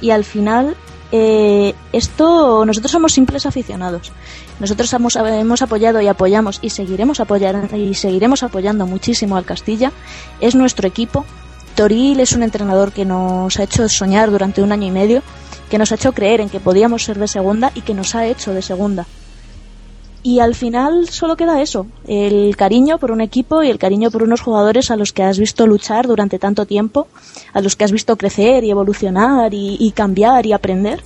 [0.00, 0.74] Y al final,
[1.12, 4.10] eh, esto, nosotros somos simples aficionados.
[4.58, 9.92] Nosotros hemos, hemos apoyado y apoyamos y seguiremos apoyar y seguiremos apoyando muchísimo al Castilla.
[10.40, 11.26] Es nuestro equipo.
[11.74, 15.22] Toril es un entrenador que nos ha hecho soñar durante un año y medio,
[15.70, 18.26] que nos ha hecho creer en que podíamos ser de segunda y que nos ha
[18.26, 19.06] hecho de segunda.
[20.24, 24.22] Y al final solo queda eso, el cariño por un equipo y el cariño por
[24.22, 27.08] unos jugadores a los que has visto luchar durante tanto tiempo,
[27.52, 31.02] a los que has visto crecer y evolucionar y, cambiar y aprender.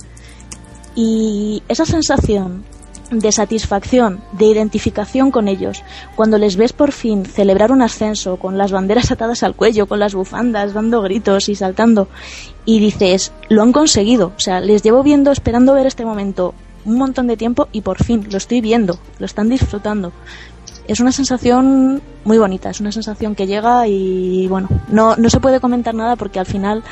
[0.93, 2.63] Y esa sensación
[3.09, 5.81] de satisfacción, de identificación con ellos,
[6.15, 9.99] cuando les ves por fin celebrar un ascenso con las banderas atadas al cuello, con
[9.99, 12.07] las bufandas, dando gritos y saltando,
[12.65, 16.53] y dices, lo han conseguido, o sea, les llevo viendo, esperando ver este momento
[16.87, 20.13] un montón de tiempo y por fin lo estoy viendo, lo están disfrutando.
[20.87, 25.41] Es una sensación muy bonita, es una sensación que llega y bueno, no, no se
[25.41, 26.83] puede comentar nada porque al final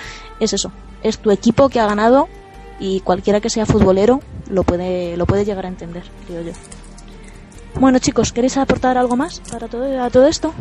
[0.41, 2.27] es eso, es tu equipo que ha ganado
[2.77, 4.19] y cualquiera que sea futbolero
[4.49, 6.51] lo puede, lo puede llegar a entender, creo yo.
[7.79, 10.53] Bueno chicos, ¿queréis aportar algo más para todo, a todo esto?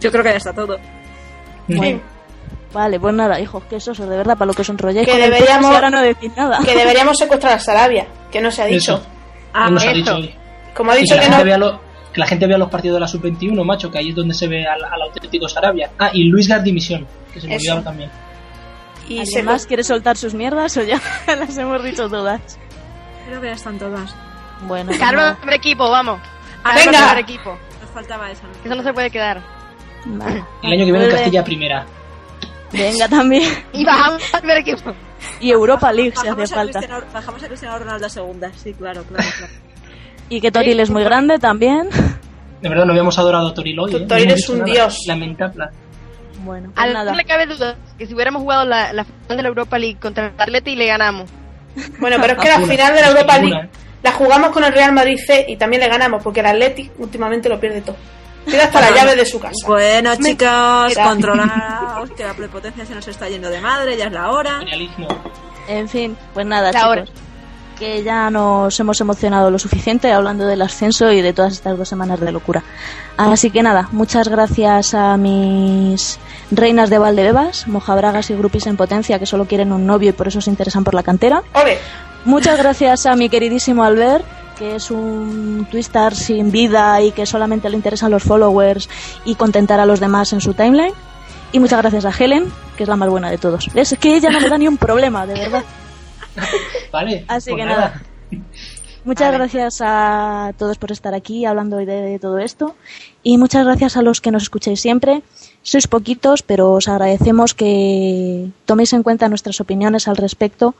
[0.00, 0.78] Yo creo que ya está todo.
[1.68, 2.00] Sí.
[2.72, 5.20] Vale, pues nada, hijos, que eso, de verdad, para lo que os enrolláis Que con
[5.20, 6.58] deberíamos- ahora no decís nada.
[6.64, 8.94] Que deberíamos secuestrar a Sarabia, que no se ha dicho.
[8.94, 9.06] Eso.
[9.52, 9.94] Ah, no nos ha eso.
[9.96, 10.34] dicho hoy.
[10.74, 11.44] Como ha dicho que, la que gente no.
[11.44, 11.80] vea lo-
[12.12, 14.46] que la gente vea los partidos de la sub-21, macho, que ahí es donde se
[14.48, 15.90] ve al, al auténtico Sarabia.
[15.98, 18.10] Ah, y Luis Gardimisión, que se me olvidaba también.
[19.08, 22.40] Y ¿Alguien se más quiere soltar sus mierdas o ya las hemos dicho todas?
[23.26, 24.14] creo que ya están todas.
[24.62, 25.36] Bueno, pues Carlos, nada.
[25.36, 26.20] primer equipo, vamos.
[26.64, 27.18] Ah, Carlos, venga.
[27.20, 27.58] equipo.
[27.80, 28.42] Nos faltaba eso.
[28.46, 28.52] ¿no?
[28.64, 29.40] Eso no se puede quedar.
[30.04, 30.44] Vale.
[30.62, 31.08] El año que viene.
[31.08, 31.86] Castilla primera.
[32.72, 33.50] Venga también.
[33.72, 34.92] Y bajamos al primer equipo.
[35.40, 36.78] Y Europa League si hace a, falta.
[36.80, 38.52] Cristiano, bajamos a Cristiano Ronaldo a segunda.
[38.54, 39.52] Sí, claro, claro, claro.
[40.28, 41.88] Y que Toril es muy grande también.
[42.60, 43.96] De verdad, no habíamos adorado a Toril hoy.
[43.96, 44.06] ¿eh?
[44.06, 44.72] Toril es un nada.
[44.72, 44.98] dios.
[45.08, 45.64] Lamentable.
[46.44, 47.10] Bueno, pues Al nada.
[47.10, 49.98] no le cabe duda que si hubiéramos jugado la, la final de la Europa League
[50.00, 51.30] contra el Atleti le ganamos.
[52.00, 53.68] Bueno, pero es que la final de la Europa League
[54.02, 57.48] la jugamos con el Real Madrid C y también le ganamos, porque el Athletic últimamente
[57.48, 57.96] lo pierde todo.
[58.44, 59.54] Pierde hasta las llaves de su casa.
[59.66, 64.30] Bueno, chicos, controlaos, que la prepotencia se nos está yendo de madre, ya es la
[64.30, 64.60] hora.
[65.68, 67.04] En fin, pues nada, La hora.
[67.04, 67.20] chicos.
[67.78, 71.88] Que ya nos hemos emocionado lo suficiente hablando del ascenso y de todas estas dos
[71.88, 72.62] semanas de locura.
[73.16, 76.18] Así que nada, muchas gracias a mis
[76.50, 80.28] reinas de Valdebebas, mojabragas y grupis en potencia que solo quieren un novio y por
[80.28, 81.42] eso se interesan por la cantera.
[81.54, 81.78] Ole,
[82.26, 84.26] Muchas gracias a mi queridísimo Albert,
[84.60, 88.90] que es un twistar sin vida y que solamente le interesan los followers
[89.24, 90.92] y contentar a los demás en su timeline.
[91.50, 93.70] Y muchas gracias a Helen, que es la más buena de todos.
[93.74, 95.64] Es que ella no me da ni un problema, de verdad.
[96.92, 97.24] Vale.
[97.26, 98.02] Así pues que nada.
[99.06, 102.76] Muchas gracias a todos por estar aquí hablando hoy de, de todo esto.
[103.22, 105.22] Y muchas gracias a los que nos escucháis siempre.
[105.62, 110.74] Sois poquitos, pero os agradecemos que toméis en cuenta nuestras opiniones al respecto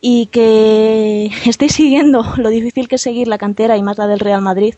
[0.00, 4.20] y que estéis siguiendo lo difícil que es seguir la cantera y más la del
[4.20, 4.74] Real Madrid.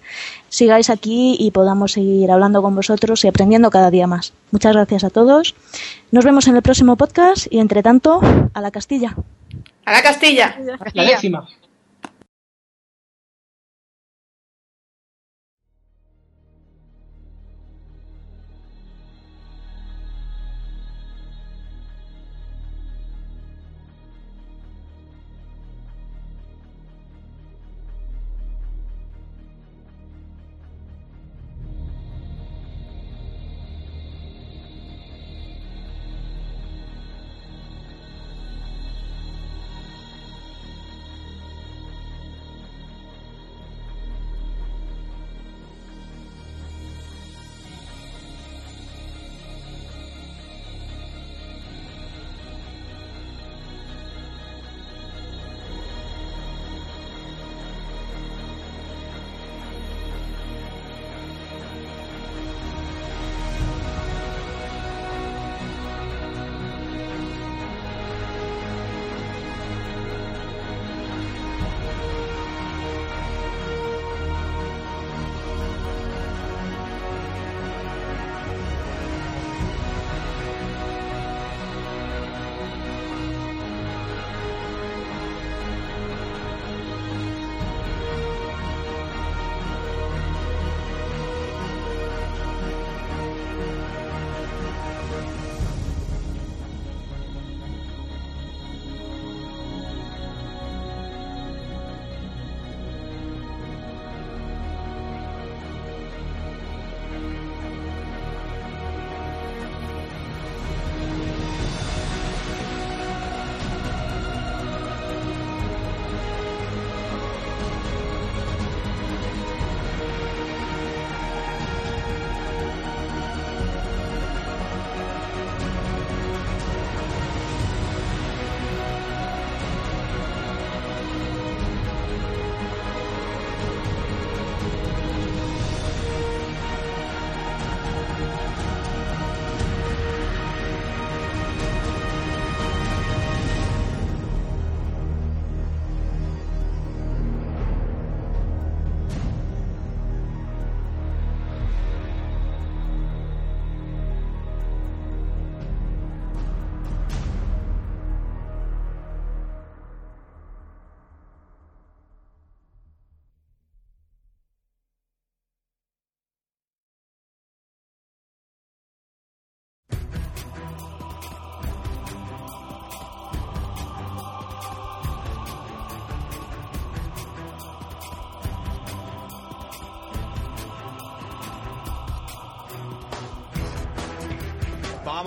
[0.48, 4.32] Sigáis aquí y podamos seguir hablando con vosotros y aprendiendo cada día más.
[4.50, 5.54] Muchas gracias a todos.
[6.10, 8.20] Nos vemos en el próximo podcast y entre tanto,
[8.54, 9.14] a la Castilla.
[9.84, 9.92] a
[10.68, 11.04] la Castilla.
[11.04, 11.48] La décima.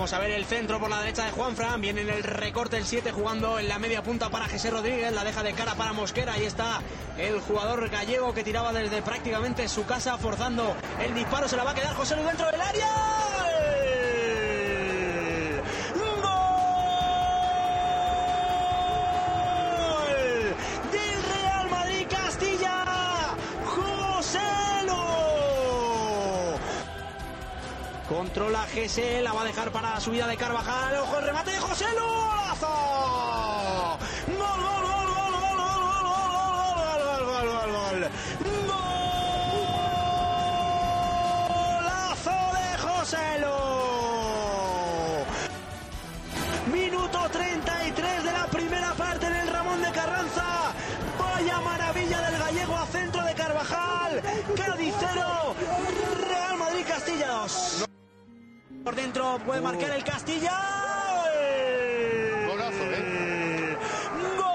[0.02, 1.80] Vamos a ver el centro por la derecha de Juanfran.
[1.80, 5.12] Viene en el recorte el 7 jugando en la media punta para José Rodríguez.
[5.12, 6.32] La deja de cara para Mosquera.
[6.32, 6.82] Ahí está
[7.16, 11.46] el jugador gallego que tiraba desde prácticamente su casa forzando el disparo.
[11.46, 13.31] Se la va a quedar José Lu dentro del área.
[28.92, 30.96] GS, la va a dejar para la subida de Carvajal.
[30.96, 31.86] Ojo el remate de José.
[31.94, 32.66] ¡Golazo!
[34.26, 36.24] ¡Gol, gol, gol, gol, gol, gol, gol,
[36.84, 38.10] gol, gol, gol, gol, gol!
[41.48, 43.26] ¡Golazo de José!
[46.70, 50.74] Minuto 33 de la primera parte en el Ramón de Carranza.
[51.18, 54.22] Vaya maravilla del gallego a centro de Carvajal.
[54.54, 55.54] 0,
[56.28, 57.91] Real Madrid Castilla 2.
[58.84, 60.50] Por dentro puede marcar el Castilla.
[62.48, 63.76] Golazo, ¿eh?
[64.38, 64.48] Gol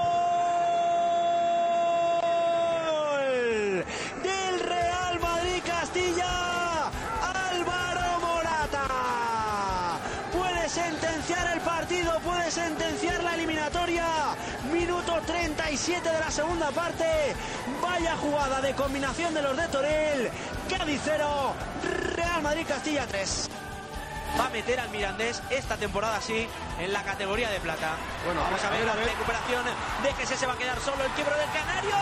[4.23, 6.87] del Real Madrid Castilla.
[7.23, 9.97] Álvaro Morata.
[10.33, 14.05] Puede sentenciar el partido, puede sentenciar la eliminatoria.
[14.73, 17.05] Minuto 37 de la segunda parte.
[17.81, 20.29] Vaya jugada de combinación de los de Torel.
[20.69, 21.53] Cádiz 0,
[22.15, 23.49] Real Madrid Castilla 3
[24.39, 26.47] va a meter al Mirandés esta temporada sí
[26.79, 27.95] en la categoría de plata.
[28.25, 29.07] Bueno, vamos a ver, a ver la a ver.
[29.07, 29.65] recuperación
[30.03, 31.95] de que se va a quedar solo el quiebro del Canario.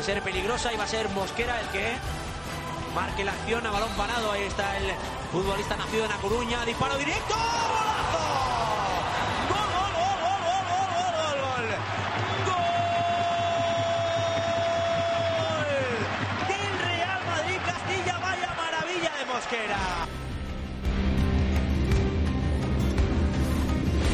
[0.00, 1.94] Puede ser peligrosa y va a ser Mosquera el que
[2.94, 4.32] Marque la acción a balón parado.
[4.32, 4.92] Ahí está el
[5.30, 6.64] futbolista nacido en la Coruña.
[6.64, 7.34] disparo directo.
[9.48, 10.86] ¡Gol, gol, gol, gol, gol, gol!
[10.90, 11.66] ¡Gol, gol!
[12.46, 12.60] gol
[16.48, 19.78] gol Real Madrid Castilla, vaya maravilla de Mosquera.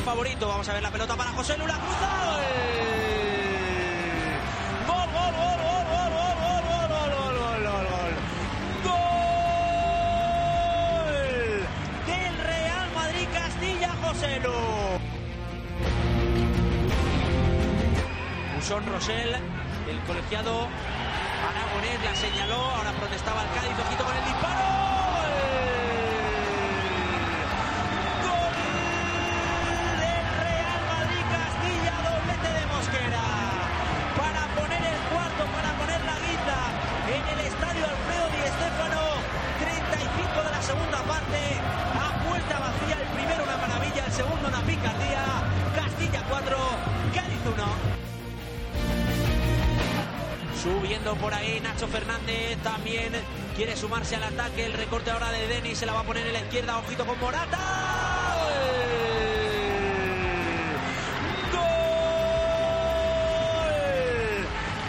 [0.05, 1.97] Favorito, vamos a ver la pelota para José Lula Cruz.
[1.99, 2.86] ¡Gol!
[18.67, 19.33] Usón Rosell,
[19.89, 20.67] el colegiado
[21.49, 24.76] aragonés la señaló, ahora protestaba el Cádiz, ojito con el disparo.
[51.15, 53.13] Por ahí Nacho Fernández también
[53.55, 54.67] quiere sumarse al ataque.
[54.67, 56.79] El recorte ahora de Denis se la va a poner en la izquierda.
[56.79, 57.59] Ojito con Morata.
[61.53, 61.63] ¡Gol!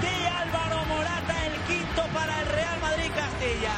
[0.01, 3.75] De Álvaro Morata, el quinto para el Real Madrid Castilla.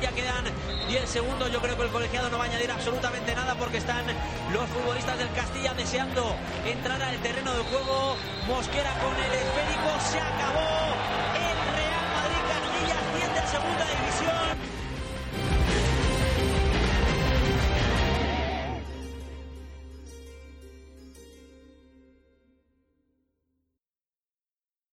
[0.00, 0.44] Ya quedan
[0.88, 1.50] 10 segundos.
[1.50, 4.04] Yo creo que el colegiado no va a añadir absolutamente nada porque están
[4.52, 5.53] los futbolistas del Castilla
[5.94, 6.34] deseando
[6.66, 8.16] entrar al terreno de juego.
[8.48, 9.90] Mosquera con el esférico.
[10.10, 10.90] Se acabó.
[11.38, 14.63] El Real Madrid Castilla asciende a segunda división.